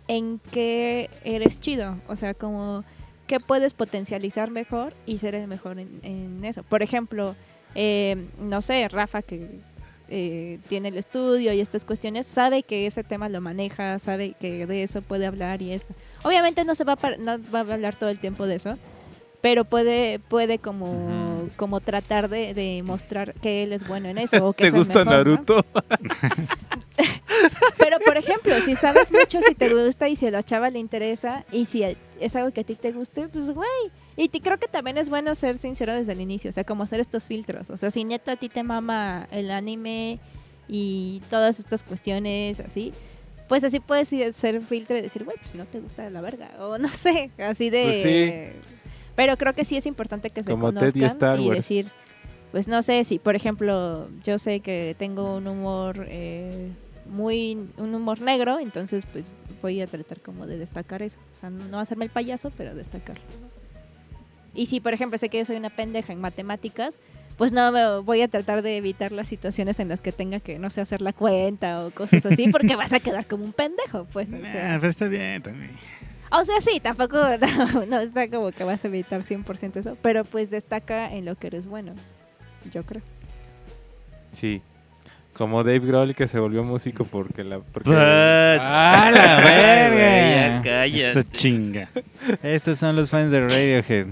en 0.07 0.39
qué 0.51 1.09
eres 1.23 1.59
chido, 1.59 1.97
o 2.07 2.15
sea, 2.15 2.33
como 2.33 2.83
qué 3.27 3.39
puedes 3.39 3.73
potencializar 3.73 4.51
mejor 4.51 4.93
y 5.05 5.17
ser 5.17 5.35
el 5.35 5.47
mejor 5.47 5.79
en, 5.79 6.43
eso. 6.43 6.63
Por 6.63 6.83
ejemplo, 6.83 7.35
eh, 7.75 8.27
no 8.39 8.61
sé, 8.61 8.87
Rafa 8.89 9.21
que 9.21 9.61
eh, 10.09 10.59
tiene 10.67 10.89
el 10.89 10.97
estudio 10.97 11.53
y 11.53 11.61
estas 11.61 11.85
cuestiones, 11.85 12.27
sabe 12.27 12.63
que 12.63 12.85
ese 12.85 13.03
tema 13.03 13.29
lo 13.29 13.39
maneja, 13.39 13.97
sabe 13.97 14.35
que 14.39 14.67
de 14.67 14.83
eso 14.83 15.01
puede 15.01 15.25
hablar 15.25 15.61
y 15.61 15.71
esto. 15.71 15.95
Obviamente 16.23 16.65
no 16.65 16.75
se 16.75 16.83
va 16.83 16.97
a, 17.01 17.09
no 17.17 17.39
va 17.49 17.59
a 17.59 17.73
hablar 17.73 17.95
todo 17.95 18.09
el 18.09 18.19
tiempo 18.19 18.45
de 18.45 18.55
eso, 18.55 18.77
pero 19.41 19.65
puede 19.65 20.19
puede 20.19 20.59
como, 20.59 21.49
como 21.57 21.79
tratar 21.81 22.29
de, 22.29 22.53
de 22.53 22.81
mostrar 22.83 23.33
que 23.35 23.63
él 23.63 23.73
es 23.73 23.87
bueno 23.87 24.07
en 24.09 24.17
eso. 24.17 24.45
O 24.47 24.53
que 24.53 24.63
¿Te 24.63 24.67
es 24.69 24.73
gusta 24.73 25.03
mejor, 25.05 25.27
¿no? 25.27 25.33
Naruto? 25.33 25.65
Pero, 27.77 27.99
por 28.05 28.17
ejemplo, 28.17 28.53
si 28.63 28.75
sabes 28.75 29.11
mucho, 29.11 29.39
si 29.47 29.55
te 29.55 29.73
gusta 29.73 30.07
y 30.07 30.15
si 30.15 30.27
a 30.27 30.31
la 30.31 30.43
chava 30.43 30.69
le 30.69 30.79
interesa 30.79 31.45
y 31.51 31.65
si 31.65 31.83
es 32.19 32.35
algo 32.35 32.51
que 32.51 32.61
a 32.61 32.63
ti 32.63 32.75
te 32.75 32.91
guste, 32.91 33.27
pues 33.29 33.49
güey. 33.49 33.67
Y 34.15 34.29
te- 34.29 34.41
creo 34.41 34.57
que 34.59 34.67
también 34.67 34.97
es 34.97 35.09
bueno 35.09 35.33
ser 35.35 35.57
sincero 35.57 35.93
desde 35.95 36.11
el 36.11 36.21
inicio, 36.21 36.49
o 36.49 36.53
sea, 36.53 36.63
como 36.63 36.83
hacer 36.83 36.99
estos 36.99 37.25
filtros. 37.25 37.69
O 37.69 37.77
sea, 37.77 37.89
si 37.89 38.03
neta 38.03 38.33
a 38.33 38.35
ti 38.35 38.49
te 38.49 38.61
mama 38.63 39.27
el 39.31 39.49
anime 39.49 40.19
y 40.67 41.21
todas 41.29 41.59
estas 41.59 41.83
cuestiones 41.83 42.59
así, 42.59 42.93
pues 43.47 43.63
así 43.63 43.79
puedes 43.79 44.09
ser 44.35 44.61
filtro 44.61 44.97
y 44.97 45.01
decir, 45.01 45.23
güey, 45.23 45.37
pues 45.41 45.55
no 45.55 45.65
te 45.65 45.79
gusta 45.79 46.09
la 46.09 46.21
verga. 46.21 46.51
O 46.59 46.77
no 46.77 46.89
sé, 46.93 47.31
así 47.39 47.69
de... 47.69 47.83
Pues 47.83 48.01
sí. 48.03 48.61
Pero 49.15 49.37
creo 49.37 49.53
que 49.53 49.65
sí 49.65 49.77
es 49.77 49.85
importante 49.85 50.29
que 50.29 50.43
se 50.43 50.51
Como 50.51 50.67
conozcan 50.67 51.39
y 51.39 51.49
decir, 51.49 51.87
pues 52.51 52.67
no 52.67 52.81
sé 52.83 53.03
si, 53.03 53.19
por 53.19 53.35
ejemplo, 53.35 54.07
yo 54.23 54.39
sé 54.39 54.59
que 54.61 54.95
tengo 54.97 55.35
un 55.37 55.47
humor 55.47 56.05
eh, 56.09 56.69
muy, 57.05 57.57
un 57.77 57.93
humor 57.95 58.21
negro, 58.21 58.59
entonces 58.59 59.05
pues 59.05 59.33
voy 59.61 59.81
a 59.81 59.87
tratar 59.87 60.19
como 60.21 60.47
de 60.47 60.57
destacar 60.57 61.01
eso. 61.01 61.17
O 61.33 61.37
sea, 61.37 61.49
no 61.49 61.79
hacerme 61.79 62.05
el 62.05 62.11
payaso, 62.11 62.51
pero 62.57 62.73
destacarlo. 62.73 63.23
¿no? 63.41 63.47
Y 64.53 64.65
si, 64.65 64.79
por 64.81 64.93
ejemplo, 64.93 65.17
sé 65.17 65.29
que 65.29 65.37
yo 65.39 65.45
soy 65.45 65.55
una 65.55 65.69
pendeja 65.69 66.11
en 66.13 66.19
matemáticas, 66.19 66.97
pues 67.37 67.53
no 67.53 67.71
me- 67.71 67.99
voy 67.99 68.21
a 68.21 68.27
tratar 68.27 68.61
de 68.61 68.77
evitar 68.77 69.11
las 69.13 69.27
situaciones 69.29 69.79
en 69.79 69.87
las 69.87 70.01
que 70.01 70.11
tenga 70.11 70.39
que, 70.41 70.59
no 70.59 70.69
sé, 70.69 70.81
hacer 70.81 71.01
la 71.01 71.13
cuenta 71.13 71.85
o 71.85 71.91
cosas 71.91 72.25
así, 72.25 72.49
porque 72.49 72.75
vas 72.75 72.91
a 72.93 72.99
quedar 72.99 73.25
como 73.25 73.45
un 73.45 73.53
pendejo, 73.53 74.05
pues. 74.11 74.29
O 74.29 74.35
Nah, 74.37 74.45
sea, 74.51 74.77
pero 74.79 74.89
está 74.89 75.07
bien 75.07 75.41
también. 75.41 75.71
O 76.31 76.45
sea, 76.45 76.61
sí, 76.61 76.79
tampoco 76.79 77.17
no, 77.17 77.85
no 77.87 77.99
está 77.99 78.29
como 78.29 78.51
que 78.51 78.63
vas 78.63 78.83
a 78.83 78.87
evitar 78.87 79.23
100% 79.23 79.77
eso, 79.77 79.97
pero 80.01 80.23
pues 80.23 80.49
destaca 80.49 81.11
en 81.13 81.25
lo 81.25 81.35
que 81.35 81.47
eres 81.47 81.67
bueno, 81.67 81.93
yo 82.71 82.83
creo. 82.83 83.01
Sí. 84.31 84.61
Como 85.33 85.63
Dave 85.63 85.79
Grohl 85.79 86.13
que 86.13 86.27
se 86.27 86.39
volvió 86.39 86.63
músico 86.63 87.05
porque 87.05 87.43
la... 87.43 87.59
Porque... 87.59 87.89
¡Ah, 87.93 89.09
la 89.13 89.37
verga! 89.43 90.57
Ya 90.57 90.61
cállate. 90.61 91.09
Eso 91.09 91.21
chinga. 91.23 91.89
Estos 92.43 92.77
son 92.77 92.95
los 92.95 93.09
fans 93.09 93.31
de 93.31 93.41
Radiohead. 93.41 94.07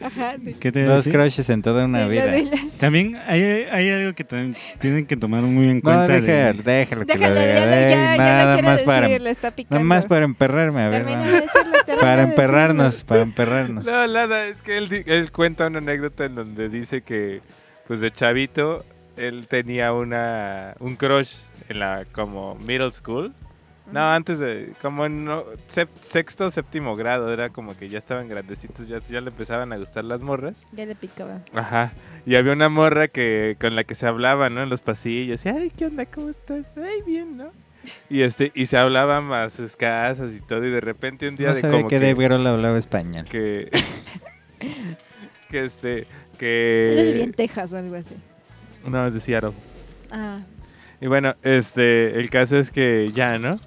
Ajá. 0.00 0.34
¿Qué 0.60 0.70
te 0.70 0.84
Dos 0.84 1.04
decir? 1.04 1.12
crushes 1.12 1.50
en 1.50 1.60
toda 1.62 1.84
una 1.84 2.06
vida. 2.06 2.32
También 2.78 3.16
hay, 3.26 3.42
hay 3.42 3.90
algo 3.90 4.14
que 4.14 4.24
también 4.24 4.56
tienen 4.78 5.06
que 5.06 5.16
tomar 5.16 5.42
muy 5.42 5.68
en 5.70 5.76
No, 5.76 5.82
cuenta. 5.82 6.06
de- 6.06 6.20
déjalo, 6.20 6.62
déjalo 6.62 7.06
que 7.06 7.14
lo 7.14 7.18
Déjalo, 7.20 7.40
diga. 7.40 7.54
ya, 7.54 7.60
lo- 7.66 7.70
ya, 7.72 7.88
ya 7.90 8.16
nada 8.16 8.62
más 8.62 8.82
para, 8.82 9.08
decir, 9.08 9.26
está 9.26 9.52
nada 9.70 9.84
más 9.84 10.06
para 10.06 10.24
emperrarme, 10.24 10.82
a 10.82 10.88
ver. 10.88 11.04
Termina 11.04 11.24
no. 11.24 11.32
de 11.32 11.40
decirlo, 11.40 11.72
termina 11.84 12.00
Para 12.00 12.22
emperrarnos, 12.22 13.04
para 13.04 13.22
emperrarnos. 13.22 13.84
No, 13.84 14.06
nada, 14.06 14.46
es 14.46 14.62
que 14.62 14.78
él, 14.78 15.04
él 15.06 15.32
cuenta 15.32 15.66
una 15.66 15.78
anécdota 15.78 16.24
en 16.26 16.34
donde 16.36 16.68
dice 16.68 17.02
que, 17.02 17.40
pues 17.86 18.00
de 18.00 18.10
chavito, 18.12 18.84
él 19.16 19.48
tenía 19.48 19.92
una 19.92 20.74
un 20.78 20.94
crush 20.94 21.32
en 21.68 21.80
la 21.80 22.04
como 22.12 22.54
middle 22.54 22.92
school 22.92 23.34
No, 23.92 24.10
antes 24.12 24.38
de, 24.38 24.72
como 24.82 25.06
en 25.06 25.28
sexto, 26.00 26.50
séptimo 26.50 26.94
grado, 26.96 27.32
era 27.32 27.48
como 27.48 27.76
que 27.76 27.88
ya 27.88 27.98
estaban 27.98 28.28
grandecitos, 28.28 28.86
ya, 28.88 28.98
ya 29.00 29.20
le 29.20 29.30
empezaban 29.30 29.72
a 29.72 29.78
gustar 29.78 30.04
las 30.04 30.22
morras. 30.22 30.66
Ya 30.72 30.84
le 30.84 30.94
picaba. 30.94 31.40
Ajá. 31.54 31.92
Y 32.26 32.34
había 32.34 32.52
una 32.52 32.68
morra 32.68 33.08
que 33.08 33.56
con 33.60 33.74
la 33.76 33.84
que 33.84 33.94
se 33.94 34.06
hablaba, 34.06 34.50
¿no? 34.50 34.62
En 34.62 34.68
los 34.68 34.82
pasillos. 34.82 35.44
Y, 35.46 35.48
ay, 35.48 35.72
¿qué 35.76 35.86
onda? 35.86 36.04
¿Cómo 36.06 36.28
estás? 36.28 36.76
Ay, 36.76 37.02
bien, 37.06 37.36
¿no? 37.38 37.50
Y 38.10 38.20
este, 38.22 38.52
y 38.54 38.66
se 38.66 38.76
hablaban 38.76 39.32
a 39.32 39.48
sus 39.48 39.74
casas 39.76 40.32
y 40.34 40.40
todo, 40.40 40.64
y 40.66 40.70
de 40.70 40.80
repente 40.80 41.26
un 41.28 41.36
día 41.36 41.48
No 41.48 41.54
de 41.54 41.60
sabía 41.62 41.76
como 41.78 41.88
que 41.88 41.98
que, 41.98 42.06
Dave 42.12 42.22
Grohl 42.24 42.46
hablaba 42.46 42.76
español. 42.76 43.24
que 43.30 43.70
que 45.50 45.64
este 45.64 46.06
Él 46.40 47.06
vivía 47.06 47.24
en 47.24 47.30
que 47.30 47.36
Texas 47.36 47.72
o 47.72 47.78
algo 47.78 47.94
así. 47.96 48.14
no 48.86 49.06
es 49.06 49.14
de 49.14 49.20
Seattle. 49.20 49.52
Ah, 50.10 50.40
Y 51.00 51.06
bueno, 51.06 51.34
este, 51.42 52.18
el 52.18 52.28
caso 52.30 52.56
es 52.58 52.70
que 52.70 53.10
ya, 53.14 53.38
¿no? 53.38 53.58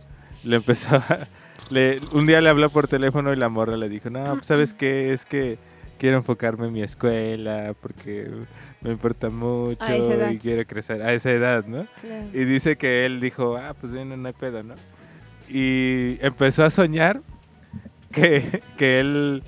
Le 0.43 0.57
empezó 0.57 0.95
a- 0.95 1.27
le, 1.69 2.01
un 2.11 2.25
día 2.27 2.41
le 2.41 2.49
habló 2.49 2.69
por 2.69 2.87
teléfono 2.87 3.31
y 3.33 3.35
la 3.37 3.49
morra 3.49 3.77
le 3.77 3.87
dijo, 3.89 4.09
no, 4.09 4.33
pues 4.33 4.45
sabes 4.47 4.73
qué, 4.73 5.11
es 5.13 5.25
que 5.25 5.57
quiero 5.97 6.17
enfocarme 6.17 6.67
en 6.67 6.73
mi 6.73 6.81
escuela 6.81 7.73
porque 7.79 8.27
me 8.81 8.91
importa 8.91 9.29
mucho 9.29 10.29
y 10.31 10.37
quiero 10.39 10.65
crecer 10.65 11.01
a 11.03 11.13
esa 11.13 11.31
edad, 11.31 11.65
¿no? 11.65 11.85
claro. 12.01 12.27
Y 12.33 12.43
dice 12.45 12.75
que 12.75 13.05
él 13.05 13.19
dijo, 13.21 13.55
ah, 13.55 13.73
pues 13.79 13.93
bueno, 13.93 14.17
no 14.17 14.27
hay 14.27 14.33
pedo, 14.33 14.63
¿no? 14.63 14.73
Y 15.47 16.17
empezó 16.25 16.63
a 16.65 16.69
soñar 16.69 17.21
que, 18.11 18.61
que 18.77 18.99
él 18.99 19.43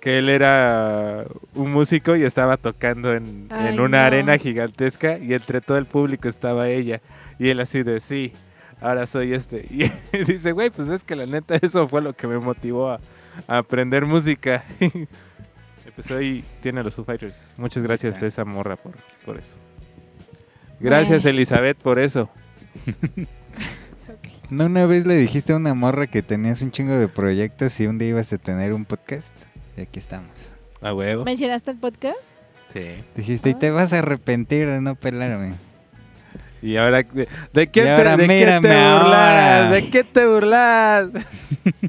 que 0.00 0.16
él 0.16 0.30
era 0.30 1.26
un 1.54 1.70
músico 1.72 2.16
y 2.16 2.22
estaba 2.22 2.56
tocando 2.56 3.12
en, 3.12 3.48
en 3.50 3.80
una 3.80 4.00
no. 4.00 4.06
arena 4.06 4.38
gigantesca 4.38 5.18
y 5.18 5.34
entre 5.34 5.60
todo 5.60 5.76
el 5.76 5.84
público 5.84 6.26
estaba 6.26 6.70
ella. 6.70 7.02
Y 7.38 7.50
él 7.50 7.60
así 7.60 7.82
de, 7.82 8.00
sí, 8.00 8.32
ahora 8.80 9.06
soy 9.06 9.32
este. 9.32 9.66
Y 10.12 10.24
dice, 10.24 10.52
güey, 10.52 10.70
pues 10.70 10.88
es 10.88 11.04
que 11.04 11.16
la 11.16 11.26
neta 11.26 11.56
eso 11.60 11.88
fue 11.88 12.02
lo 12.02 12.12
que 12.14 12.26
me 12.26 12.38
motivó 12.38 12.90
a, 12.90 13.00
a 13.46 13.58
aprender 13.58 14.06
música. 14.06 14.64
Empezó 15.86 16.20
y 16.22 16.44
tiene 16.60 16.80
a 16.80 16.82
los 16.84 16.94
Foo 16.94 17.04
Fighters. 17.04 17.48
Muchas 17.56 17.82
gracias 17.82 18.22
a 18.22 18.26
esa 18.26 18.44
morra 18.44 18.76
por, 18.76 18.94
por 19.24 19.36
eso. 19.38 19.56
Gracias, 20.78 21.24
Bueno. 21.24 21.36
Elizabeth, 21.36 21.76
por 21.78 21.98
eso. 21.98 22.30
¿No 24.50 24.66
una 24.66 24.86
vez 24.86 25.06
le 25.06 25.14
dijiste 25.14 25.52
a 25.52 25.56
una 25.56 25.74
morra 25.74 26.06
que 26.08 26.22
tenías 26.22 26.60
un 26.62 26.70
chingo 26.70 26.96
de 26.96 27.06
proyectos 27.06 27.78
y 27.80 27.86
un 27.86 27.98
día 27.98 28.08
ibas 28.08 28.32
a 28.32 28.38
tener 28.38 28.72
un 28.72 28.84
podcast? 28.84 29.32
Y 29.76 29.82
aquí 29.82 29.98
estamos. 29.98 30.30
A 30.80 30.92
huevo. 30.94 31.24
¿Mencionaste 31.24 31.70
el 31.72 31.76
podcast? 31.76 32.18
Sí. 32.72 33.04
Dijiste, 33.14 33.50
y 33.50 33.54
te 33.54 33.70
vas 33.70 33.92
a 33.92 33.98
arrepentir 33.98 34.68
de 34.68 34.80
no 34.80 34.94
pelarme. 34.94 35.54
Y 36.62 36.76
ahora, 36.76 37.02
¿de, 37.02 37.28
Y 37.62 37.66
te, 37.66 37.80
de 37.80 38.58
burlas? 38.60 39.70
¿De 39.70 39.90
qué 39.90 40.04
te 40.04 40.26
burlas? 40.26 41.10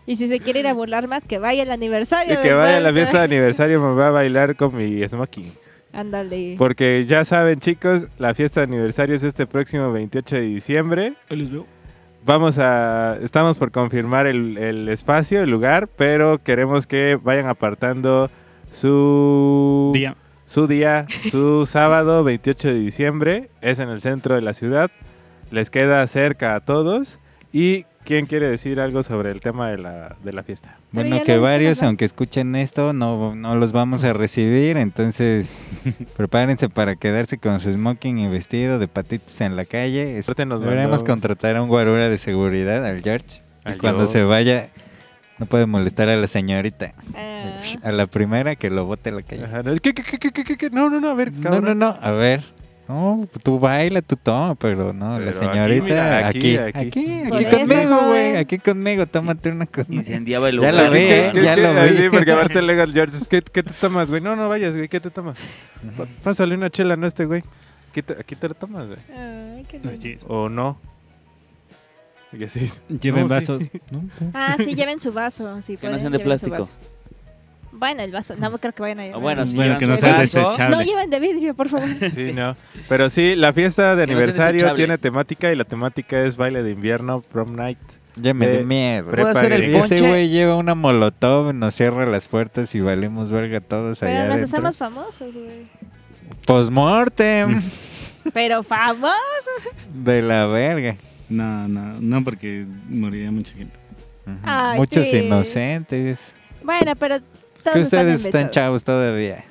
Y 0.05 0.15
si 0.15 0.27
se 0.27 0.39
quiere 0.39 0.61
ir 0.61 0.67
a 0.67 0.73
burlar 0.73 1.07
más, 1.07 1.23
que 1.23 1.37
vaya 1.37 1.63
al 1.63 1.71
aniversario. 1.71 2.33
Y 2.33 2.37
que 2.37 2.53
vaya 2.53 2.77
a 2.77 2.79
la 2.79 2.91
fiesta 2.91 3.19
de 3.19 3.23
aniversario, 3.35 3.81
me 3.81 3.93
va 3.93 4.07
a 4.07 4.09
bailar 4.09 4.55
con 4.55 4.75
mi 4.75 5.07
smoking. 5.07 5.51
Ándale. 5.93 6.55
Porque 6.57 7.05
ya 7.05 7.23
saben, 7.25 7.59
chicos, 7.59 8.07
la 8.17 8.33
fiesta 8.33 8.61
de 8.61 8.65
aniversario 8.65 9.15
es 9.15 9.23
este 9.23 9.45
próximo 9.45 9.91
28 9.91 10.35
de 10.35 10.41
diciembre. 10.41 11.13
Vamos 12.25 12.57
a. 12.57 13.17
Estamos 13.21 13.57
por 13.57 13.71
confirmar 13.71 14.27
el, 14.27 14.57
el 14.57 14.87
espacio, 14.89 15.43
el 15.43 15.49
lugar, 15.49 15.87
pero 15.87 16.41
queremos 16.43 16.87
que 16.87 17.17
vayan 17.21 17.47
apartando 17.47 18.29
su 18.69 19.91
Día. 19.93 20.15
Su 20.51 20.67
día, 20.67 21.07
su 21.31 21.65
sábado 21.69 22.25
28 22.25 22.67
de 22.67 22.79
diciembre. 22.79 23.49
Es 23.61 23.79
en 23.79 23.87
el 23.87 24.01
centro 24.01 24.35
de 24.35 24.41
la 24.41 24.53
ciudad. 24.53 24.91
Les 25.49 25.69
queda 25.69 26.05
cerca 26.07 26.55
a 26.55 26.59
todos. 26.59 27.19
¿Y 27.53 27.85
quién 28.03 28.25
quiere 28.25 28.49
decir 28.49 28.81
algo 28.81 29.01
sobre 29.01 29.31
el 29.31 29.39
tema 29.39 29.69
de 29.69 29.77
la, 29.77 30.17
de 30.21 30.33
la 30.33 30.43
fiesta? 30.43 30.77
Bueno, 30.91 31.23
que 31.23 31.37
varios, 31.37 31.81
aunque 31.83 32.03
escuchen 32.03 32.55
esto, 32.55 32.91
no, 32.91 33.33
no 33.33 33.55
los 33.55 33.71
vamos 33.71 34.03
a 34.03 34.11
recibir. 34.11 34.75
Entonces, 34.75 35.55
prepárense 36.17 36.67
para 36.67 36.97
quedarse 36.97 37.37
con 37.37 37.61
su 37.61 37.71
smoking 37.71 38.19
y 38.19 38.27
vestido 38.27 38.77
de 38.77 38.89
patitas 38.89 39.39
en 39.39 39.55
la 39.55 39.63
calle. 39.63 40.21
Deberemos 40.21 41.05
contratar 41.05 41.55
a 41.55 41.61
un 41.61 41.69
guarura 41.69 42.09
de 42.09 42.17
seguridad, 42.17 42.85
al 42.85 43.01
George. 43.01 43.41
Y 43.65 43.77
cuando 43.77 44.05
se 44.05 44.25
vaya, 44.25 44.69
no 45.41 45.47
puede 45.47 45.65
molestar 45.65 46.07
a 46.11 46.15
la 46.15 46.27
señorita. 46.27 46.93
Ah, 47.15 47.57
A 47.81 47.91
la 47.91 48.05
primera 48.05 48.55
que 48.55 48.69
lo 48.69 48.85
bote 48.85 49.09
a 49.09 49.13
la 49.13 49.23
calle. 49.23 49.43
Ajá, 49.45 49.63
no, 49.63 49.73
¿qué, 49.77 49.91
qué, 49.93 50.03
qué, 50.03 50.17
qué, 50.19 50.31
qué, 50.31 50.43
qué, 50.43 50.55
qué? 50.55 50.69
No, 50.69 50.87
no, 50.87 51.01
no, 51.01 51.09
a 51.09 51.13
ver, 51.15 51.33
No, 51.33 51.41
cabrón. 51.41 51.65
no, 51.65 51.73
no, 51.73 51.97
a 51.99 52.11
ver. 52.11 52.43
No, 52.87 53.27
tú 53.43 53.57
baila, 53.57 54.01
tú 54.03 54.17
toma, 54.17 54.53
pero 54.55 54.93
no, 54.93 55.15
Pero 55.15 55.25
la 55.25 55.31
aquí, 55.31 55.39
señorita 55.39 55.83
mira, 55.83 56.27
aquí, 56.27 56.57
aquí, 56.57 56.57
aquí, 56.89 57.21
aquí. 57.45 57.55
conmigo, 57.55 58.07
güey, 58.07 58.35
aquí 58.35 58.59
conmigo, 58.59 59.05
tómate 59.07 59.49
una 59.49 59.65
conmigo. 59.65 59.93
Incendiaba 60.01 60.49
el 60.49 60.59
Ya 60.59 60.71
lugar. 60.71 60.85
lo 60.87 60.91
vi, 60.91 60.99
¿Qué- 60.99 61.27
¿eh? 61.27 61.31
qué- 61.33 61.43
ya 61.43 61.55
qué- 61.55 61.61
lo 61.61 61.83
vi. 61.83 61.89
Sí, 61.89 62.09
porque 62.11 62.31
aparte 62.33 62.61
le 62.61 62.75
George, 62.91 63.17
¿qué, 63.29 63.41
¿qué 63.41 63.63
te 63.63 63.73
tomas, 63.73 64.09
güey? 64.09 64.21
No, 64.21 64.35
no 64.35 64.47
vayas, 64.47 64.75
güey, 64.75 64.89
¿qué 64.89 64.99
te 64.99 65.09
tomas? 65.09 65.37
Pásale 66.23 66.53
una 66.53 66.69
chela, 66.69 66.95
¿no, 66.97 67.07
este 67.07 67.25
güey? 67.25 67.43
Aquí 67.89 68.03
te, 68.03 68.13
aquí 68.13 68.35
te 68.35 68.47
la 68.47 68.53
tomas, 68.53 68.87
güey. 68.87 68.99
ay, 69.17 69.65
qué 69.69 69.79
lindo. 69.79 70.25
O 70.27 70.49
no. 70.49 70.79
Y 72.33 72.43
así. 72.43 72.71
Lleven 73.01 73.27
No, 73.27 73.39
sí. 73.39 73.47
vasos. 73.51 73.71
¿no? 73.91 74.03
Ah, 74.33 74.55
sí, 74.57 74.73
lleven 74.75 74.99
su 75.01 75.11
vaso. 75.11 75.61
Si 75.61 75.77
Que 75.77 75.87
no 75.87 75.91
pueden, 75.93 75.99
sean 75.99 76.11
de 76.13 76.19
plástico. 76.19 76.69
Bueno, 77.73 78.03
el 78.03 78.11
vaso. 78.11 78.35
No 78.35 78.57
creo 78.57 78.73
que 78.73 78.81
vayan 78.83 78.99
a 78.99 79.05
llevar. 79.05 79.21
bueno, 79.21 79.45
si 79.47 79.55
Bueno, 79.55 79.69
llevan 79.73 79.79
que 79.79 79.87
no 79.87 79.97
sea 79.97 80.19
desechable. 80.19 80.75
No 80.75 80.83
lleven 80.83 81.09
de 81.09 81.19
vidrio, 81.19 81.53
por 81.55 81.69
favor. 81.69 81.87
Sí, 82.13 82.31
no. 82.33 82.55
Pero 82.89 83.09
sí, 83.09 83.35
la 83.35 83.53
fiesta 83.53 83.95
de 83.95 84.03
Que 84.05 84.11
no 84.11 84.17
aniversario 84.17 84.53
desechables. 84.53 84.75
tiene 84.75 84.97
temática 84.97 85.51
y 85.51 85.55
la 85.55 85.63
temática 85.63 86.21
es 86.23 86.37
baile 86.37 86.63
de 86.63 86.71
invierno, 86.71 87.21
prom 87.21 87.55
night. 87.55 87.79
Ya 88.17 88.33
me 88.33 88.45
de- 88.45 88.57
dio 88.57 88.65
miedo. 88.67 89.09
¿Puedo 89.11 89.27
hacer 89.29 89.53
el 89.53 89.71
Y 89.71 89.75
ese 89.75 90.01
güey 90.01 90.27
lleva 90.29 90.55
una 90.57 90.75
molotov, 90.75 91.53
nos 91.53 91.73
cierra 91.75 92.05
las 92.05 92.27
puertas 92.27 92.75
y 92.75 92.81
valemos 92.81 93.29
verga 93.31 93.61
todos 93.61 94.03
allá 94.03 94.23
Pero 94.23 94.33
nos 94.33 94.43
hacemos 94.43 94.77
famosos, 94.77 95.33
güey. 95.33 95.67
Postmortem 96.45 97.61
Pero 98.33 98.63
famosos. 98.63 99.13
de 99.93 100.21
la 100.21 100.45
verga. 100.47 100.97
No, 101.31 101.67
no, 101.67 101.99
no, 102.01 102.23
porque 102.23 102.65
moriría 102.89 103.31
mucha 103.31 103.53
gente. 103.53 103.79
Ay, 104.43 104.77
Muchos 104.77 105.07
sí. 105.07 105.17
inocentes. 105.17 106.19
Bueno, 106.63 106.93
pero 106.97 107.21
todos 107.63 107.73
Que 107.73 107.79
ustedes 107.81 108.25
están, 108.25 108.49
chavos 108.49 108.83
todavía. 108.83 109.45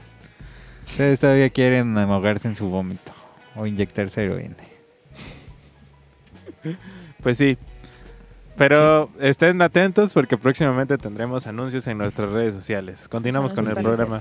Ustedes 0.91 1.21
todavía 1.21 1.49
quieren 1.51 1.97
ahogarse 1.97 2.49
en 2.49 2.57
su 2.57 2.69
vómito 2.69 3.13
o 3.57 3.67
inyectarse 3.67 4.25
heroína. 4.25 4.57
Pues 7.23 7.39
sí. 7.39 7.57
Pero 8.57 9.09
estén 9.21 9.63
atentos 9.63 10.13
porque 10.13 10.37
próximamente 10.37 10.99
tendremos 10.99 11.47
anuncios 11.47 11.87
en 11.87 11.97
nuestras 11.97 12.31
redes 12.31 12.53
sociales. 12.53 13.09
Continuamos 13.09 13.55
con 13.55 13.67
el 13.67 13.75
programa. 13.75 14.21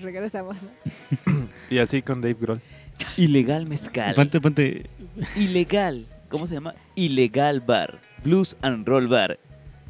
Regresamos, 0.00 0.56
¿no? 0.62 1.48
Y 1.70 1.78
así 1.78 2.02
con 2.02 2.20
Dave 2.20 2.36
Grohl. 2.40 2.60
Ilegal 3.16 3.66
mezcal. 3.66 4.14
Ponte, 4.14 4.40
ponte. 4.40 4.86
Ilegal. 5.36 6.06
¿Cómo 6.28 6.46
se 6.46 6.54
llama? 6.54 6.74
Ilegal 6.94 7.60
Bar. 7.60 8.00
Blues 8.24 8.56
and 8.62 8.86
Roll 8.86 9.08
Bar. 9.08 9.38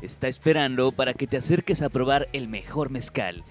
Está 0.01 0.27
esperando 0.27 0.91
para 0.91 1.15
que 1.15 1.27
te 1.29 1.37
acerques 1.37 1.81
a 1.83 1.89
probar 1.89 2.29
el 2.33 2.49
mejor 2.49 2.91
mezcal. 2.91 3.45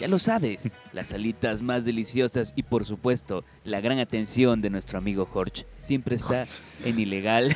Ya 0.00 0.08
lo 0.08 0.18
sabes, 0.18 0.74
las 0.92 1.12
alitas 1.12 1.60
más 1.60 1.84
deliciosas 1.84 2.52
y 2.56 2.62
por 2.62 2.84
supuesto 2.86 3.44
la 3.64 3.80
gran 3.82 3.98
atención 3.98 4.62
de 4.62 4.70
nuestro 4.70 4.96
amigo 4.98 5.26
Jorge 5.26 5.66
siempre 5.82 6.16
está 6.16 6.46
en 6.84 6.98
ilegal. 6.98 7.54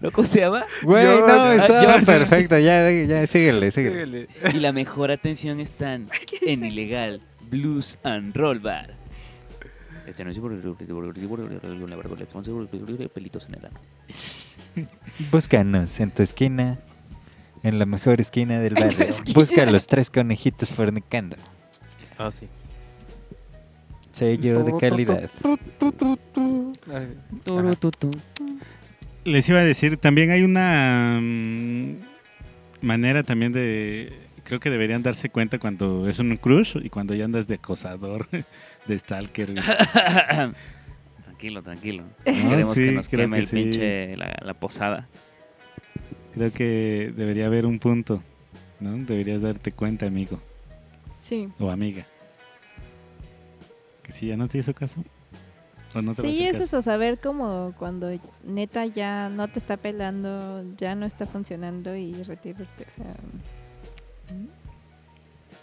¿No 0.00 0.12
cómo 0.12 0.26
se 0.26 0.40
llama? 0.40 0.66
Güey, 0.82 1.04
no, 1.04 1.26
Ah, 1.26 2.00
perfecto. 2.04 2.58
Ya, 2.58 2.90
ya, 2.90 3.26
síguele, 3.26 3.70
síguele. 3.70 4.28
Y 4.54 4.58
la 4.58 4.72
mejor 4.72 5.10
atención 5.10 5.58
está 5.60 5.94
en 5.94 6.08
ilegal 6.64 7.22
Blues 7.48 7.98
and 8.04 8.36
Roll 8.36 8.60
Bar. 8.60 8.99
Este 10.10 10.24
pelitos 13.08 13.48
en 13.48 13.54
el 13.54 13.66
ano. 13.66 13.80
Búscanos 15.30 16.00
en 16.00 16.10
tu 16.10 16.22
esquina, 16.22 16.80
en 17.62 17.78
la 17.78 17.86
mejor 17.86 18.20
esquina 18.20 18.58
del 18.58 18.74
barrio. 18.80 19.14
Busca 19.32 19.62
a 19.62 19.66
los 19.66 19.86
tres 19.86 20.10
conejitos 20.10 20.70
fornicando. 20.70 21.36
Ah, 22.18 22.30
sí. 22.30 22.48
Sello 24.10 24.64
de 24.64 24.76
calidad. 24.78 25.30
Les 29.24 29.48
iba 29.48 29.58
a 29.60 29.64
decir, 29.64 29.96
también 29.96 30.30
hay 30.30 30.42
una 30.42 31.20
mm, 31.20 32.00
manera 32.80 33.22
también 33.22 33.52
de... 33.52 34.12
Creo 34.42 34.58
que 34.58 34.70
deberían 34.70 35.02
darse 35.02 35.30
cuenta 35.30 35.58
cuando 35.60 36.08
es 36.08 36.18
un 36.18 36.36
crush 36.36 36.76
y 36.82 36.88
cuando 36.90 37.14
ya 37.14 37.26
andas 37.26 37.46
de 37.46 37.54
acosador, 37.54 38.26
de 38.86 38.98
stalker. 38.98 39.54
Tranquilo, 41.24 41.62
tranquilo. 41.62 42.04
No, 42.26 42.50
Queremos 42.50 42.74
sí, 42.74 42.84
que 42.86 42.92
nos 42.92 43.08
queme 43.08 43.36
que 43.36 43.40
el 43.40 43.46
sí. 43.46 43.56
pinche 43.56 44.16
la, 44.16 44.36
la 44.42 44.54
posada. 44.54 45.08
Creo 46.34 46.52
que 46.52 47.12
debería 47.16 47.46
haber 47.46 47.64
un 47.66 47.78
punto, 47.78 48.22
¿no? 48.78 48.92
Deberías 48.98 49.40
darte 49.42 49.72
cuenta, 49.72 50.04
amigo 50.06 50.38
Sí. 51.20 51.48
o 51.58 51.70
amiga. 51.70 52.06
Que 54.02 54.12
si 54.12 54.26
ya 54.26 54.36
no 54.36 54.48
te 54.48 54.58
hizo 54.58 54.74
caso. 54.74 55.02
O 55.94 56.02
no 56.02 56.14
te 56.14 56.22
va 56.22 56.28
a 56.28 56.30
Sí, 56.30 56.36
hacer 56.42 56.46
es 56.46 56.52
caso. 56.52 56.64
eso, 56.78 56.82
saber 56.82 57.18
como 57.18 57.74
cuando 57.78 58.10
neta 58.44 58.84
ya 58.86 59.28
no 59.30 59.48
te 59.48 59.58
está 59.58 59.76
pelando, 59.78 60.62
ya 60.76 60.94
no 60.94 61.06
está 61.06 61.26
funcionando 61.26 61.96
y 61.96 62.22
retirarte, 62.22 62.84
o 62.86 62.90
sea, 62.90 63.14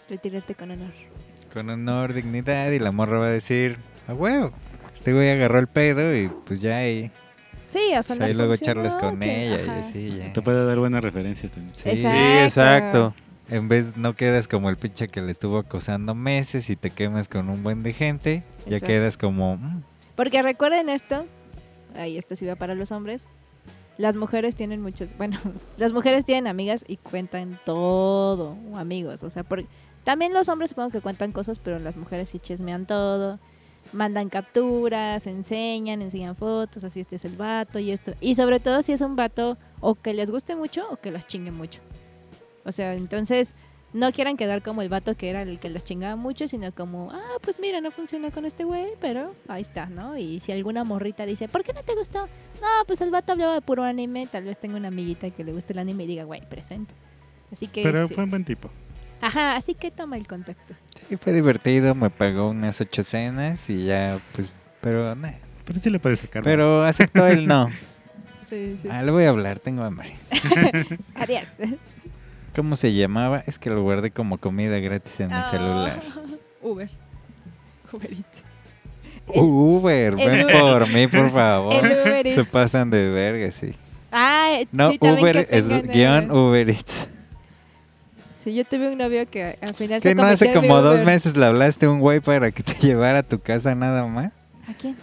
retirarte 0.08 0.54
con 0.54 0.70
honor. 0.72 0.92
Con 1.58 1.70
honor, 1.70 2.12
dignidad, 2.12 2.70
y 2.70 2.78
la 2.78 2.92
morra 2.92 3.18
va 3.18 3.26
a 3.26 3.30
decir, 3.30 3.78
a 4.06 4.14
huevo. 4.14 4.52
Este 4.94 5.12
güey 5.12 5.28
agarró 5.28 5.58
el 5.58 5.66
pedo 5.66 6.16
y 6.16 6.28
pues 6.46 6.60
ya 6.60 6.76
ahí. 6.76 7.10
Sí, 7.70 7.80
o 7.98 8.02
sea, 8.04 8.14
pues, 8.14 8.20
ahí 8.20 8.32
luego 8.34 8.54
charlas 8.56 8.94
con 8.94 9.18
que- 9.18 9.46
ella 9.46 9.60
y 9.60 9.68
ajá. 9.68 9.80
así, 9.80 10.16
ya. 10.18 10.32
Te 10.32 10.40
puede 10.40 10.64
dar 10.64 10.78
buenas 10.78 11.02
referencias 11.02 11.50
también. 11.50 11.74
Sí. 11.76 11.88
Exacto. 11.90 12.16
Sí, 12.16 12.44
exacto. 12.44 13.14
En 13.50 13.68
vez, 13.68 13.96
no 13.96 14.14
quedas 14.14 14.46
como 14.46 14.70
el 14.70 14.76
pinche 14.76 15.08
que 15.08 15.20
le 15.20 15.32
estuvo 15.32 15.58
acosando 15.58 16.14
meses 16.14 16.70
y 16.70 16.76
te 16.76 16.90
quemas 16.90 17.28
con 17.28 17.48
un 17.50 17.64
buen 17.64 17.82
de 17.82 17.92
gente. 17.92 18.44
Ya 18.66 18.78
quedas 18.78 19.16
como, 19.18 19.56
"Mm, 19.56 19.82
Porque 20.14 20.40
recuerden 20.42 20.88
esto, 20.88 21.26
ahí 21.96 22.18
esto 22.18 22.36
sí 22.36 22.46
va 22.46 22.54
para 22.54 22.76
los 22.76 22.92
hombres. 22.92 23.26
Las 23.96 24.14
mujeres 24.14 24.54
tienen 24.54 24.80
muchos, 24.80 25.16
bueno, 25.18 25.38
las 25.76 25.92
mujeres 25.92 26.24
tienen 26.24 26.46
amigas 26.46 26.84
y 26.86 26.98
cuentan 26.98 27.58
todo, 27.64 28.56
o 28.72 28.76
amigos, 28.78 29.24
o 29.24 29.30
sea, 29.30 29.42
por, 29.42 29.64
también 30.08 30.32
los 30.32 30.48
hombres 30.48 30.70
supongo 30.70 30.88
que 30.88 31.02
cuentan 31.02 31.32
cosas, 31.32 31.58
pero 31.58 31.78
las 31.78 31.94
mujeres 31.98 32.30
sí 32.30 32.38
chismean 32.38 32.86
todo, 32.86 33.38
mandan 33.92 34.30
capturas, 34.30 35.26
enseñan, 35.26 36.00
enseñan 36.00 36.34
fotos, 36.34 36.82
así 36.82 37.00
este 37.00 37.16
es 37.16 37.26
el 37.26 37.36
vato 37.36 37.78
y 37.78 37.90
esto. 37.90 38.14
Y 38.18 38.34
sobre 38.34 38.58
todo 38.58 38.80
si 38.80 38.92
es 38.92 39.02
un 39.02 39.16
vato 39.16 39.58
o 39.80 39.96
que 39.96 40.14
les 40.14 40.30
guste 40.30 40.56
mucho 40.56 40.88
o 40.90 40.96
que 40.96 41.10
las 41.10 41.26
chingue 41.26 41.50
mucho. 41.50 41.82
O 42.64 42.72
sea, 42.72 42.94
entonces 42.94 43.54
no 43.92 44.10
quieran 44.10 44.38
quedar 44.38 44.62
como 44.62 44.80
el 44.80 44.88
vato 44.88 45.14
que 45.14 45.28
era 45.28 45.42
el 45.42 45.58
que 45.58 45.68
las 45.68 45.84
chingaba 45.84 46.16
mucho, 46.16 46.48
sino 46.48 46.72
como, 46.72 47.10
ah, 47.12 47.36
pues 47.42 47.60
mira, 47.60 47.82
no 47.82 47.90
funcionó 47.90 48.30
con 48.30 48.46
este 48.46 48.64
güey, 48.64 48.86
pero 49.02 49.34
ahí 49.46 49.60
está, 49.60 49.90
¿no? 49.90 50.16
Y 50.16 50.40
si 50.40 50.52
alguna 50.52 50.84
morrita 50.84 51.26
dice, 51.26 51.48
¿por 51.48 51.64
qué 51.64 51.74
no 51.74 51.82
te 51.82 51.94
gustó? 51.94 52.20
No, 52.62 52.84
pues 52.86 53.02
el 53.02 53.10
vato 53.10 53.32
hablaba 53.32 53.52
de 53.52 53.60
puro 53.60 53.84
anime, 53.84 54.26
tal 54.26 54.44
vez 54.44 54.58
tenga 54.58 54.78
una 54.78 54.88
amiguita 54.88 55.28
que 55.28 55.44
le 55.44 55.52
guste 55.52 55.74
el 55.74 55.80
anime 55.80 56.04
y 56.04 56.06
diga, 56.06 56.24
güey, 56.24 56.40
presente. 56.48 56.94
Así 57.52 57.66
que... 57.66 57.82
Pero 57.82 58.08
sí. 58.08 58.14
fue 58.14 58.24
un 58.24 58.30
buen 58.30 58.46
tipo. 58.46 58.70
Ajá, 59.20 59.56
así 59.56 59.74
que 59.74 59.90
toma 59.90 60.16
el 60.16 60.26
contacto. 60.26 60.74
sí, 61.08 61.16
fue 61.16 61.32
divertido, 61.32 61.94
me 61.94 62.10
pagó 62.10 62.48
unas 62.50 62.80
ocho 62.80 63.02
cenas 63.02 63.68
y 63.68 63.84
ya, 63.86 64.18
pues, 64.32 64.52
pero, 64.80 65.14
nah. 65.14 65.32
Pero 65.64 65.80
sí 65.80 65.90
le 65.90 65.98
puedes 65.98 66.20
sacar. 66.20 66.42
Pero 66.42 66.82
aceptó 66.84 67.26
el 67.26 67.46
no. 67.46 67.68
Sí, 68.48 68.78
sí. 68.80 68.88
Ah, 68.90 69.02
le 69.02 69.10
voy 69.10 69.24
a 69.24 69.28
hablar, 69.28 69.58
tengo 69.58 69.82
hambre. 69.84 70.16
Adiós. 71.14 71.44
¿Cómo 72.56 72.76
se 72.76 72.94
llamaba? 72.94 73.44
Es 73.46 73.58
que 73.58 73.68
lo 73.68 73.82
guardé 73.82 74.10
como 74.10 74.38
comida 74.38 74.78
gratis 74.78 75.20
en 75.20 75.28
mi 75.28 75.34
Ah, 75.34 75.44
celular. 75.50 76.00
Uber. 76.62 76.88
Uber 77.92 78.10
Eats. 78.10 78.44
Uber, 79.26 80.14
el 80.14 80.16
ven 80.16 80.44
Uber. 80.46 80.58
por 80.58 80.88
mí, 80.88 81.06
por 81.08 81.30
favor. 81.30 81.74
El 81.74 81.92
Uber 82.08 82.34
Se 82.34 82.44
pasan 82.46 82.88
de 82.88 83.10
verga, 83.10 83.52
sí. 83.52 83.72
Ah, 84.10 84.60
No, 84.72 84.92
sí, 84.92 84.98
Uber 84.98 85.46
es 85.50 85.68
guion 85.68 86.30
Uber. 86.30 86.64
Uber 86.64 86.70
Eats. 86.70 87.08
Sí, 88.48 88.54
yo 88.54 88.64
tuve 88.64 88.90
un 88.92 88.98
novio 88.98 89.28
que 89.28 89.58
al 89.60 89.74
final 89.74 90.00
se 90.00 90.08
Que 90.08 90.14
no 90.14 90.22
hace 90.24 90.52
como 90.52 90.80
dos 90.80 90.94
Uber. 90.96 91.04
meses 91.06 91.36
le 91.36 91.44
hablaste 91.44 91.86
a 91.86 91.90
un 91.90 92.00
güey 92.00 92.20
para 92.20 92.50
que 92.50 92.62
te 92.62 92.74
llevara 92.86 93.18
a 93.20 93.22
tu 93.22 93.40
casa 93.40 93.74
nada 93.74 94.06
más. 94.06 94.32
¿A 94.68 94.72
quién? 94.80 94.96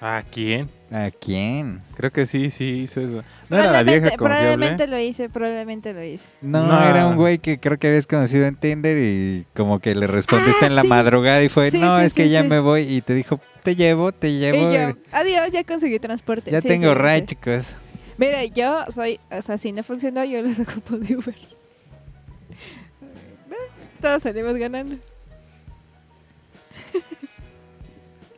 ¿A 0.00 0.22
quién? 0.30 0.70
¿A 0.92 1.10
quién? 1.10 1.82
Creo 1.96 2.10
que 2.12 2.24
sí, 2.24 2.50
sí 2.50 2.64
hizo 2.84 3.00
eso. 3.00 3.22
¿No 3.50 3.58
era 3.58 3.66
la 3.72 3.80
Probablemente- 3.80 4.00
vieja 4.00 4.16
confiable? 4.16 4.46
Probablemente 4.46 4.86
lo 4.86 4.98
hice, 4.98 5.28
probablemente 5.28 5.92
lo 5.92 6.02
hice. 6.04 6.24
No, 6.40 6.66
No. 6.66 6.88
era 6.88 7.06
un 7.08 7.16
güey 7.16 7.38
que 7.38 7.58
creo 7.58 7.78
que 7.78 7.88
habías 7.88 8.06
conocido 8.06 8.46
en 8.46 8.54
Tinder 8.56 8.96
y 8.96 9.44
como 9.54 9.80
que 9.80 9.94
le 9.94 10.06
respondiste 10.06 10.64
Ah, 10.64 10.68
en 10.68 10.76
la 10.76 10.82
sí. 10.82 10.88
madrugada 10.88 11.42
y 11.42 11.48
fue, 11.48 11.70
Sí, 11.72 11.78
no, 11.80 11.98
sí, 11.98 12.06
es 12.06 12.14
que 12.14 12.24
sí, 12.24 12.30
ya 12.30 12.42
sí. 12.42 12.48
me 12.48 12.60
voy 12.60 12.82
y 12.82 13.02
te 13.02 13.12
dijo, 13.14 13.40
te 13.64 13.74
llevo, 13.76 14.12
te 14.12 14.32
llevo. 14.32 14.70
Y 14.70 14.74
yo, 14.74 14.96
adiós, 15.12 15.50
ya 15.52 15.64
conseguí 15.64 15.98
transporte. 15.98 16.50
ya 16.50 16.60
Sí, 16.62 16.68
tengo 16.68 16.94
sí. 16.94 17.24
chicos. 17.26 17.74
Mira, 18.16 18.44
yo 18.46 18.84
soy, 18.94 19.20
o 19.30 19.42
sea, 19.42 19.58
si 19.58 19.72
no 19.72 19.82
funcionó, 19.82 20.24
yo 20.24 20.40
los 20.42 20.58
ocupo 20.60 20.96
de 20.96 21.16
Uber. 21.16 21.34
Todos 24.00 24.22
salimos 24.22 24.54
ganando. 24.56 24.96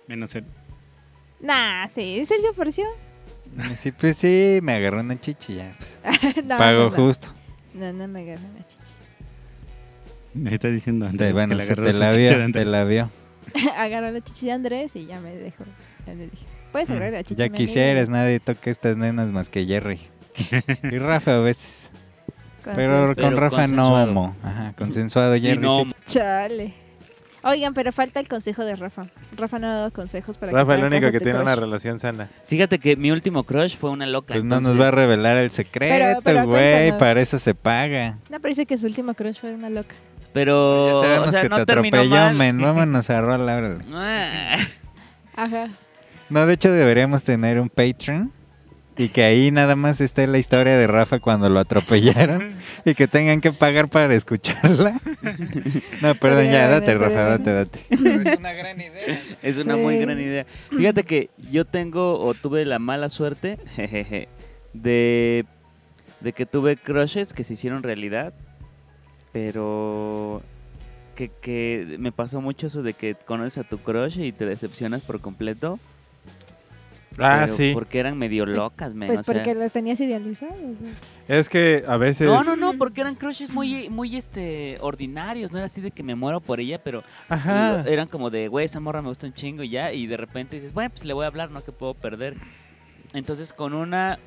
Menos 0.06 0.34
él. 0.34 0.44
Nah, 1.40 1.86
sí, 1.88 2.24
Sergio 2.26 2.50
ofreció. 2.50 2.84
Sí, 3.78 3.92
pues 3.92 4.16
sí, 4.16 4.60
me 4.62 4.72
agarró 4.74 5.00
una 5.00 5.20
chichi 5.20 5.56
ya. 5.56 5.74
Pues, 5.78 6.00
no, 6.44 6.56
pago 6.58 6.84
no, 6.84 6.90
justo. 6.90 7.28
No, 7.74 7.92
no 7.92 8.08
me 8.08 8.20
agarran 8.22 8.56
a 8.56 8.66
chichi. 8.66 8.80
Me 10.34 10.54
está 10.54 10.68
diciendo 10.68 11.06
Te, 11.06 11.10
Andrés 11.10 11.32
bueno, 11.32 11.56
que 11.56 11.62
agarró 11.62 11.84
te 11.86 11.92
la 11.92 12.12
de 12.12 12.18
vio, 12.18 12.52
te 12.52 12.64
la 12.64 12.84
vio. 12.84 13.10
Agarró 13.76 14.10
la 14.10 14.20
chichi 14.20 14.46
de 14.46 14.52
Andrés 14.52 14.94
y 14.96 15.06
ya 15.06 15.20
me 15.20 15.34
dejó. 15.34 15.64
Ya 16.06 16.14
le 16.14 16.28
dije, 16.28 16.46
puedes 16.72 16.90
agarrar 16.90 17.12
la 17.12 17.24
chichi 17.24 17.34
Mm, 17.34 17.38
Ya 17.38 17.44
a 17.44 17.48
mi 17.48 17.56
amigo?" 17.56 17.66
quisieras, 17.66 18.08
nadie 18.08 18.40
toca 18.40 18.70
estas 18.70 18.96
nenas 18.96 19.30
más 19.30 19.48
que 19.48 19.64
Jerry. 19.66 20.00
y 20.90 20.98
Rafa 20.98 21.36
a 21.36 21.40
veces. 21.40 21.79
Pero, 22.64 23.14
con 23.16 23.36
Rafa 23.36 23.66
no 23.66 24.02
homo. 24.02 24.36
Ajá, 24.42 24.72
consensuado 24.76 25.36
Y 25.36 25.40
Jerry. 25.42 25.58
no. 25.58 25.84
Chale. 26.06 26.74
Oigan, 27.42 27.72
pero 27.72 27.90
falta 27.90 28.20
el 28.20 28.28
consejo 28.28 28.64
de 28.64 28.76
Rafa. 28.76 29.06
Rafa 29.36 29.58
no 29.58 29.66
ha 29.66 29.74
dado 29.74 29.90
consejos 29.92 30.36
para 30.36 30.52
Rafa, 30.52 30.74
que 30.74 30.80
el 30.80 30.86
único 30.86 31.10
que 31.10 31.20
tiene 31.20 31.40
una 31.40 31.56
relación 31.56 31.98
sana. 31.98 32.28
Fíjate 32.44 32.78
que 32.78 32.96
mi 32.96 33.10
último 33.10 33.44
crush 33.44 33.76
fue 33.78 33.90
una 33.90 34.06
loca. 34.06 34.34
Pues 34.34 34.44
no 34.44 34.60
nos 34.60 34.78
va 34.78 34.88
a 34.88 34.90
revelar 34.90 35.38
el 35.38 35.50
secreto, 35.50 36.20
güey. 36.44 36.96
Para 36.98 37.20
eso 37.20 37.38
se 37.38 37.54
paga. 37.54 38.18
No, 38.28 38.40
parece 38.40 38.66
que 38.66 38.76
su 38.76 38.86
último 38.86 39.14
crush 39.14 39.38
fue 39.40 39.54
una 39.54 39.70
loca. 39.70 39.94
Pero, 40.32 40.86
ya 41.02 41.08
sabemos 41.08 41.28
o 41.28 41.32
sea, 41.32 41.42
que 41.42 41.48
no 41.48 41.56
te 41.56 41.62
atropelló, 41.62 42.30
men. 42.32 42.58
Vámonos 42.60 43.10
a 43.10 43.20
rola. 43.20 43.56
órale. 43.56 43.84
Ah. 43.92 44.56
Ajá. 45.34 45.68
No, 46.28 46.46
de 46.46 46.54
hecho 46.54 46.70
deberíamos 46.70 47.24
tener 47.24 47.58
un 47.58 47.68
Patreon. 47.68 48.32
Y 48.96 49.08
que 49.08 49.22
ahí 49.22 49.50
nada 49.50 49.76
más 49.76 50.00
esté 50.00 50.26
la 50.26 50.38
historia 50.38 50.76
de 50.76 50.86
Rafa 50.86 51.20
cuando 51.20 51.48
lo 51.48 51.58
atropellaron. 51.60 52.52
y 52.84 52.94
que 52.94 53.06
tengan 53.08 53.40
que 53.40 53.52
pagar 53.52 53.88
para 53.88 54.14
escucharla. 54.14 55.00
no, 56.02 56.14
perdón, 56.16 56.44
ya, 56.46 56.68
date, 56.68 56.98
Rafa, 56.98 57.38
date, 57.38 57.52
date. 57.52 57.80
es 57.90 58.38
una 58.38 58.52
gran 58.52 58.78
idea. 58.80 59.20
Es 59.42 59.58
una 59.58 59.74
Sí. 59.76 59.80
muy 59.80 59.98
gran 59.98 60.20
idea. 60.20 60.44
Fíjate 60.76 61.04
que 61.04 61.30
yo 61.50 61.64
tengo 61.64 62.20
o 62.20 62.34
tuve 62.34 62.64
la 62.66 62.78
mala 62.78 63.08
suerte 63.08 63.58
jejeje, 63.76 64.28
de, 64.74 65.46
de 66.20 66.32
que 66.32 66.44
tuve 66.44 66.76
crushes 66.76 67.32
que 67.32 67.44
se 67.44 67.54
hicieron 67.54 67.82
realidad, 67.82 68.34
pero 69.32 70.42
que, 71.14 71.28
que 71.40 71.96
me 71.98 72.12
pasó 72.12 72.40
mucho 72.40 72.66
eso 72.66 72.82
de 72.82 72.94
que 72.94 73.14
conoces 73.14 73.58
a 73.58 73.64
tu 73.64 73.78
crush 73.78 74.18
y 74.20 74.32
te 74.32 74.44
decepcionas 74.46 75.02
por 75.02 75.20
completo. 75.20 75.78
Ah, 77.18 77.42
pero 77.42 77.56
sí. 77.56 77.70
Porque 77.74 77.98
eran 77.98 78.16
medio 78.16 78.46
locas, 78.46 78.94
men. 78.94 79.08
Pues 79.08 79.20
o 79.20 79.22
sea. 79.24 79.34
porque 79.34 79.54
las 79.54 79.72
tenías 79.72 80.00
idealizadas. 80.00 80.54
Es 81.28 81.48
que 81.48 81.84
a 81.86 81.96
veces... 81.96 82.28
No, 82.28 82.44
no, 82.44 82.56
no, 82.56 82.74
porque 82.74 83.00
eran 83.00 83.14
crushes 83.14 83.50
muy, 83.50 83.88
muy 83.88 84.16
este, 84.16 84.78
ordinarios. 84.80 85.50
No 85.52 85.58
era 85.58 85.66
así 85.66 85.80
de 85.80 85.90
que 85.90 86.02
me 86.02 86.14
muero 86.14 86.40
por 86.40 86.60
ella, 86.60 86.82
pero 86.82 87.02
Ajá. 87.28 87.82
eran 87.86 88.08
como 88.08 88.30
de, 88.30 88.48
güey, 88.48 88.64
esa 88.64 88.80
morra 88.80 89.02
me 89.02 89.08
gusta 89.08 89.26
un 89.26 89.34
chingo 89.34 89.62
y 89.62 89.70
ya. 89.70 89.92
Y 89.92 90.06
de 90.06 90.16
repente 90.16 90.56
dices, 90.56 90.72
bueno, 90.72 90.90
pues 90.90 91.04
le 91.04 91.12
voy 91.12 91.24
a 91.24 91.28
hablar, 91.28 91.50
no 91.50 91.62
que 91.62 91.72
puedo 91.72 91.94
perder. 91.94 92.36
Entonces 93.12 93.52
con 93.52 93.74
una. 93.74 94.18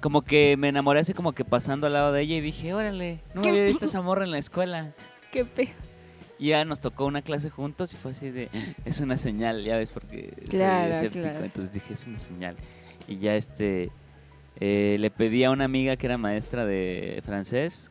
Como 0.00 0.22
que 0.22 0.56
me 0.56 0.68
enamoré 0.68 1.00
así 1.00 1.12
como 1.12 1.32
que 1.32 1.44
pasando 1.44 1.86
al 1.86 1.92
lado 1.92 2.12
de 2.12 2.22
ella 2.22 2.36
y 2.36 2.40
dije, 2.40 2.72
órale, 2.72 3.20
no 3.34 3.42
me 3.42 3.50
había 3.50 3.64
visto 3.64 3.84
esa 3.86 4.00
morra 4.00 4.24
en 4.24 4.30
la 4.30 4.38
escuela. 4.38 4.94
Qué 5.30 5.44
pedo. 5.44 5.89
Y 6.40 6.48
ya 6.48 6.64
nos 6.64 6.80
tocó 6.80 7.04
una 7.04 7.22
clase 7.22 7.50
juntos 7.50 7.92
y 7.94 7.96
fue 7.98 8.10
así 8.12 8.30
de, 8.30 8.48
es 8.84 8.98
una 9.00 9.16
señal, 9.18 9.62
ya 9.62 9.76
ves, 9.76 9.92
porque 9.92 10.32
Claro, 10.48 10.88
soy 10.94 10.96
escéptico. 11.06 11.22
claro. 11.28 11.44
Entonces 11.44 11.74
dije, 11.74 11.92
es 11.94 12.06
una 12.06 12.16
señal. 12.16 12.56
Y 13.06 13.18
ya 13.18 13.34
este, 13.36 13.90
eh, 14.58 14.96
le 14.98 15.10
pedí 15.10 15.44
a 15.44 15.50
una 15.50 15.64
amiga 15.64 15.96
que 15.96 16.06
era 16.06 16.16
maestra 16.18 16.64
de 16.66 17.20
francés 17.24 17.90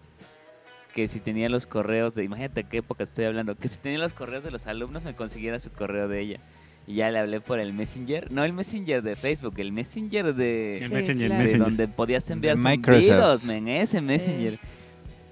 que 0.94 1.08
si 1.08 1.20
tenía 1.20 1.50
los 1.50 1.68
correos 1.68 2.16
de, 2.16 2.24
imagínate 2.24 2.64
qué 2.64 2.78
época 2.78 3.04
estoy 3.04 3.26
hablando, 3.26 3.56
que 3.56 3.68
si 3.70 3.78
tenía 3.78 4.00
los 4.00 4.14
correos 4.14 4.44
de 4.44 4.50
los 4.50 4.66
alumnos 4.66 5.04
me 5.04 5.14
consiguiera 5.16 5.60
su 5.60 5.70
correo 5.72 6.08
de 6.08 6.20
ella. 6.20 6.40
Y 6.88 6.96
ya 6.96 7.12
le 7.12 7.20
hablé 7.20 7.42
por 7.42 7.60
el 7.60 7.72
Messenger, 7.74 8.32
no 8.32 8.44
el 8.44 8.54
Messenger 8.54 9.04
de 9.04 9.16
Facebook, 9.16 9.54
el 9.60 9.72
Messenger 9.72 10.34
de, 10.34 10.78
El 10.80 10.88
Sí, 10.88 10.94
Messenger, 10.96 11.28
claro. 11.28 11.34
de 11.38 11.44
Messenger. 11.44 11.68
donde 11.68 11.88
podías 11.88 12.28
enviar 12.32 12.58
Microsoft. 12.58 13.06
zumbidos, 13.06 13.44
men, 13.44 13.68
ese 13.68 14.02
Messenger. 14.02 14.60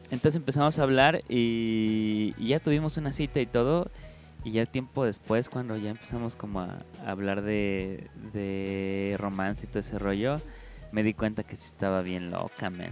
Entonces 0.09 0.35
empezamos 0.37 0.79
a 0.79 0.83
hablar 0.83 1.21
y, 1.29 2.33
y 2.37 2.47
ya 2.47 2.59
tuvimos 2.59 2.97
una 2.97 3.11
cita 3.11 3.39
y 3.39 3.45
todo. 3.45 3.89
Y 4.43 4.51
ya 4.51 4.65
tiempo 4.65 5.03
después, 5.03 5.49
cuando 5.49 5.75
ya 5.75 5.89
empezamos 5.89 6.35
como 6.35 6.61
a, 6.61 6.77
a 7.05 7.11
hablar 7.11 7.41
de, 7.41 8.07
de 8.33 9.15
romance 9.19 9.65
y 9.65 9.67
todo 9.69 9.79
ese 9.79 9.99
rollo, 9.99 10.37
me 10.93 11.03
di 11.03 11.13
cuenta 11.13 11.43
que 11.43 11.57
sí 11.57 11.65
estaba 11.65 12.01
bien 12.01 12.31
loca, 12.31 12.69
man. 12.69 12.91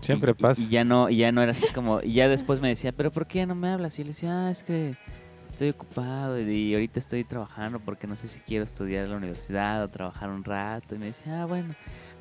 Siempre 0.00 0.32
Y- 0.32 0.34
pasa. 0.42 0.60
Y, 0.62 0.68
ya 0.68 0.84
no, 0.84 1.08
y 1.08 1.16
ya 1.18 1.32
no 1.32 1.42
era 1.42 1.52
así 1.52 1.66
como, 1.72 2.00
y 2.02 2.14
ya 2.14 2.28
después 2.28 2.60
me 2.60 2.68
decía, 2.68 2.92
pero 2.92 3.10
¿por 3.12 3.26
qué 3.26 3.38
ya 3.40 3.46
no 3.46 3.54
me 3.54 3.68
hablas? 3.68 3.94
Y 3.98 4.02
yo 4.02 4.04
le 4.04 4.10
decía, 4.10 4.46
ah, 4.46 4.50
es 4.50 4.62
que 4.62 4.94
estoy 5.44 5.70
ocupado 5.70 6.38
y 6.40 6.74
ahorita 6.74 6.98
estoy 6.98 7.24
trabajando 7.24 7.78
porque 7.80 8.06
no 8.06 8.16
sé 8.16 8.26
si 8.28 8.40
quiero 8.40 8.64
estudiar 8.64 9.04
en 9.04 9.10
la 9.12 9.16
universidad 9.16 9.82
o 9.84 9.88
trabajar 9.88 10.30
un 10.30 10.44
rato. 10.44 10.94
Y 10.94 10.98
me 10.98 11.06
decía, 11.06 11.42
ah, 11.42 11.46
bueno, 11.46 11.74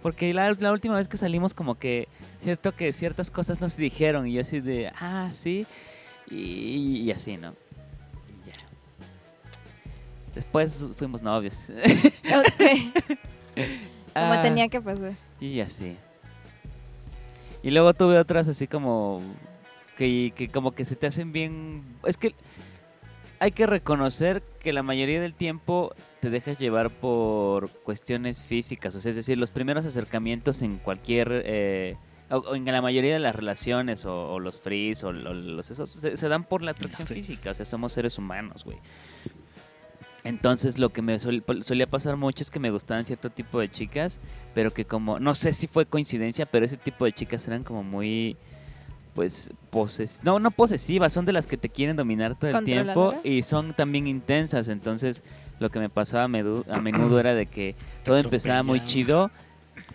porque 0.05 0.35
la, 0.35 0.53
la 0.59 0.71
última 0.71 0.97
vez 0.97 1.07
que 1.07 1.17
salimos 1.17 1.55
como 1.55 1.79
que, 1.79 2.07
cierto 2.39 2.75
que 2.75 2.93
ciertas 2.93 3.31
cosas 3.31 3.59
no 3.59 3.67
se 3.69 3.81
dijeron 3.81 4.27
y 4.27 4.33
yo 4.33 4.41
así 4.41 4.59
de, 4.59 4.91
ah, 4.99 5.29
sí, 5.31 5.65
y, 6.29 7.01
y 7.01 7.11
así, 7.11 7.37
¿no? 7.37 7.55
Y 8.29 8.47
ya. 8.47 8.53
Después 10.35 10.85
fuimos 10.95 11.23
novios. 11.23 11.71
Ok. 11.71 12.93
Como 14.13 14.33
Ah, 14.33 14.43
tenía 14.43 14.67
que 14.67 14.79
pasar. 14.79 15.13
Y 15.39 15.59
así. 15.59 15.97
Y 17.63 17.71
luego 17.71 17.95
tuve 17.95 18.19
otras 18.19 18.47
así 18.47 18.67
como 18.67 19.23
que, 19.97 20.33
que 20.35 20.49
como 20.49 20.75
que 20.75 20.85
se 20.85 20.95
te 20.95 21.07
hacen 21.07 21.31
bien... 21.31 21.83
Es 22.03 22.17
que 22.17 22.35
hay 23.39 23.49
que 23.49 23.65
reconocer 23.65 24.43
que 24.65 24.73
la 24.73 24.83
mayoría 24.83 25.21
del 25.21 25.33
tiempo 25.35 25.95
te 26.19 26.29
dejas 26.29 26.57
llevar 26.57 26.89
por 26.89 27.69
cuestiones 27.83 28.41
físicas. 28.41 28.95
O 28.95 28.99
sea, 28.99 29.11
es 29.11 29.15
decir, 29.15 29.37
los 29.37 29.51
primeros 29.51 29.85
acercamientos 29.85 30.61
en 30.63 30.77
cualquier... 30.79 31.43
eh, 31.45 31.95
o, 32.31 32.55
en 32.55 32.65
la 32.65 32.81
mayoría 32.81 33.13
de 33.13 33.19
las 33.19 33.35
relaciones 33.35 34.03
o, 34.05 34.33
o 34.33 34.39
los 34.39 34.59
frees 34.59 35.03
o, 35.03 35.11
lo- 35.13 35.35
los 35.35 35.69
esos 35.69 35.91
se, 35.91 36.17
se 36.17 36.27
dan 36.27 36.43
por 36.43 36.63
la 36.63 36.71
atracción 36.71 37.07
física. 37.07 37.51
O 37.51 37.53
sea, 37.53 37.65
somos 37.65 37.93
seres 37.93 38.17
humanos, 38.17 38.65
güey. 38.65 38.77
Entonces 40.23 40.79
lo 40.79 40.89
que 40.89 41.03
me 41.03 41.19
sol- 41.19 41.43
solía 41.61 41.85
pasar 41.87 42.17
mucho 42.17 42.41
es 42.41 42.49
que 42.49 42.59
me 42.59 42.71
gustaban 42.71 43.05
cierto 43.05 43.29
tipo 43.29 43.59
de 43.59 43.69
chicas, 43.71 44.19
pero 44.55 44.71
que 44.73 44.85
como, 44.85 45.19
no 45.19 45.35
sé 45.35 45.53
si 45.53 45.67
fue 45.67 45.85
coincidencia, 45.85 46.47
pero 46.47 46.65
ese 46.65 46.77
tipo 46.77 47.05
de 47.05 47.13
chicas 47.13 47.47
eran 47.47 47.63
como 47.63 47.83
muy, 47.83 48.35
pues, 49.15 49.49
poses 49.71 50.21
no, 50.23 50.37
no 50.39 50.51
posesivas, 50.51 51.11
son 51.13 51.25
de 51.25 51.31
las 51.33 51.47
que 51.47 51.57
te 51.57 51.69
quieren 51.69 51.95
dominar 51.95 52.37
todo 52.37 52.49
el 52.49 52.53
tiempo 52.65 53.13
y 53.23 53.41
son 53.41 53.73
también 53.73 54.05
intensas. 54.05 54.67
Entonces 54.67 55.23
lo 55.59 55.69
que 55.71 55.79
me 55.79 55.89
pasaba 55.89 56.25
a, 56.25 56.27
medu- 56.27 56.65
a 56.69 56.79
menudo 56.81 57.19
era 57.19 57.33
de 57.33 57.47
que 57.47 57.75
todo 58.03 58.17
empezaba 58.17 58.61
muy 58.61 58.79
chido, 58.85 59.31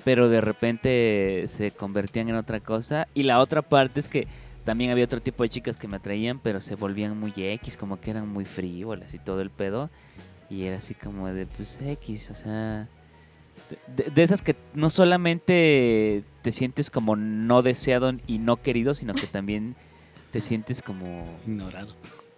pero 0.05 0.29
de 0.29 0.41
repente 0.41 1.45
se 1.49 1.71
convertían 1.71 2.31
en 2.31 2.35
otra 2.37 2.59
cosa. 2.61 3.07
Y 3.15 3.23
la 3.25 3.39
otra 3.39 3.63
parte 3.63 4.01
es 4.01 4.09
que 4.09 4.27
también 4.65 4.91
había 4.91 5.05
otro 5.05 5.21
tipo 5.21 5.43
de 5.43 5.51
chicas 5.51 5.77
que 5.77 5.87
me 5.87 5.99
atraían, 5.99 6.39
pero 6.39 6.61
se 6.61 6.75
volvían 6.75 7.19
muy 7.19 7.33
X, 7.37 7.77
como 7.77 8.01
que 8.01 8.11
eran 8.11 8.27
muy 8.29 8.45
frívolas 8.47 9.15
y 9.15 9.19
todo 9.19 9.41
el 9.43 9.51
pedo. 9.51 9.91
Y 10.49 10.65
era 10.65 10.79
así 10.79 10.95
como 10.95 11.29
de, 11.29 11.47
pues 11.47 11.81
X, 11.81 12.31
o 12.31 12.35
sea... 12.35 12.89
De, 13.95 14.05
de- 14.11 14.23
esas 14.23 14.43
que 14.43 14.57
no 14.75 14.91
solamente 14.91 16.25
te 16.43 16.53
sientes 16.53 16.91
como 16.91 17.17
no 17.17 17.63
deseado 17.63 18.13
y 18.27 18.39
no 18.39 18.57
querido, 18.57 18.95
sino 18.95 19.15
que 19.15 19.27
también 19.27 19.77
te 20.33 20.41
sientes 20.41 20.83
como... 20.83 21.39
Ignorado. 21.47 21.95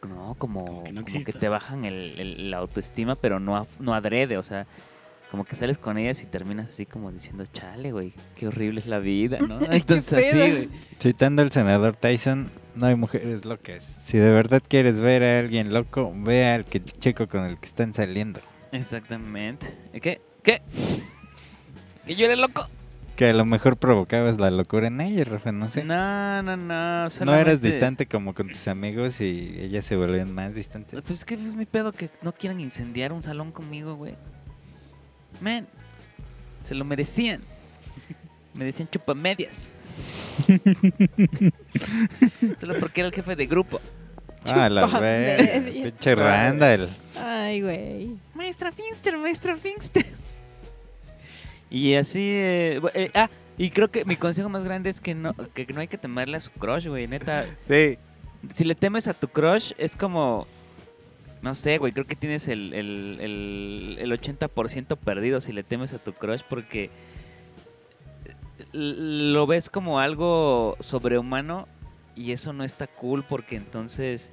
No, 0.08 0.34
como, 0.38 0.64
Como 0.64 0.84
que 0.84 0.92
no 0.92 1.02
como 1.02 1.12
que 1.14 1.18
exista. 1.18 1.38
te 1.38 1.48
bajan 1.48 1.84
el, 1.84 2.18
el- 2.18 2.50
la 2.50 2.58
autoestima, 2.58 3.14
pero 3.16 3.38
no, 3.38 3.66
no 3.78 3.94
adrede, 3.94 4.36
o 4.36 4.42
sea, 4.42 4.66
como 5.30 5.44
que 5.44 5.54
sales 5.56 5.78
con 5.78 5.96
ellas 5.96 6.22
y 6.22 6.26
terminas 6.26 6.70
así 6.70 6.86
como 6.86 7.12
diciendo, 7.12 7.44
chale, 7.46 7.92
güey, 7.92 8.12
qué 8.34 8.48
horrible 8.48 8.80
es 8.80 8.86
la 8.86 8.98
vida, 8.98 9.38
¿no? 9.40 9.60
Entonces 9.70 10.12
así, 10.12 10.38
güey. 10.38 10.68
Citando 11.00 11.42
al 11.42 11.52
senador 11.52 11.94
Tyson, 11.96 12.50
no 12.74 12.86
hay 12.86 12.96
mujeres 12.96 13.44
locas. 13.44 13.84
Si 13.84 14.18
de 14.18 14.30
verdad 14.32 14.62
quieres 14.66 14.98
ver 15.00 15.22
a 15.22 15.38
alguien 15.38 15.72
loco, 15.72 16.12
ve 16.16 16.46
al 16.46 16.64
que, 16.64 16.82
chico 16.82 17.28
con 17.28 17.44
el 17.44 17.58
que 17.58 17.66
están 17.66 17.94
saliendo. 17.94 18.40
Exactamente. 18.72 19.72
¿Qué? 20.00 20.20
¿Qué? 20.42 20.60
¿Que 22.12 22.16
yo 22.16 22.26
era 22.26 22.36
loco? 22.36 22.68
Que 23.16 23.30
a 23.30 23.32
lo 23.32 23.46
mejor 23.46 23.78
provocabas 23.78 24.38
la 24.38 24.50
locura 24.50 24.88
en 24.88 25.00
ella, 25.00 25.24
Rafa, 25.24 25.50
no 25.50 25.66
sé. 25.68 25.82
No, 25.82 26.42
no, 26.42 26.58
no. 26.58 27.08
No 27.08 27.34
eras 27.34 27.62
distante 27.62 28.04
como 28.04 28.34
con 28.34 28.50
tus 28.50 28.68
amigos 28.68 29.22
y 29.22 29.56
ellas 29.58 29.86
se 29.86 29.96
volvían 29.96 30.30
más 30.30 30.54
distantes. 30.54 31.00
Pues 31.00 31.20
es 31.20 31.24
que 31.24 31.32
es 31.32 31.40
mi 31.40 31.64
pedo 31.64 31.92
que 31.92 32.10
no 32.20 32.34
quieran 32.34 32.60
incendiar 32.60 33.14
un 33.14 33.22
salón 33.22 33.50
conmigo, 33.50 33.94
güey. 33.94 34.14
Man, 35.40 35.66
se 36.64 36.74
lo 36.74 36.84
merecían. 36.84 37.40
Me 38.52 38.66
decían 38.66 38.90
chupamedias. 38.90 39.70
Solo 42.60 42.74
porque 42.78 43.00
era 43.00 43.08
el 43.08 43.14
jefe 43.14 43.36
de 43.36 43.46
grupo. 43.46 43.80
Ah, 44.50 44.68
la 44.68 44.86
media. 44.86 45.62
pinche 45.62 46.14
Randall. 46.14 46.90
Ay, 47.18 47.62
güey. 47.62 48.10
Maestra 48.34 48.70
Finster, 48.70 49.16
maestra 49.16 49.56
Finster. 49.56 50.04
Y 51.74 51.94
así, 51.94 52.20
eh, 52.20 52.80
eh, 52.92 53.10
ah, 53.14 53.30
y 53.56 53.70
creo 53.70 53.90
que 53.90 54.04
mi 54.04 54.16
consejo 54.16 54.50
más 54.50 54.62
grande 54.62 54.90
es 54.90 55.00
que 55.00 55.14
no, 55.14 55.34
que 55.54 55.66
no 55.72 55.80
hay 55.80 55.88
que 55.88 55.96
temerle 55.96 56.36
a 56.36 56.40
su 56.40 56.50
crush, 56.50 56.86
güey, 56.86 57.08
neta. 57.08 57.46
Sí. 57.62 57.96
Si 58.54 58.64
le 58.64 58.74
temes 58.74 59.08
a 59.08 59.14
tu 59.14 59.26
crush, 59.28 59.72
es 59.78 59.96
como, 59.96 60.46
no 61.40 61.54
sé, 61.54 61.78
güey, 61.78 61.92
creo 61.92 62.04
que 62.06 62.14
tienes 62.14 62.46
el, 62.48 62.74
el, 62.74 63.16
el, 63.20 63.96
el 64.00 64.12
80% 64.12 64.98
perdido 64.98 65.40
si 65.40 65.52
le 65.52 65.62
temes 65.62 65.94
a 65.94 65.98
tu 65.98 66.12
crush 66.12 66.42
porque 66.46 66.90
l- 68.74 69.32
lo 69.32 69.46
ves 69.46 69.70
como 69.70 69.98
algo 69.98 70.76
sobrehumano 70.80 71.68
y 72.14 72.32
eso 72.32 72.52
no 72.52 72.64
está 72.64 72.86
cool 72.86 73.24
porque 73.28 73.56
entonces, 73.56 74.32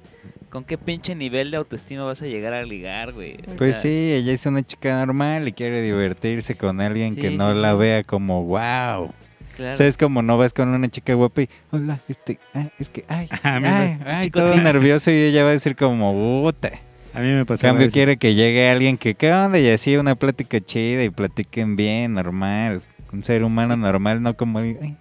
¿con 0.50 0.64
qué 0.64 0.76
pinche 0.78 1.14
nivel 1.14 1.50
de 1.50 1.56
autoestima 1.56 2.04
vas 2.04 2.20
a 2.22 2.26
llegar 2.26 2.52
a 2.52 2.62
ligar, 2.64 3.12
güey? 3.12 3.36
O 3.48 3.56
Pues 3.56 3.72
sea, 3.76 3.82
sí, 3.82 4.12
ella 4.12 4.32
es 4.32 4.44
una 4.46 4.62
chica 4.62 5.04
normal 5.04 5.48
y 5.48 5.52
quiere 5.52 5.80
divertirse 5.82 6.54
con 6.56 6.80
alguien 6.80 7.16
que 7.16 7.30
no 7.30 7.54
sí, 7.54 7.60
la 7.60 7.72
sí. 7.72 7.78
vea 7.78 8.04
como 8.04 8.44
wow. 8.44 9.12
claro. 9.56 9.74
O 9.74 9.76
sea, 9.76 9.86
es 9.86 9.96
como 9.98 10.22
no 10.22 10.36
vas 10.38 10.52
con 10.52 10.68
una 10.68 10.88
chica 10.88 11.14
guapa 11.14 11.42
y, 11.42 11.48
hola, 11.70 12.00
este, 12.08 12.38
ah, 12.54 12.68
es 12.78 12.88
que, 12.90 13.04
ay, 13.08 13.28
A 13.42 13.60
mí 13.60 13.66
ay, 13.68 13.98
ay, 14.04 14.30
todo 14.30 14.56
nervioso 14.56 15.10
y 15.10 15.14
ella 15.14 15.44
va 15.44 15.50
a 15.50 15.52
decir 15.54 15.76
como, 15.76 16.12
puta. 16.44 16.70
A 17.12 17.20
mí 17.20 17.26
me 17.32 17.40
En 17.40 17.46
pasaba 17.46 17.72
cambio, 17.72 17.86
eso. 17.86 17.92
quiere 17.92 18.18
que 18.18 18.34
llegue 18.34 18.68
alguien 18.70 18.96
que, 18.96 19.14
¿qué 19.16 19.32
onda? 19.32 19.58
Y 19.58 19.68
así 19.68 19.96
una 19.96 20.14
plática 20.14 20.60
chida 20.60 21.02
y 21.02 21.10
platiquen 21.10 21.74
bien, 21.76 22.14
normal. 22.14 22.82
Un 23.12 23.24
ser 23.24 23.42
humano 23.42 23.76
normal, 23.76 24.22
no 24.22 24.36
como, 24.36 24.60
ay, 24.60 24.96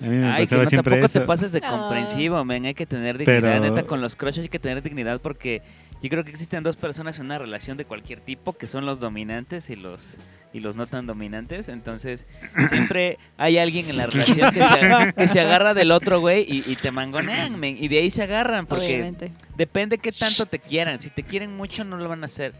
A 0.00 0.04
mí 0.04 0.16
me 0.16 0.26
Ay, 0.26 0.46
que 0.46 0.54
no, 0.56 0.66
siempre 0.66 0.92
tampoco 0.92 1.06
eso. 1.06 1.20
te 1.20 1.26
pases 1.26 1.52
de 1.52 1.60
No. 1.60 1.70
comprensivo, 1.70 2.44
men. 2.44 2.66
Hay 2.66 2.74
que 2.74 2.86
tener 2.86 3.16
dignidad. 3.18 3.40
Pero- 3.40 3.60
Neta, 3.60 3.86
con 3.86 4.00
los 4.00 4.14
crushes 4.16 4.42
hay 4.44 4.48
que 4.48 4.58
tener 4.58 4.82
dignidad 4.82 5.20
porque 5.20 5.62
yo 6.02 6.10
creo 6.10 6.22
que 6.24 6.30
existen 6.30 6.62
dos 6.62 6.76
personas 6.76 7.18
en 7.18 7.26
una 7.26 7.38
relación 7.38 7.76
de 7.78 7.86
cualquier 7.86 8.20
tipo, 8.20 8.52
que 8.52 8.66
son 8.66 8.84
los 8.84 9.00
dominantes 9.00 9.70
y 9.70 9.76
los 9.76 10.18
y 10.52 10.60
los 10.60 10.74
no 10.76 10.86
tan 10.86 11.04
dominantes. 11.06 11.68
Entonces, 11.68 12.26
siempre 12.70 13.18
hay 13.36 13.58
alguien 13.58 13.90
en 13.90 13.96
la 13.98 14.06
relación 14.06 14.52
que 14.52 14.64
se, 14.64 15.12
que 15.14 15.28
se 15.28 15.40
agarra 15.40 15.74
del 15.74 15.90
otro, 15.90 16.20
güey, 16.20 16.42
y, 16.48 16.62
y 16.70 16.76
te 16.76 16.90
mangonean, 16.92 17.58
men. 17.58 17.76
Y 17.78 17.88
de 17.88 17.98
ahí 17.98 18.10
se 18.10 18.22
agarran, 18.22 18.66
porque 18.66 18.86
Obviamente. 18.86 19.32
depende 19.56 19.98
qué 19.98 20.12
tanto 20.12 20.46
te 20.46 20.58
quieran. 20.58 20.98
Si 21.00 21.10
te 21.10 21.22
quieren 21.22 21.56
mucho, 21.56 21.84
no 21.84 21.96
lo 21.98 22.08
van 22.08 22.22
a 22.22 22.26
hacer. 22.26 22.52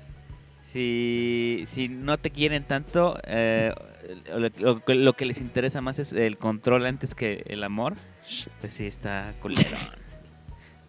Si, 0.71 1.63
si 1.67 1.89
no 1.89 2.19
te 2.19 2.31
quieren 2.31 2.65
tanto, 2.65 3.19
eh, 3.25 3.73
lo, 4.29 4.49
lo 4.59 4.85
que- 4.85 4.95
lo 4.97 5.13
que 5.13 5.25
les 5.25 5.41
interesa 5.41 5.81
más 5.81 5.99
es 6.01 6.13
el 6.13 6.39
control 6.39 6.87
antes 6.87 7.15
que 7.15 7.45
el 7.47 7.63
amor, 7.63 7.95
pues 8.61 8.73
sí 8.73 8.87
está 8.87 9.33
culero. 9.41 9.77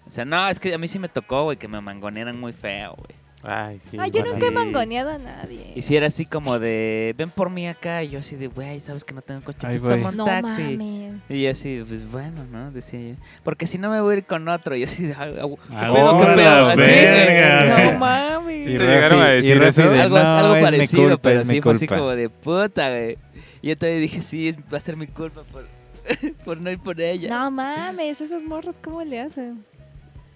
O 0.05 0.09
sea, 0.09 0.23
no, 0.23 0.47
es 0.47 0.57
que 0.61 0.73
a 0.73 0.77
mí 0.77 0.87
sí 0.87 0.99
me 0.99 1.09
tocó, 1.09 1.43
güey, 1.43 1.57
que 1.57 1.67
me 1.67 1.81
mangonearan 1.81 2.39
muy 2.39 2.53
feo, 2.53 2.95
güey. 2.95 3.09
Ay, 3.43 3.79
sí. 3.79 3.95
Ay, 3.99 4.09
yo 4.11 4.21
pues 4.21 4.33
nunca 4.33 4.47
he 4.47 4.49
sí. 4.49 4.55
mangoneado 4.55 5.11
a 5.11 5.17
nadie. 5.19 5.71
Y 5.75 5.81
si 5.83 5.95
era 5.95 6.07
así 6.07 6.25
como 6.25 6.57
de, 6.59 7.13
ven 7.17 7.29
por 7.29 7.49
mí 7.49 7.67
acá, 7.67 8.03
y 8.03 8.09
yo 8.09 8.19
así 8.19 8.35
de, 8.35 8.47
güey, 8.47 8.79
sabes 8.79 9.03
que 9.03 9.13
no 9.13 9.21
tengo 9.21 9.41
coche, 9.41 9.59
Ahí 9.67 9.77
pues 9.77 9.81
voy. 9.83 9.91
toma 9.91 10.09
un 10.09 10.17
no 10.17 10.25
taxi. 10.25 10.61
mames. 10.77 11.21
Y 11.29 11.43
yo 11.43 11.51
así, 11.51 11.83
pues 11.87 12.09
bueno, 12.11 12.45
¿no? 12.51 12.71
Decía 12.71 12.99
yo. 12.99 13.15
Porque 13.43 13.67
si 13.67 13.77
no 13.77 13.89
me 13.89 14.01
voy 14.01 14.15
a 14.15 14.17
ir 14.17 14.25
con 14.25 14.47
otro. 14.49 14.75
Y 14.75 14.79
yo 14.79 14.85
así, 14.85 15.05
de, 15.05 15.13
"Ah, 15.13 15.25
¿qué 15.27 15.33
pedo, 15.33 16.17
qué 16.19 16.25
pedo? 16.35 16.67
Así, 16.67 16.77
güey. 16.81 16.89
verga. 16.89 17.91
No 17.93 17.99
mames. 17.99 18.67
Y 18.67 18.77
¿Te 18.77 18.79
llegaron 18.85 19.21
a 19.21 19.27
decir 19.29 19.63
eso? 19.63 19.89
de, 19.89 20.01
algo, 20.01 20.17
"No, 20.17 20.25
algo 20.25 20.55
es 20.55 20.63
parecido, 20.63 21.03
culpa, 21.03 21.19
pero 21.21 21.45
sí 21.45 21.61
fue 21.61 21.71
así 21.73 21.87
culpa". 21.87 21.99
como 21.99 22.15
de 22.15 22.29
puta, 22.29 22.89
güey. 22.89 23.17
Y 23.61 23.67
yo 23.69 23.77
todavía 23.77 24.01
dije, 24.01 24.21
sí, 24.23 24.47
es- 24.49 24.57
va 24.57 24.77
a 24.77 24.81
ser 24.81 24.97
mi 24.97 25.07
culpa 25.07 25.43
por, 25.43 25.65
por 26.43 26.59
no 26.59 26.71
ir 26.71 26.79
por 26.79 26.99
ella. 26.99 27.29
No 27.29 27.51
mames, 27.51 28.19
esas 28.19 28.43
morras, 28.43 28.75
¿cómo 28.83 29.03
le 29.03 29.21
hacen? 29.21 29.63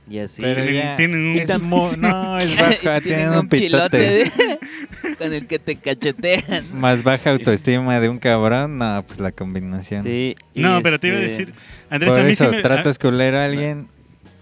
Y 0.10 0.20
así. 0.20 0.42
Pero 0.42 0.64
Tienen- 0.64 0.74
ya, 0.84 0.96
tienen 0.96 1.20
un- 1.20 1.38
es 1.38 1.50
no, 1.98 2.40
es 2.40 2.56
baja, 2.84 3.02
tienen 3.02 3.30
un 3.30 3.48
de- 3.48 4.32
con 5.18 5.34
el 5.34 5.48
que 5.48 5.60
te 5.60 5.76
cachetean. 5.76 6.64
Más 6.74 7.04
baja 7.04 7.30
autoestima 7.32 8.00
de 8.00 8.10
un 8.10 8.18
cabrón, 8.20 8.78
no, 8.78 9.04
pues 9.08 9.20
la 9.20 9.32
combinación. 9.32 10.04
Sí. 10.04 10.36
No, 10.56 10.82
pero 10.82 11.00
te 11.00 11.08
iba 11.08 11.18
a 11.18 11.20
este, 11.22 11.32
decir, 11.32 11.54
Andrés, 11.90 12.12
Por 12.12 12.20
a 12.20 12.24
mí 12.24 12.32
eso, 12.32 12.50
sí 12.50 12.56
me... 12.58 12.62
tratas 12.62 13.00
culero 13.00 13.40
a 13.40 13.46
alguien, 13.46 13.88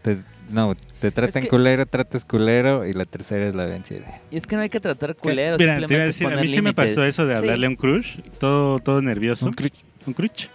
te- 0.02 0.18
no, 0.50 0.76
te 1.00 1.12
tratan 1.12 1.44
que- 1.44 1.50
culero, 1.50 1.86
tratas 1.86 2.26
culero 2.26 2.88
y 2.88 2.94
la 2.94 3.06
tercera 3.06 3.46
es 3.48 3.54
la 3.56 3.66
vencida. 3.66 4.22
Y 4.32 4.38
es 4.38 4.48
que 4.48 4.56
no 4.56 4.62
hay 4.64 4.70
que 4.70 4.80
tratar 4.80 5.16
culero, 5.16 5.58
Mira, 5.60 5.76
te 5.86 5.94
iba 5.94 6.04
a 6.06 6.08
simplemente 6.08 6.08
decir, 6.08 6.28
a 6.28 6.42
mí 6.42 6.48
sí 6.48 6.62
me 6.62 6.74
pasó 6.74 7.04
eso 7.04 7.26
de 7.28 7.34
Sí. 7.34 7.38
hablarle 7.38 7.66
a 7.68 7.70
un 7.70 7.76
crush, 7.76 8.18
todo, 8.40 8.80
todo 8.80 9.02
nervioso. 9.02 9.46
Un 9.46 9.54
crush. 9.54 9.74
Un 10.08 10.14
crush. 10.14 10.48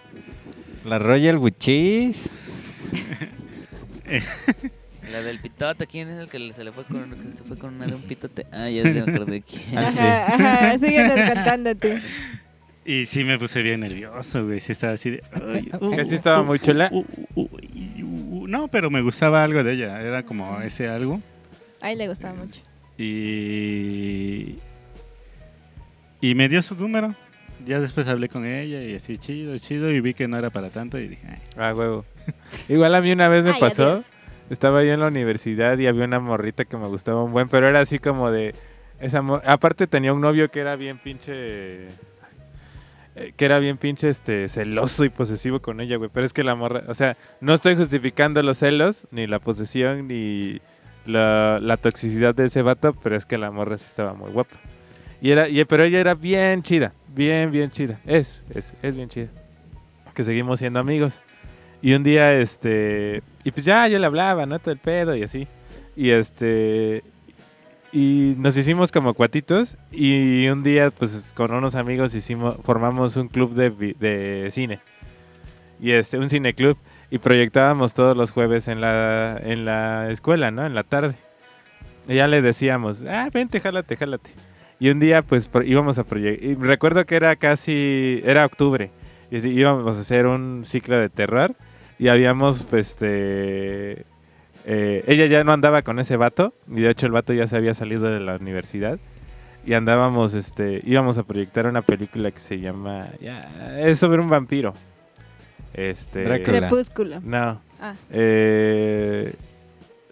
La 0.83 0.99
Royal 0.99 1.37
Buchis. 1.37 2.29
La 5.11 5.21
del 5.21 5.39
pitote, 5.39 5.87
¿quién 5.87 6.09
es 6.09 6.19
el 6.19 6.27
que 6.29 6.53
se 6.53 6.63
le 6.63 6.71
fue 6.71 6.83
con, 6.85 7.09
que 7.11 7.31
se 7.37 7.43
fue 7.43 7.57
con 7.57 7.75
una 7.75 7.85
de 7.85 7.95
un 7.95 8.01
pitote? 8.01 8.47
Ah, 8.51 8.69
ya 8.69 8.83
me 8.89 8.99
acordé 9.01 9.41
quién. 9.41 9.77
Ajá, 9.77 10.25
ajá, 10.35 10.77
síguenos 10.77 11.31
contándote. 11.33 11.99
Y 12.87 13.07
sí 13.07 13.23
me 13.23 13.39
puse 13.39 13.63
bien 13.63 13.79
nervioso, 13.79 14.45
güey. 14.45 14.59
Sí 14.59 14.71
estaba 14.71 14.93
así 14.93 15.09
de... 15.09 15.23
ay, 15.33 15.69
uh, 15.81 15.89
¿Que 15.95 16.05
sí 16.05 16.13
estaba 16.13 16.43
muy 16.43 16.59
chula? 16.59 16.87
uh, 16.91 16.99
uh, 16.99 17.05
uh, 17.33 17.41
uh, 17.41 18.41
uh. 18.43 18.47
No, 18.47 18.67
pero 18.67 18.91
me 18.91 19.01
gustaba 19.01 19.43
algo 19.43 19.63
de 19.63 19.73
ella. 19.73 19.99
Era 20.03 20.21
como 20.21 20.61
ese 20.61 20.87
algo. 20.87 21.19
A 21.81 21.91
él 21.91 21.97
le 21.97 22.07
gustaba 22.07 22.35
mucho. 22.35 22.61
Y... 22.99 24.57
Y 26.21 26.35
me 26.35 26.47
dio 26.47 26.61
su 26.61 26.75
número. 26.75 27.15
Ya 27.65 27.79
después 27.79 28.05
hablé 28.07 28.29
con 28.29 28.45
ella 28.45 28.83
y 28.83 28.93
así 28.93 29.17
chido, 29.17 29.57
chido. 29.57 29.89
Y 29.89 29.99
vi 29.99 30.13
que 30.13 30.27
no 30.27 30.37
era 30.37 30.51
para 30.51 30.69
tanto 30.69 30.99
y 30.99 31.07
dije... 31.07 31.25
"Ay". 31.27 31.39
Ah, 31.57 31.73
huevo. 31.73 32.05
Igual 32.69 32.93
a 32.93 33.01
mí 33.01 33.11
una 33.11 33.29
vez 33.29 33.43
me 33.43 33.51
Ay, 33.53 33.59
pasó. 33.59 33.93
adiós. 33.93 34.05
Estaba 34.49 34.83
yo 34.83 34.93
en 34.93 34.99
la 34.99 35.07
universidad 35.07 35.77
y 35.77 35.87
había 35.87 36.05
una 36.05 36.19
morrita 36.19 36.65
que 36.65 36.77
me 36.77 36.87
gustaba 36.87 37.23
un 37.23 37.31
buen, 37.31 37.49
pero 37.49 37.67
era 37.67 37.79
así 37.79 37.99
como 37.99 38.31
de. 38.31 38.53
Esa 38.99 39.19
Aparte 39.45 39.87
tenía 39.87 40.13
un 40.13 40.21
novio 40.21 40.49
que 40.49 40.59
era 40.59 40.75
bien 40.75 40.97
pinche... 40.97 41.87
Que 43.37 43.45
era 43.45 43.59
bien 43.59 43.77
pinche 43.77 44.09
este, 44.09 44.49
celoso 44.49 45.05
y 45.05 45.09
posesivo 45.09 45.61
con 45.61 45.79
ella, 45.79 45.95
güey. 45.95 46.09
Pero 46.13 46.25
es 46.25 46.33
que 46.33 46.43
la 46.43 46.55
morra... 46.55 46.83
O 46.87 46.93
sea, 46.93 47.17
no 47.39 47.53
estoy 47.53 47.75
justificando 47.75 48.41
los 48.43 48.57
celos, 48.57 49.07
ni 49.11 49.25
la 49.25 49.39
posesión, 49.39 50.07
ni 50.07 50.59
la, 51.05 51.59
la 51.61 51.77
toxicidad 51.77 52.35
de 52.35 52.45
ese 52.45 52.61
vato, 52.61 52.93
pero 53.01 53.15
es 53.15 53.25
que 53.25 53.37
la 53.37 53.51
morra 53.51 53.77
sí 53.77 53.85
estaba 53.87 54.13
muy 54.13 54.31
guapa. 54.31 54.57
Y 55.21 55.31
era, 55.31 55.47
y, 55.47 55.63
pero 55.65 55.83
ella 55.83 55.99
era 55.99 56.13
bien 56.13 56.61
chida, 56.61 56.93
bien, 57.07 57.51
bien 57.51 57.71
chida. 57.71 57.99
Es, 58.05 58.43
es, 58.53 58.75
es 58.81 58.95
bien 58.95 59.09
chida. 59.09 59.29
Que 60.13 60.23
seguimos 60.23 60.59
siendo 60.59 60.79
amigos. 60.79 61.21
Y 61.85 61.93
un 61.93 62.01
día, 62.01 62.33
este... 62.33 63.21
Y 63.43 63.51
pues 63.51 63.63
ya, 63.63 63.87
yo 63.87 63.99
le 63.99 64.07
hablaba, 64.07 64.47
¿no? 64.47 64.57
Todo 64.57 64.71
el 64.71 64.79
pedo 64.79 65.15
y 65.15 65.21
así. 65.21 65.47
Y 65.95 66.09
este... 66.09 67.03
Y 67.91 68.33
nos 68.39 68.57
hicimos 68.57 68.91
como 68.91 69.13
cuatitos 69.13 69.77
y 69.91 70.47
un 70.47 70.63
día 70.63 70.89
pues 70.89 71.31
con 71.35 71.53
unos 71.53 71.75
amigos 71.75 72.15
hicimos 72.15 72.57
formamos 72.61 73.17
un 73.17 73.27
club 73.27 73.53
de, 73.53 73.69
de 73.69 74.47
cine. 74.49 74.79
Y 75.79 75.91
este 75.91 76.17
un 76.17 76.27
cineclub 76.27 76.75
y 77.11 77.19
proyectábamos 77.19 77.93
todos 77.93 78.17
los 78.17 78.31
jueves 78.31 78.67
en 78.67 78.81
la 78.81 79.39
en 79.41 79.63
la 79.63 80.09
escuela, 80.09 80.49
¿no? 80.49 80.65
En 80.65 80.73
la 80.73 80.83
tarde. 80.83 81.15
Y 82.07 82.15
ya 82.15 82.27
le 82.27 82.41
decíamos, 82.41 83.05
"Ah, 83.07 83.29
vente, 83.31 83.61
jálate, 83.61 83.95
jálate." 83.95 84.31
Y 84.79 84.89
un 84.89 84.99
día 84.99 85.21
pues 85.21 85.49
íbamos 85.63 85.99
a 85.99 86.03
proyectar 86.03 86.49
y 86.49 86.55
recuerdo 86.55 87.05
que 87.05 87.15
era 87.15 87.35
casi 87.35 88.21
era 88.25 88.45
octubre 88.45 88.91
y 89.31 89.47
íbamos 89.47 89.95
a 89.95 90.01
hacer 90.01 90.25
un 90.25 90.63
ciclo 90.65 90.99
de 90.99 91.09
terror 91.09 91.55
y 91.97 92.07
habíamos 92.07 92.63
pues 92.63 92.89
este 92.89 94.05
eh, 94.67 95.03
ella 95.07 95.27
ya 95.27 95.43
no 95.43 95.53
andaba 95.53 95.83
con 95.83 95.99
ese 95.99 96.17
vato, 96.17 96.53
y 96.67 96.81
de 96.81 96.89
hecho 96.89 97.05
el 97.05 97.11
vato 97.11 97.33
ya 97.33 97.45
se 97.47 97.55
había 97.55 97.73
salido 97.73 98.05
de 98.05 98.19
la 98.19 98.35
universidad. 98.35 98.99
Y 99.63 99.73
andábamos, 99.73 100.35
este, 100.35 100.79
íbamos 100.83 101.17
a 101.17 101.23
proyectar 101.23 101.65
una 101.65 101.81
película 101.81 102.29
que 102.29 102.39
se 102.39 102.59
llama, 102.59 103.07
ya, 103.19 103.79
es 103.79 103.97
sobre 103.97 104.21
un 104.21 104.29
vampiro. 104.29 104.73
Este, 105.73 106.23
Drácula. 106.23 106.59
Crepúsculo. 106.59 107.19
No. 107.21 107.61
Ah. 107.81 107.95
Eh, 108.11 109.33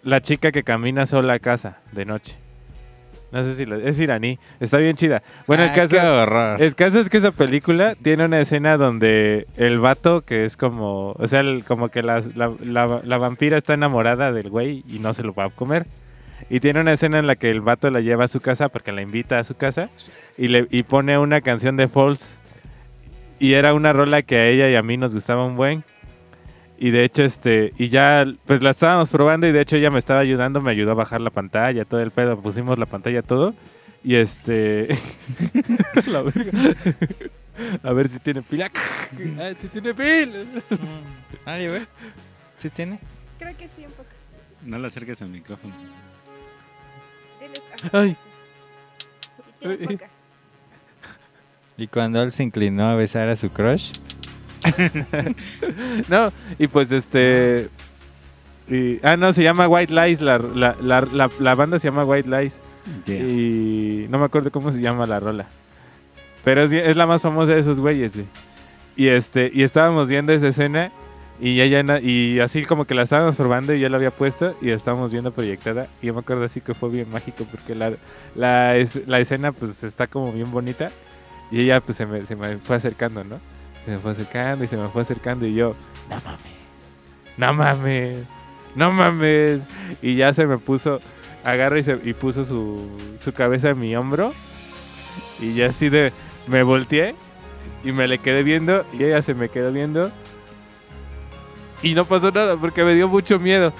la 0.02 0.20
chica 0.20 0.50
que 0.52 0.62
camina 0.62 1.06
sola 1.06 1.34
a 1.34 1.38
casa 1.38 1.78
de 1.92 2.04
noche. 2.04 2.36
No 3.34 3.42
sé 3.44 3.54
si 3.56 3.66
la- 3.66 3.76
es 3.76 3.98
iraní. 3.98 4.38
Está 4.60 4.78
bien 4.78 4.94
chida. 4.94 5.22
Bueno, 5.48 5.64
el 5.64 5.70
Ah, 5.70 5.74
caso, 5.74 5.96
el 6.58 6.74
caso 6.76 7.00
es 7.00 7.10
que 7.10 7.16
esa 7.16 7.32
película 7.32 7.96
tiene 8.00 8.24
una 8.24 8.38
escena 8.40 8.76
donde 8.76 9.48
el 9.56 9.80
vato, 9.80 10.22
que 10.22 10.44
es 10.44 10.56
como, 10.56 11.10
o 11.18 11.26
sea, 11.26 11.40
el- 11.40 11.64
como 11.64 11.88
que 11.88 12.02
la, 12.04 12.22
la- 12.36 12.52
la- 12.60 13.00
la 13.04 13.18
vampira 13.18 13.56
está 13.58 13.74
enamorada 13.74 14.30
del 14.32 14.48
güey 14.50 14.84
y 14.88 15.00
no 15.00 15.12
se 15.14 15.24
lo 15.24 15.34
va 15.34 15.46
a 15.46 15.50
comer. 15.50 15.86
Y 16.48 16.60
tiene 16.60 16.80
una 16.80 16.92
escena 16.92 17.18
en 17.18 17.26
la 17.26 17.34
que 17.36 17.50
el 17.50 17.60
vato 17.60 17.90
la 17.90 18.00
lleva 18.00 18.24
a 18.24 18.28
su 18.28 18.40
casa 18.40 18.68
porque 18.68 18.92
la 18.92 19.02
invita 19.02 19.38
a 19.40 19.44
su 19.44 19.56
casa 19.56 19.90
y, 20.38 20.48
le, 20.48 20.66
y 20.70 20.84
pone 20.84 21.18
una 21.18 21.40
canción 21.40 21.76
de 21.76 21.88
Falls. 21.88 22.38
Y 23.40 23.54
era 23.54 23.74
una 23.74 23.92
rola 23.92 24.22
que 24.22 24.36
a 24.36 24.46
ella 24.46 24.70
y 24.70 24.76
a 24.76 24.82
mí 24.82 24.96
nos 24.96 25.12
gustaba 25.12 25.44
un 25.44 25.56
buen. 25.56 25.82
Y 26.76 26.90
de 26.90 27.04
hecho, 27.04 27.22
este, 27.22 27.72
y 27.78 27.88
ya, 27.88 28.26
pues 28.46 28.62
la 28.62 28.70
estábamos 28.70 29.10
probando 29.10 29.46
y 29.46 29.52
de 29.52 29.60
hecho 29.60 29.76
ella 29.76 29.90
me 29.90 29.98
estaba 29.98 30.20
ayudando, 30.20 30.60
me 30.60 30.72
ayudó 30.72 30.92
a 30.92 30.94
bajar 30.94 31.20
la 31.20 31.30
pantalla, 31.30 31.84
todo 31.84 32.00
el 32.00 32.10
pedo, 32.10 32.40
pusimos 32.40 32.78
la 32.78 32.86
pantalla, 32.86 33.22
todo. 33.22 33.54
Y 34.02 34.16
este... 34.16 34.88
la 36.06 36.22
verga. 36.22 36.52
a 37.82 37.92
ver 37.92 38.08
si 38.08 38.18
tiene 38.18 38.42
pila. 38.42 38.70
Si 39.60 39.68
tiene 39.68 39.94
pila. 39.94 40.44
Ay, 41.46 41.68
güey. 41.68 41.86
¿Sí 42.56 42.70
tiene? 42.70 42.98
Creo 43.38 43.56
que 43.56 43.68
sí, 43.68 43.84
un 43.86 43.92
poco. 43.92 44.08
No 44.62 44.78
le 44.78 44.86
acerques 44.88 45.22
al 45.22 45.28
micrófono. 45.28 45.74
Ay. 47.92 48.16
Tiene 49.60 49.76
poca. 49.88 50.08
Y 51.76 51.86
cuando 51.88 52.22
él 52.22 52.32
se 52.32 52.42
inclinó 52.42 52.88
a 52.88 52.94
besar 52.94 53.28
a 53.28 53.36
su 53.36 53.50
crush, 53.52 53.92
no, 56.08 56.32
y 56.58 56.66
pues 56.66 56.90
este... 56.92 57.68
y- 58.68 58.98
ah, 59.02 59.16
no, 59.16 59.32
se 59.32 59.42
llama 59.42 59.68
White 59.68 59.92
Lies, 59.92 60.20
la, 60.20 60.38
la, 60.38 60.74
la, 60.80 61.54
banda 61.54 61.78
se 61.78 61.88
llama 61.88 62.04
White 62.04 62.28
Lies. 62.28 62.60
Y 63.06 64.06
no 64.10 64.18
me 64.18 64.26
acuerdo 64.26 64.50
cómo 64.50 64.70
se 64.70 64.80
llama 64.80 65.06
la 65.06 65.20
rola. 65.20 65.46
Pero 66.44 66.62
es, 66.62 66.72
es 66.72 66.96
la 66.96 67.06
más 67.06 67.22
famosa 67.22 67.52
de 67.54 67.60
esos 67.60 67.80
güeyes, 67.80 68.14
güey. 68.14 68.26
Y 68.96 69.08
este, 69.08 69.50
y 69.52 69.62
estábamos 69.62 70.08
viendo 70.08 70.32
esa 70.32 70.48
escena 70.48 70.92
y 71.40 71.60
ella 71.60 71.98
y 72.00 72.38
así 72.38 72.64
como 72.64 72.84
que 72.84 72.94
la 72.94 73.02
estábamos 73.02 73.34
probando 73.36 73.74
y 73.74 73.80
yo 73.80 73.88
la 73.88 73.96
había 73.96 74.12
puesto 74.12 74.54
y 74.62 74.66
la 74.66 74.74
estábamos 74.74 75.10
viendo 75.10 75.32
proyectada. 75.32 75.88
Y 76.00 76.06
yo 76.06 76.14
me 76.14 76.20
acuerdo 76.20 76.44
así 76.44 76.60
que 76.60 76.74
fue 76.74 76.90
bien 76.90 77.10
mágico 77.10 77.44
porque 77.50 77.74
la, 77.74 77.92
la, 78.36 78.76
es- 78.76 79.06
la 79.08 79.18
escena 79.18 79.50
pues 79.52 79.82
está 79.82 80.06
como 80.06 80.30
bien 80.32 80.50
bonita. 80.52 80.90
Y 81.50 81.60
ella 81.62 81.80
pues 81.80 81.96
se 81.96 82.06
me, 82.06 82.24
se 82.26 82.36
me 82.36 82.58
fue 82.58 82.76
acercando, 82.76 83.24
¿no? 83.24 83.40
Se 83.84 83.90
me 83.90 83.98
fue 83.98 84.12
acercando 84.12 84.64
y 84.64 84.66
se 84.66 84.76
me 84.76 84.88
fue 84.88 85.02
acercando 85.02 85.46
y 85.46 85.54
yo, 85.54 85.74
no 86.08 86.16
mames, 86.16 86.52
no 87.36 87.52
mames, 87.54 88.24
no 88.74 88.92
mames. 88.92 89.66
Y 90.00 90.16
ya 90.16 90.32
se 90.32 90.46
me 90.46 90.58
puso, 90.58 91.00
agarra 91.44 91.78
y, 91.78 91.82
se, 91.82 92.00
y 92.02 92.14
puso 92.14 92.44
su, 92.44 92.88
su 93.18 93.32
cabeza 93.32 93.70
en 93.70 93.80
mi 93.80 93.94
hombro. 93.94 94.32
Y 95.40 95.54
ya 95.54 95.66
así 95.66 95.88
de, 95.88 96.12
me 96.46 96.62
volteé 96.62 97.14
y 97.84 97.92
me 97.92 98.08
le 98.08 98.18
quedé 98.18 98.42
viendo 98.42 98.84
y 98.92 99.04
ella 99.04 99.20
se 99.20 99.34
me 99.34 99.48
quedó 99.48 99.70
viendo. 99.70 100.10
Y 101.82 101.94
no 101.94 102.06
pasó 102.06 102.30
nada 102.30 102.56
porque 102.56 102.82
me 102.84 102.94
dio 102.94 103.08
mucho 103.08 103.38
miedo. 103.38 103.72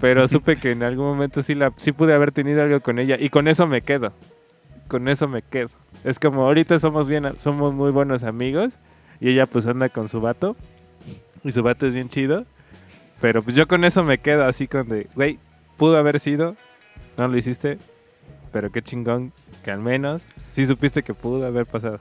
Pero 0.00 0.28
supe 0.28 0.56
que 0.56 0.70
en 0.70 0.82
algún 0.82 1.06
momento 1.06 1.42
sí, 1.42 1.54
la, 1.54 1.72
sí 1.76 1.90
pude 1.90 2.14
haber 2.14 2.30
tenido 2.30 2.62
algo 2.62 2.80
con 2.80 2.98
ella 2.98 3.16
y 3.18 3.30
con 3.30 3.48
eso 3.48 3.66
me 3.66 3.82
quedo. 3.82 4.12
Con 4.88 5.08
eso 5.08 5.28
me 5.28 5.42
quedo. 5.42 5.70
Es 6.04 6.18
como 6.18 6.44
ahorita 6.44 6.78
somos 6.78 7.08
bien, 7.08 7.34
somos 7.38 7.72
muy 7.72 7.90
buenos 7.90 8.22
amigos 8.24 8.78
y 9.20 9.30
ella 9.30 9.46
pues 9.46 9.66
anda 9.66 9.88
con 9.88 10.08
su 10.08 10.20
vato 10.20 10.56
y 11.42 11.52
su 11.52 11.62
vato 11.62 11.86
es 11.86 11.94
bien 11.94 12.08
chido. 12.08 12.44
Pero 13.20 13.42
pues 13.42 13.56
yo 13.56 13.66
con 13.66 13.84
eso 13.84 14.04
me 14.04 14.18
quedo 14.18 14.44
así 14.44 14.68
con 14.68 14.88
de, 14.88 15.08
güey, 15.14 15.38
pudo 15.76 15.96
haber 15.96 16.20
sido, 16.20 16.56
no 17.16 17.28
lo 17.28 17.36
hiciste, 17.38 17.78
pero 18.52 18.70
qué 18.70 18.82
chingón 18.82 19.32
que 19.64 19.70
al 19.70 19.80
menos 19.80 20.28
sí 20.50 20.66
supiste 20.66 21.02
que 21.02 21.14
pudo 21.14 21.46
haber 21.46 21.64
pasado. 21.64 22.00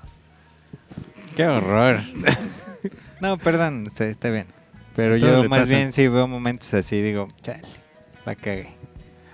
qué 1.35 1.47
horror. 1.47 2.01
no, 3.21 3.37
perdón, 3.37 3.87
usted 3.87 4.07
está 4.07 4.29
bien. 4.29 4.47
Pero 4.95 5.17
Todo 5.17 5.43
yo 5.43 5.49
más 5.49 5.61
pasa. 5.61 5.75
bien 5.75 5.93
sí 5.93 6.07
veo 6.07 6.27
momentos 6.27 6.73
así, 6.73 7.01
digo, 7.01 7.27
chale, 7.41 7.63
la 8.25 8.35
cagué. 8.35 8.75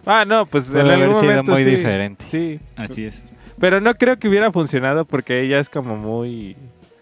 Ah, 0.05 0.23
no, 0.25 0.45
pues 0.45 0.67
Pudo 0.67 0.79
en 0.81 0.91
haber 0.91 1.09
sido 1.09 1.21
momento 1.21 1.51
muy 1.51 1.63
sí, 1.63 1.69
diferente. 1.69 2.25
Sí, 2.29 2.59
Así 2.75 3.05
es. 3.05 3.25
Pero 3.59 3.81
no 3.81 3.93
creo 3.95 4.17
que 4.17 4.27
hubiera 4.27 4.51
funcionado 4.51 5.05
porque 5.05 5.41
ella 5.41 5.59
es 5.59 5.69
como 5.69 5.97
muy... 5.97 6.55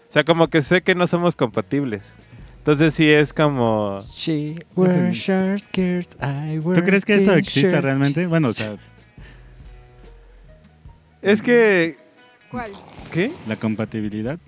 O 0.08 0.12
sea, 0.12 0.24
como 0.24 0.48
que 0.48 0.62
sé 0.62 0.82
que 0.82 0.94
no 0.94 1.06
somos 1.06 1.36
compatibles. 1.36 2.16
Entonces 2.58 2.94
sí 2.94 3.08
es 3.08 3.32
como... 3.32 4.00
She 4.12 4.54
wears 4.74 5.14
short 5.14 5.60
skirts, 5.60 6.16
I 6.20 6.60
¿Tú 6.60 6.82
crees 6.82 7.04
que 7.04 7.14
eso 7.14 7.34
exista 7.34 7.80
realmente? 7.80 8.26
Bueno, 8.26 8.48
o 8.48 8.52
sea, 8.52 8.74
Es 11.22 11.42
que... 11.42 11.96
¿Cuál? 12.50 12.72
¿Qué? 13.12 13.30
la 13.46 13.56
compatibilidad. 13.56 14.38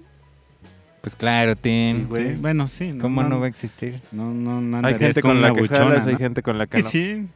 Pues 1.00 1.16
claro, 1.16 1.56
Tim. 1.56 2.00
Sí, 2.00 2.04
güey. 2.08 2.28
Sí, 2.34 2.40
bueno, 2.40 2.68
sí. 2.68 2.92
No, 2.92 3.02
¿Cómo 3.02 3.22
no, 3.22 3.30
no 3.30 3.40
va 3.40 3.46
a 3.46 3.48
existir? 3.48 4.02
No, 4.12 4.32
no, 4.34 4.60
no 4.60 4.86
Hay 4.86 4.98
gente 4.98 5.22
con, 5.22 5.40
la 5.40 5.52
que 5.52 5.62
buchona, 5.62 5.78
jalas, 5.78 6.06
hay 6.06 6.12
¿no? 6.12 6.18
gente 6.18 6.42
con 6.42 6.58
la 6.58 6.66
que 6.66 6.78
Que 6.78 6.82
no. 6.82 6.88
sí. 6.90 7.28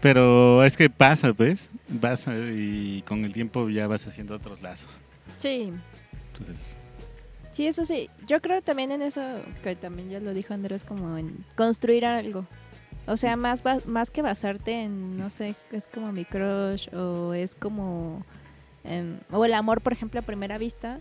Pero 0.00 0.62
es 0.64 0.76
que 0.76 0.90
pasa, 0.90 1.32
pues. 1.32 1.68
Pasa 2.00 2.34
y 2.36 3.02
con 3.06 3.24
el 3.24 3.32
tiempo 3.32 3.68
ya 3.68 3.86
vas 3.86 4.06
haciendo 4.06 4.34
otros 4.36 4.62
lazos. 4.62 5.00
Sí, 5.38 5.72
Entonces, 6.32 6.76
sí, 7.52 7.66
eso 7.66 7.84
sí. 7.84 8.08
Yo 8.26 8.40
creo 8.40 8.62
también 8.62 8.92
en 8.92 9.02
eso, 9.02 9.22
que 9.62 9.74
también 9.76 10.10
ya 10.10 10.20
lo 10.20 10.32
dijo 10.34 10.54
Andrés, 10.54 10.84
como 10.84 11.16
en 11.16 11.44
construir 11.56 12.04
algo. 12.06 12.46
O 13.06 13.16
sea, 13.16 13.36
más, 13.36 13.62
más 13.86 14.10
que 14.10 14.20
basarte 14.22 14.82
en, 14.82 15.16
no 15.16 15.30
sé, 15.30 15.54
es 15.72 15.86
como 15.86 16.10
mi 16.12 16.24
crush 16.24 16.88
o 16.94 17.34
es 17.34 17.54
como... 17.54 18.24
em, 18.84 19.18
o 19.30 19.44
el 19.44 19.54
amor, 19.54 19.80
por 19.80 19.92
ejemplo, 19.92 20.18
a 20.20 20.22
primera 20.24 20.58
vista. 20.58 21.00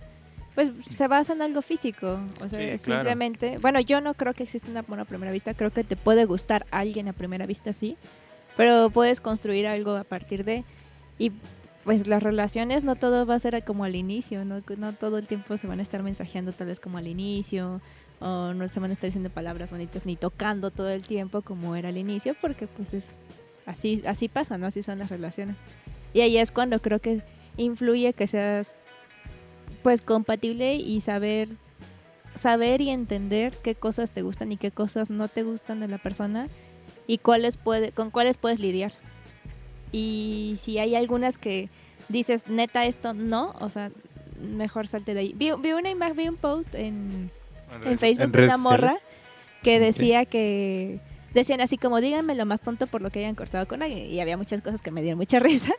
Pues 0.53 0.71
se 0.91 1.07
basa 1.07 1.33
en 1.33 1.41
algo 1.41 1.61
físico. 1.61 2.19
O 2.41 2.47
sea, 2.47 2.59
Sí, 2.77 2.83
claro. 2.85 3.01
simplemente... 3.01 3.57
Bueno, 3.59 3.79
yo 3.81 3.99
no 4.01 4.13
creo 4.13 4.33
que 4.33 4.43
exista 4.43 4.69
un 4.69 4.77
amor 4.77 4.99
a 4.99 5.05
primera 5.05 5.31
vista. 5.31 5.53
Creo 5.53 5.71
que 5.71 5.83
te 5.83 5.95
puede 5.95 6.25
gustar 6.25 6.65
alguien 6.71 7.07
a 7.09 7.13
primera 7.13 7.45
vista, 7.45 7.73
sí. 7.73 7.97
Pero 8.58 8.89
puedes 8.89 9.20
construir 9.20 9.68
algo 9.68 9.95
a 9.95 10.03
partir 10.03 10.43
de... 10.43 10.64
Y 11.18 11.32
pues 11.84 12.08
las 12.08 12.24
relaciones 12.24 12.84
no 12.84 12.95
todo 12.95 13.26
va 13.26 13.36
a 13.36 13.39
ser 13.39 13.64
como 13.64 13.84
al 13.84 13.95
inicio, 13.95 14.43
no, 14.43 14.62
no 14.78 14.93
todo 14.93 15.20
el 15.20 15.28
tiempo 15.28 15.56
se 15.56 15.68
van 15.68 15.80
a 15.80 15.84
estar 15.84 16.01
mensajeando 16.01 16.51
tal 16.51 16.68
vez 16.68 16.80
como 16.80 16.97
al 16.97 17.08
inicio, 17.08 17.80
o 18.20 18.53
no 18.53 18.68
se 18.68 18.80
van 18.80 18.89
a 18.89 18.93
estar 18.93 19.08
diciendo 19.08 19.30
palabras 19.30 19.70
bonitas 19.70 20.03
ni 20.06 20.16
tocando 20.16 20.72
todo 20.72 20.89
el 20.89 21.03
tiempo 21.03 21.43
como 21.43 21.76
era 21.76 21.89
al 21.89 21.97
inicio, 21.97 22.36
porque 22.41 22.66
pues 22.66 22.95
es 22.95 23.18
así, 23.68 24.01
así 24.08 24.28
pasa, 24.30 24.58
¿no? 24.58 24.66
Así 24.66 24.82
son 24.82 24.97
las 24.97 25.10
relaciones. 25.10 25.58
Y 26.14 26.22
ahí 26.22 26.38
es 26.38 26.51
cuando 26.51 26.82
creo 26.82 26.99
que 26.99 27.22
influye 27.56 28.14
que 28.14 28.26
seas 28.26 28.80
pues 29.84 30.01
compatible 30.01 30.76
y 30.76 31.01
saber 31.01 31.49
saber 32.36 32.82
y 32.82 32.89
entender 32.89 33.53
qué 33.64 33.76
cosas 33.76 34.12
te 34.12 34.22
gustan 34.22 34.51
y 34.51 34.58
qué 34.58 34.72
cosas 34.72 35.10
no 35.10 35.28
te 35.28 35.43
gustan 35.43 35.80
de 35.80 35.88
la 35.88 35.97
persona 35.97 36.47
y 37.07 37.17
cuáles 37.19 37.57
puede, 37.57 37.91
con 37.91 38.11
cuáles 38.11 38.38
puedes 38.38 38.59
lidiar. 38.59 38.93
Y 39.91 40.55
si 40.59 40.77
hay 40.79 40.95
algunas 40.95 41.38
que 41.38 41.69
dices, 42.09 42.47
neta, 42.47 42.86
esto 42.86 43.13
no, 43.13 43.55
o 43.59 43.69
sea, 43.69 43.91
mejor 44.39 44.88
salte 44.88 45.13
de 45.13 45.21
ahí. 45.21 45.33
Vi, 45.36 45.51
vi 45.59 45.73
una 45.73 45.89
imagen, 45.89 46.17
vi 46.17 46.27
un 46.27 46.38
post 46.38 46.73
en, 46.75 47.31
en 47.83 47.99
Facebook 47.99 48.31
de 48.31 48.45
una 48.45 48.57
morra 48.57 48.97
que 49.63 49.79
decía 49.79 50.25
que 50.25 50.99
decían 51.33 51.59
así 51.59 51.77
como 51.77 51.99
díganme 51.99 52.36
lo 52.36 52.45
más 52.45 52.61
tonto 52.61 52.88
por 52.88 53.01
lo 53.01 53.09
que 53.09 53.19
hayan 53.19 53.36
cortado 53.36 53.67
con 53.67 53.81
alguien 53.81 54.05
y 54.05 54.19
había 54.21 54.38
muchas 54.38 54.61
cosas 54.61 54.81
que 54.81 54.91
me 54.91 55.01
dieron 55.01 55.17
mucha 55.17 55.39
risa. 55.39 55.73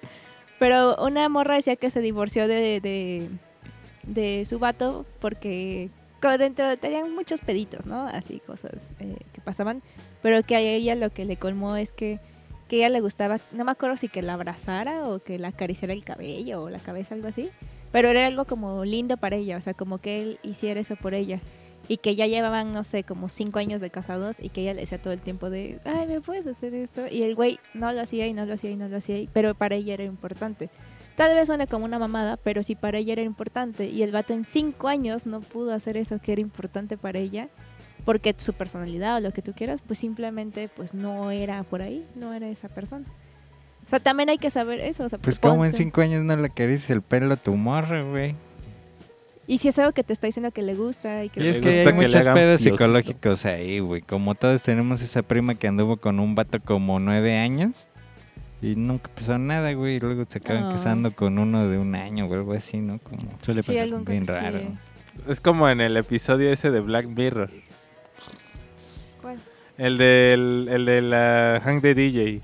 Pero 0.58 0.96
una 0.96 1.28
morra 1.28 1.54
decía 1.54 1.76
que 1.76 1.90
se 1.90 2.00
divorció 2.00 2.48
de, 2.48 2.80
de, 2.80 3.28
de 4.04 4.44
su 4.46 4.58
vato 4.58 5.04
porque 5.20 5.90
dentro 6.38 6.76
tenían 6.76 7.14
muchos 7.14 7.40
peditos 7.40 7.86
no 7.86 8.08
así 8.08 8.40
cosas 8.40 8.90
eh, 8.98 9.16
que 9.32 9.40
pasaban 9.40 9.80
pero 10.26 10.42
que 10.42 10.56
a 10.56 10.60
ella 10.60 10.96
lo 10.96 11.10
que 11.10 11.24
le 11.24 11.36
colmó 11.36 11.76
es 11.76 11.92
que 11.92 12.18
que 12.66 12.74
a 12.74 12.78
ella 12.80 12.88
le 12.88 13.00
gustaba 13.00 13.38
no 13.52 13.64
me 13.64 13.70
acuerdo 13.70 13.96
si 13.96 14.08
que 14.08 14.22
la 14.22 14.32
abrazara 14.32 15.08
o 15.08 15.20
que 15.20 15.38
la 15.38 15.48
acariciara 15.48 15.94
el 15.94 16.02
cabello 16.02 16.64
o 16.64 16.68
la 16.68 16.80
cabeza 16.80 17.14
algo 17.14 17.28
así 17.28 17.50
pero 17.92 18.08
era 18.08 18.26
algo 18.26 18.44
como 18.44 18.84
lindo 18.84 19.18
para 19.18 19.36
ella 19.36 19.56
o 19.56 19.60
sea 19.60 19.72
como 19.72 19.98
que 19.98 20.20
él 20.20 20.40
hiciera 20.42 20.80
eso 20.80 20.96
por 20.96 21.14
ella 21.14 21.38
y 21.86 21.98
que 21.98 22.16
ya 22.16 22.26
llevaban, 22.26 22.72
no 22.72 22.82
sé, 22.82 23.04
como 23.04 23.28
cinco 23.28 23.60
años 23.60 23.80
de 23.80 23.90
casados 23.90 24.38
y 24.40 24.48
que 24.48 24.62
ella 24.62 24.74
le 24.74 24.80
decía 24.80 25.00
todo 25.00 25.12
el 25.12 25.20
tiempo 25.20 25.50
de, 25.50 25.78
ay, 25.84 26.08
¿me 26.08 26.20
puedes 26.20 26.44
hacer 26.48 26.74
esto? 26.74 27.02
Y 27.08 27.22
el 27.22 27.36
güey 27.36 27.60
no 27.74 27.92
lo 27.92 28.00
hacía 28.00 28.26
y 28.26 28.32
no 28.32 28.44
lo 28.44 28.54
hacía 28.54 28.72
y 28.72 28.76
no 28.76 28.88
lo 28.88 28.96
hacía, 28.96 29.28
pero 29.32 29.54
para 29.54 29.76
ella 29.76 29.94
era 29.94 30.02
importante. 30.02 30.68
Tal 31.14 31.32
vez 31.36 31.46
suene 31.46 31.68
como 31.68 31.84
una 31.84 32.00
mamada, 32.00 32.38
pero 32.38 32.64
si 32.64 32.74
para 32.74 32.98
ella 32.98 33.12
era 33.12 33.22
importante 33.22 33.86
y 33.86 34.02
el 34.02 34.10
vato 34.10 34.34
en 34.34 34.44
cinco 34.44 34.88
años 34.88 35.26
no 35.26 35.42
pudo 35.42 35.72
hacer 35.72 35.96
eso 35.96 36.18
que 36.18 36.32
era 36.32 36.40
importante 36.40 36.96
para 36.96 37.20
ella, 37.20 37.50
porque 38.06 38.34
su 38.38 38.54
personalidad 38.54 39.16
o 39.16 39.20
lo 39.20 39.32
que 39.32 39.42
tú 39.42 39.52
quieras, 39.52 39.80
pues 39.86 39.98
simplemente 39.98 40.70
pues 40.74 40.94
no 40.94 41.30
era 41.30 41.62
por 41.64 41.82
ahí, 41.82 42.06
no 42.14 42.32
era 42.32 42.48
esa 42.48 42.68
persona. 42.68 43.04
O 43.84 43.88
sea, 43.88 44.00
también 44.00 44.30
hay 44.30 44.38
que 44.38 44.48
saber 44.50 44.80
eso. 44.80 45.04
O 45.04 45.08
sea, 45.08 45.18
Pues 45.18 45.38
como 45.38 45.64
en 45.64 45.72
cinco 45.72 46.00
años 46.00 46.22
no 46.24 46.34
le 46.36 46.46
acarices 46.46 46.88
el 46.90 47.02
pelo 47.02 47.34
a 47.34 47.36
tu 47.36 47.54
morra, 47.56 48.02
güey. 48.02 48.34
Y 49.48 49.58
si 49.58 49.68
es 49.68 49.78
algo 49.78 49.92
que 49.92 50.02
te 50.02 50.12
está 50.12 50.26
diciendo 50.26 50.50
que 50.50 50.62
le 50.62 50.74
gusta 50.74 51.22
y 51.24 51.28
que 51.28 51.38
Y 51.38 51.42
le 51.44 51.50
es 51.50 51.58
que 51.58 51.86
hay 51.86 51.92
muchos 51.92 52.24
pedos 52.24 52.60
psicológicos 52.60 53.44
ahí, 53.44 53.78
güey. 53.80 54.02
Como 54.02 54.34
todos 54.34 54.62
tenemos 54.62 55.02
esa 55.02 55.22
prima 55.22 55.54
que 55.54 55.68
anduvo 55.68 55.98
con 55.98 56.18
un 56.18 56.34
vato 56.34 56.58
como 56.60 56.98
nueve 56.98 57.36
años 57.38 57.86
y 58.62 58.74
nunca 58.74 59.08
pasó 59.14 59.38
nada, 59.38 59.72
güey. 59.72 59.96
Y 59.96 60.00
luego 60.00 60.24
se 60.28 60.38
acaban 60.38 60.72
casando 60.72 61.10
sí. 61.10 61.14
con 61.14 61.38
uno 61.38 61.68
de 61.68 61.78
un 61.78 61.94
año 61.94 62.26
o 62.26 62.34
algo 62.34 62.54
así, 62.54 62.78
¿no? 62.78 62.98
Como 62.98 63.18
Suele 63.40 63.62
Sí, 63.62 63.68
pasar. 63.72 63.82
algún 63.84 64.04
bien 64.04 64.24
sí. 64.26 64.32
raro. 64.32 64.60
Es 65.28 65.40
como 65.40 65.68
en 65.68 65.80
el 65.80 65.96
episodio 65.96 66.50
ese 66.50 66.70
de 66.72 66.80
Black 66.80 67.06
Mirror. 67.06 67.50
El 69.78 69.98
del 69.98 70.68
el 70.70 70.84
de 70.86 71.02
la 71.02 71.60
Hang 71.64 71.80
de 71.80 71.94
DJ. 71.94 72.40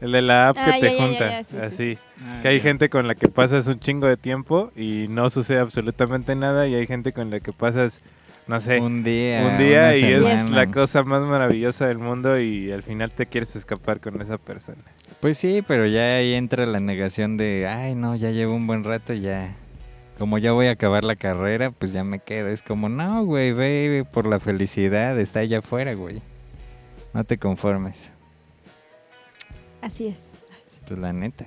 El 0.00 0.12
de 0.12 0.20
la 0.22 0.48
app 0.50 0.56
Ah, 0.58 0.72
que 0.74 0.80
ya, 0.82 0.88
te 0.88 0.96
ya, 0.96 1.02
junta. 1.02 1.30
ya, 1.30 1.44
sí, 1.44 1.50
sí, 1.52 1.58
así. 1.58 1.98
Ah, 2.22 2.40
Que 2.42 2.48
hay 2.48 2.56
ya. 2.58 2.62
gente 2.64 2.90
con 2.90 3.06
la 3.08 3.14
que 3.14 3.28
pasas 3.28 3.66
un 3.66 3.78
chingo 3.80 4.06
de 4.06 4.16
tiempo 4.18 4.70
y 4.76 5.06
no 5.08 5.30
sucede 5.30 5.58
absolutamente 5.58 6.34
nada. 6.36 6.66
Y 6.68 6.74
hay 6.74 6.86
gente 6.86 7.12
con 7.12 7.30
la 7.30 7.40
que 7.40 7.52
pasas, 7.52 8.02
no 8.46 8.60
sé, 8.60 8.78
un, 8.78 8.84
Un 8.96 9.02
día. 9.04 9.56
día 9.56 9.78
una 9.80 9.96
y 9.96 10.04
es 10.04 10.50
la 10.50 10.70
cosa 10.70 11.02
más 11.02 11.22
maravillosa 11.22 11.86
del 11.88 11.96
mundo 11.98 12.38
y 12.38 12.70
al 12.72 12.82
final 12.82 13.10
te 13.10 13.24
quieres 13.26 13.56
escapar 13.56 14.00
con 14.00 14.20
esa 14.20 14.36
persona. 14.36 14.82
Pues 15.20 15.38
sí, 15.38 15.64
pero 15.66 15.86
ya 15.86 16.16
ahí 16.16 16.34
entra 16.34 16.66
la 16.66 16.78
negación 16.78 17.38
de, 17.38 17.66
ay, 17.66 17.94
no, 17.94 18.14
ya 18.16 18.30
llevo 18.32 18.54
un 18.54 18.66
buen 18.66 18.84
rato, 18.84 19.14
ya. 19.14 19.56
Como 20.18 20.36
ya 20.36 20.52
voy 20.52 20.66
a 20.66 20.72
acabar 20.72 21.04
la 21.04 21.16
carrera, 21.16 21.70
pues 21.70 21.92
ya 21.94 22.04
me 22.04 22.18
quedo. 22.18 22.48
Es 22.48 22.62
como, 22.62 22.90
no, 22.90 23.24
güey, 23.24 23.52
ve 23.52 24.04
por 24.12 24.26
la 24.26 24.40
felicidad, 24.40 25.18
está 25.18 25.40
allá 25.40 25.58
afuera, 25.60 25.94
güey. 25.94 26.20
No 27.16 27.24
te 27.24 27.38
conformes, 27.38 28.10
Así 29.80 30.06
es. 30.08 30.22
pues 30.86 31.00
la 31.00 31.14
neta. 31.14 31.46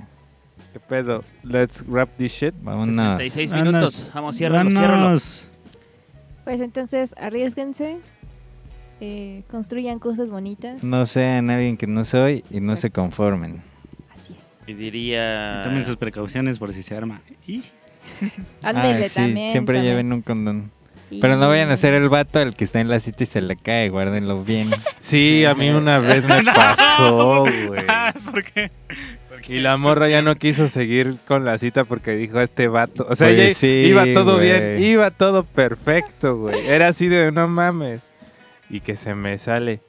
¿Qué 0.73 0.79
pedo? 0.79 1.23
Let's 1.43 1.85
wrap 1.87 2.09
this 2.17 2.31
shit. 2.31 2.55
Vámonos. 2.63 2.87
66 2.95 3.51
Vámonos. 3.51 3.73
minutos. 3.73 4.11
Vamos, 4.15 4.35
ciérralo, 4.35 4.71
ciérralo. 4.71 4.91
Vámonos. 4.97 5.49
Pues 6.43 6.61
entonces 6.61 7.13
arriesguense, 7.19 7.99
eh, 8.99 9.43
construyan 9.51 9.99
cosas 9.99 10.31
bonitas. 10.31 10.81
No 10.83 11.05
sean 11.05 11.51
alguien 11.51 11.77
que 11.77 11.85
no 11.85 12.03
soy 12.03 12.43
y 12.49 12.61
no 12.61 12.75
se 12.75 12.89
conformen. 12.89 13.61
Así 14.11 14.33
es. 14.35 14.57
Y 14.65 14.73
diría... 14.73 15.61
Tomen 15.63 15.85
sus 15.85 15.97
precauciones 15.97 16.57
por 16.57 16.73
si 16.73 16.81
se 16.81 16.97
arma. 16.97 17.21
Y 17.45 17.63
Ándele 18.63 19.05
Ah, 19.05 19.09
sí, 19.09 19.15
también. 19.19 19.51
siempre 19.51 19.75
también. 19.75 19.93
lleven 19.93 20.13
un 20.13 20.21
condón. 20.23 20.71
Y- 21.11 21.19
Pero 21.19 21.35
no 21.37 21.47
vayan 21.47 21.69
a 21.71 21.77
ser 21.77 21.93
el 21.93 22.07
vato 22.09 22.39
el 22.41 22.55
que 22.55 22.63
está 22.63 22.79
en 22.79 22.89
la 22.89 22.99
cita 22.99 23.23
y 23.23 23.25
se 23.25 23.41
le 23.41 23.55
cae, 23.55 23.89
guárdenlo 23.89 24.43
bien. 24.43 24.69
Sí, 24.99 25.43
a 25.45 25.55
mí 25.55 25.69
una 25.69 25.99
vez 25.99 26.23
me 26.25 26.43
pasó, 26.43 27.45
güey. 27.67 27.83
¿Por 28.31 28.43
qué? 28.43 28.71
Y 29.47 29.61
la 29.61 29.77
morra 29.77 30.07
ya 30.09 30.21
no 30.21 30.35
quiso 30.35 30.67
seguir 30.67 31.15
con 31.27 31.43
la 31.43 31.57
cita 31.57 31.83
porque 31.83 32.11
dijo 32.11 32.39
este 32.39 32.67
vato. 32.67 33.07
O 33.09 33.15
sea, 33.15 33.29
Pues 33.29 33.39
ella 33.39 33.53
sí, 33.55 33.67
iba 33.89 34.05
todo 34.13 34.37
bien, 34.37 34.77
iba 34.79 35.09
todo 35.09 35.43
perfecto, 35.43 36.37
güey. 36.37 36.67
Era 36.67 36.89
así 36.89 37.07
de 37.07 37.31
no 37.31 37.47
mames. 37.47 38.01
Y 38.69 38.81
que 38.81 38.95
se 38.95 39.15
me 39.15 39.39
sale. 39.39 39.81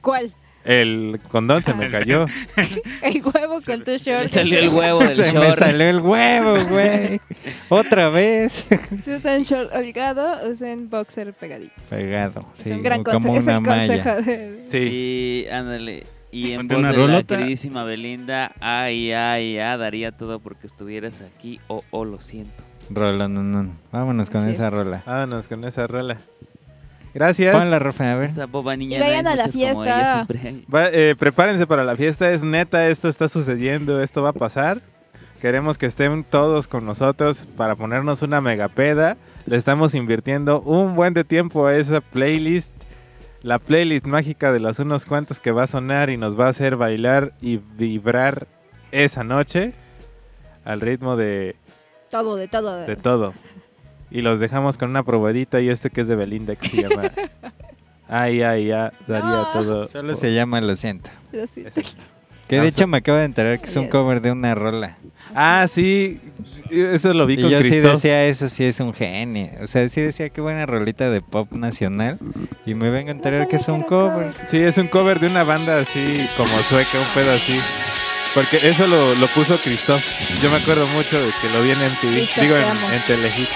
¿Cuál? 0.00 0.32
El 0.64 1.20
condón 1.28 1.62
se 1.62 1.72
me 1.74 1.90
cayó. 1.90 2.26
El 3.02 3.22
huevo 3.24 3.58
con 3.64 3.82
tu 3.82 3.92
short. 3.96 4.28
salió 4.28 4.58
el 4.58 4.68
huevo 4.68 5.00
del 5.00 5.14
se 5.16 5.32
me 5.38 5.50
salió 5.56 5.88
el 5.88 6.00
huevo, 6.00 6.56
güey. 6.68 7.20
Otra 7.70 8.10
vez. 8.10 8.66
Si 9.02 9.12
usan 9.14 9.42
short 9.42 9.74
holgado, 9.74 10.50
usen 10.50 10.90
boxer 10.90 11.32
pegadito. 11.32 11.72
Pegado, 11.88 12.40
es 12.56 12.62
sí, 12.64 12.70
un 12.72 12.82
gran 12.82 13.02
como 13.02 13.28
consejo. 13.32 13.36
Es 13.38 13.44
una 13.44 13.54
el 13.56 13.60
malla. 13.62 14.14
consejo 14.14 14.30
de... 14.30 14.64
Sí. 14.66 14.78
Y 14.78 15.48
ándale. 15.50 16.06
Y 16.32 16.52
en 16.52 16.68
voz 16.68 16.78
una 16.78 16.90
de 16.92 16.96
la 16.98 17.06
rolota. 17.06 17.36
queridísima 17.38 17.82
Belinda, 17.84 18.52
ay, 18.60 19.12
ay, 19.12 19.58
ay, 19.58 19.78
daría 19.78 20.12
todo 20.12 20.38
porque 20.40 20.66
estuvieras 20.66 21.20
aquí, 21.22 21.58
oh, 21.68 21.82
oh, 21.90 22.04
lo 22.04 22.20
siento. 22.20 22.62
Rola, 22.90 23.28
no, 23.28 23.42
no. 23.42 23.72
Vámonos 23.92 24.30
con 24.30 24.42
Así 24.44 24.52
esa 24.52 24.66
es. 24.68 24.72
rola. 24.72 25.02
Vámonos 25.06 25.48
con 25.48 25.64
esa 25.64 25.86
rola. 25.86 26.18
Gracias. 27.12 27.56
Pon 27.56 27.70
la 27.70 27.78
Rafa, 27.78 28.12
a 28.12 28.16
ver. 28.16 28.30
Esa 28.30 28.46
boba 28.46 28.76
niña 28.76 28.98
Y 28.98 29.00
vayan 29.00 29.24
no 29.24 29.30
a 29.30 29.36
la 29.36 29.48
fiesta. 29.48 30.26
Va- 30.72 30.88
eh, 30.90 31.14
prepárense 31.18 31.66
para 31.66 31.82
la 31.84 31.96
fiesta, 31.96 32.30
es 32.30 32.44
neta, 32.44 32.88
esto 32.88 33.08
está 33.08 33.28
sucediendo, 33.28 34.00
esto 34.02 34.22
va 34.22 34.28
a 34.30 34.32
pasar. 34.32 34.80
Queremos 35.40 35.78
que 35.78 35.86
estén 35.86 36.22
todos 36.22 36.68
con 36.68 36.84
nosotros 36.84 37.48
para 37.56 37.74
ponernos 37.74 38.22
una 38.22 38.40
mega 38.40 38.68
peda. 38.68 39.16
Le 39.46 39.56
estamos 39.56 39.94
invirtiendo 39.94 40.60
un 40.60 40.94
buen 40.94 41.14
de 41.14 41.24
tiempo 41.24 41.66
a 41.66 41.74
esa 41.76 42.00
playlist. 42.00 42.74
La 43.42 43.58
playlist 43.58 44.04
mágica 44.04 44.52
de 44.52 44.60
los 44.60 44.78
unos 44.80 45.06
cuantos 45.06 45.40
que 45.40 45.50
va 45.50 45.62
a 45.62 45.66
sonar 45.66 46.10
y 46.10 46.18
nos 46.18 46.38
va 46.38 46.44
a 46.46 46.48
hacer 46.50 46.76
bailar 46.76 47.32
y 47.40 47.56
vibrar 47.56 48.46
esa 48.92 49.24
noche 49.24 49.72
al 50.62 50.82
ritmo 50.82 51.16
de, 51.16 51.56
Todo, 52.10 52.36
de 52.36 52.46
todo. 52.48 52.76
de 52.80 52.96
todo. 52.96 53.32
Y 54.10 54.22
los 54.22 54.40
dejamos 54.40 54.76
con 54.78 54.90
una 54.90 55.02
probadita 55.02 55.60
y 55.60 55.68
este 55.68 55.90
que 55.90 56.00
es 56.00 56.08
de 56.08 56.16
Belinda 56.16 56.56
que 56.56 56.68
se 56.68 56.82
llama 56.82 57.10
Ay, 58.08 58.42
ay, 58.42 58.72
ay, 58.72 58.90
daría 59.06 59.28
No. 59.30 59.46
todo. 59.52 59.88
Solo 59.88 60.16
se 60.16 60.34
llama 60.34 60.60
Lo 60.60 60.74
siento. 60.74 61.10
Lo 61.32 61.46
siento. 61.46 61.78
Exacto. 61.80 62.04
Que 62.48 62.56
de 62.56 62.62
Ah, 62.62 62.66
hecho 62.66 62.88
me 62.88 62.96
acabo 62.98 63.18
de 63.18 63.24
enterar 63.26 63.60
que 63.60 63.66
es 63.68 63.76
un 63.76 63.84
Yes. 63.84 63.92
cover 63.92 64.20
de 64.20 64.32
una 64.32 64.56
rola. 64.56 64.96
Ah, 65.36 65.66
sí, 65.68 66.18
eso 66.72 67.14
lo 67.14 67.24
vi 67.26 67.34
Y 67.34 67.42
con 67.42 67.50
yo 67.52 67.62
sí 67.62 67.68
Cristo. 67.70 67.90
decía 67.92 68.24
eso, 68.26 68.48
sí 68.48 68.64
es 68.64 68.80
un 68.80 68.92
genio. 68.92 69.50
O 69.62 69.68
sea, 69.68 69.88
sí 69.88 70.00
decía 70.00 70.28
qué 70.30 70.40
buena 70.40 70.66
rolita 70.66 71.08
de 71.08 71.20
pop 71.20 71.52
nacional. 71.52 72.18
Y 72.66 72.74
me 72.74 72.90
vengo 72.90 73.10
a 73.10 73.12
enterar 73.12 73.46
que 73.46 73.54
es 73.54 73.68
un 73.68 73.82
cover. 73.84 74.34
Sí, 74.46 74.58
es 74.58 74.76
un 74.78 74.88
cover 74.88 75.20
de 75.20 75.28
una 75.28 75.44
banda 75.44 75.78
así 75.78 76.26
como 76.36 76.50
sueca, 76.68 76.98
un 76.98 77.06
pedo 77.14 77.30
así. 77.32 77.60
Porque 78.34 78.58
eso 78.68 78.88
lo, 78.88 79.14
lo 79.14 79.28
puso 79.28 79.56
Christoph. 79.58 80.02
Yo 80.42 80.50
me 80.50 80.56
acuerdo 80.56 80.88
mucho 80.88 81.20
de 81.24 81.30
que 81.40 81.48
lo 81.50 81.62
vi 81.62 81.70
en 81.70 81.78
MTV, 81.78 82.00
Christoph, 82.16 82.42
digo 82.42 82.56
en, 82.56 82.94
en 82.94 83.04
Telehit. 83.06 83.48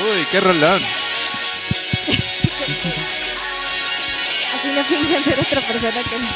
Uy, 0.00 0.26
qué 0.30 0.40
rolón. 0.40 0.82
Así 4.54 4.68
no 4.74 4.84
fingan 4.84 5.24
ser 5.24 5.38
otra 5.40 5.60
persona 5.60 6.02
que 6.08 6.18
no. 6.18 6.28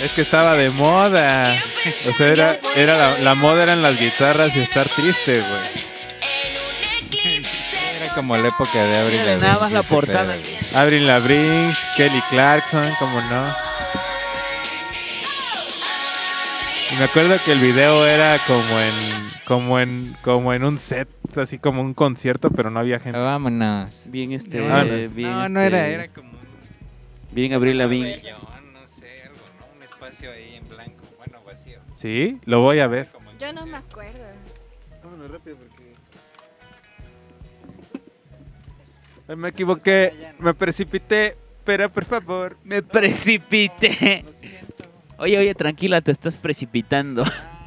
Es 0.00 0.14
que 0.14 0.20
estaba 0.22 0.54
de 0.56 0.70
moda. 0.70 1.60
O 2.08 2.12
sea, 2.12 2.28
era, 2.28 2.58
era 2.76 2.96
la, 2.96 3.18
la 3.18 3.34
moda 3.34 3.64
eran 3.64 3.82
las 3.82 3.98
guitarras 3.98 4.54
y 4.54 4.60
estar 4.60 4.88
triste, 4.88 5.40
güey. 5.40 5.88
Era 8.00 8.14
como 8.14 8.36
la 8.36 8.48
época 8.48 8.84
de 8.84 8.98
Abril 8.98 9.22
Nada 9.40 9.58
más 9.58 9.72
la 9.72 9.82
portada. 9.82 10.34
pedo. 10.34 10.57
Avril 10.74 11.06
Lavigne, 11.06 11.74
Kelly 11.96 12.22
Clarkson, 12.30 12.92
como 12.98 13.20
no. 13.22 13.44
Me 16.98 17.04
acuerdo 17.04 17.36
que 17.44 17.52
el 17.52 17.60
video 17.60 18.06
era 18.06 18.38
como 18.46 18.80
en, 18.80 19.30
como 19.44 19.78
en, 19.78 20.16
como 20.22 20.52
en 20.52 20.64
un 20.64 20.78
set, 20.78 21.08
así 21.36 21.58
como 21.58 21.80
un 21.82 21.94
concierto, 21.94 22.50
pero 22.50 22.70
no 22.70 22.80
había 22.80 22.98
gente. 22.98 23.18
Vámonos. 23.18 24.02
Bien 24.06 24.32
este, 24.32 24.58
no, 24.60 24.82
eh, 24.82 25.08
bien 25.08 25.30
este, 25.30 25.42
no, 25.42 25.48
no 25.48 25.60
era, 25.60 25.86
era 25.86 26.08
como 26.08 26.30
un, 26.30 26.38
bien 27.30 27.52
Abril 27.52 27.78
Lavigne. 27.78 28.16
No 28.16 28.86
sé, 28.86 29.22
algo, 29.22 29.36
¿no? 29.58 29.76
Un 29.76 29.82
espacio 29.82 30.30
ahí 30.32 30.56
en 30.56 30.68
blanco, 30.68 31.04
bueno, 31.18 31.40
vacío. 31.46 31.78
Sí, 31.94 32.40
lo 32.44 32.60
voy 32.60 32.80
a 32.80 32.86
ver. 32.86 33.08
Yo 33.38 33.52
no 33.52 33.64
me 33.66 33.76
acuerdo. 33.76 34.26
Vámonos 35.02 35.30
rápido 35.30 35.56
porque 35.56 35.77
Me 39.36 39.48
equivoqué, 39.48 40.12
me 40.38 40.54
precipité, 40.54 41.36
pero 41.64 41.90
por 41.90 42.04
favor. 42.04 42.56
Me 42.64 42.82
precipité. 42.82 44.24
Oye, 45.18 45.36
oye, 45.38 45.54
tranquila, 45.54 46.00
te 46.00 46.12
estás 46.12 46.36
precipitando. 46.36 47.24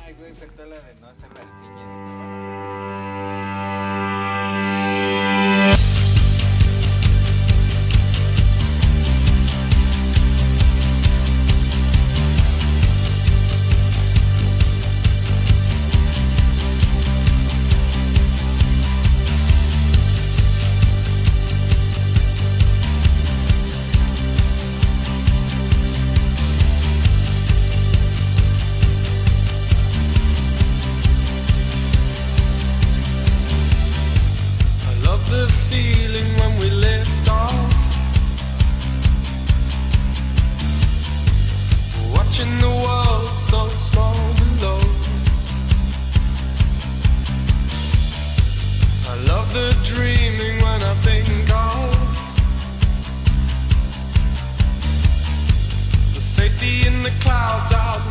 the 57.04 57.10
clouds 57.22 57.74
out 57.74 58.11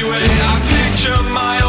Anyway, 0.00 0.16
I 0.16 0.56
picture 0.64 1.22
my 1.24 1.59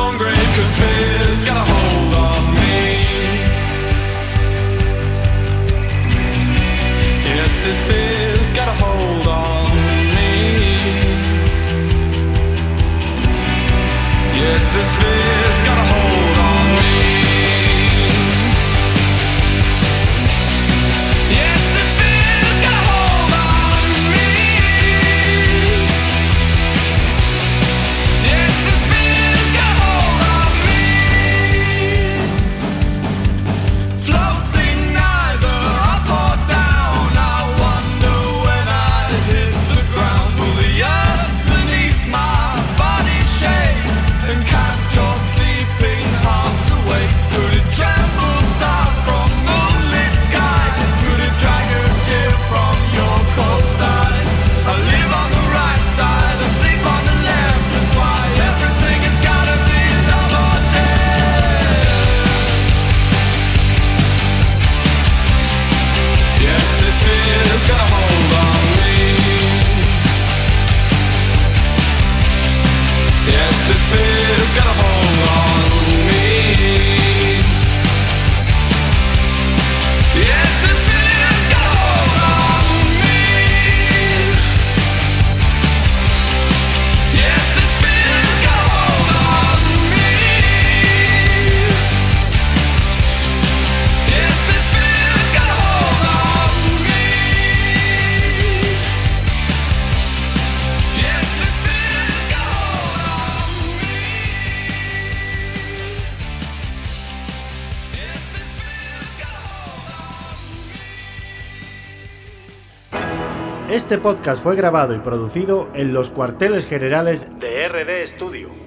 Este 113.91 114.01
podcast 114.01 114.41
fue 114.41 114.55
grabado 114.55 114.95
y 114.95 114.99
producido 114.99 115.69
en 115.73 115.93
los 115.93 116.09
cuarteles 116.09 116.65
generales 116.65 117.27
de 117.41 117.67
RD 117.67 118.07
Studio. 118.07 118.60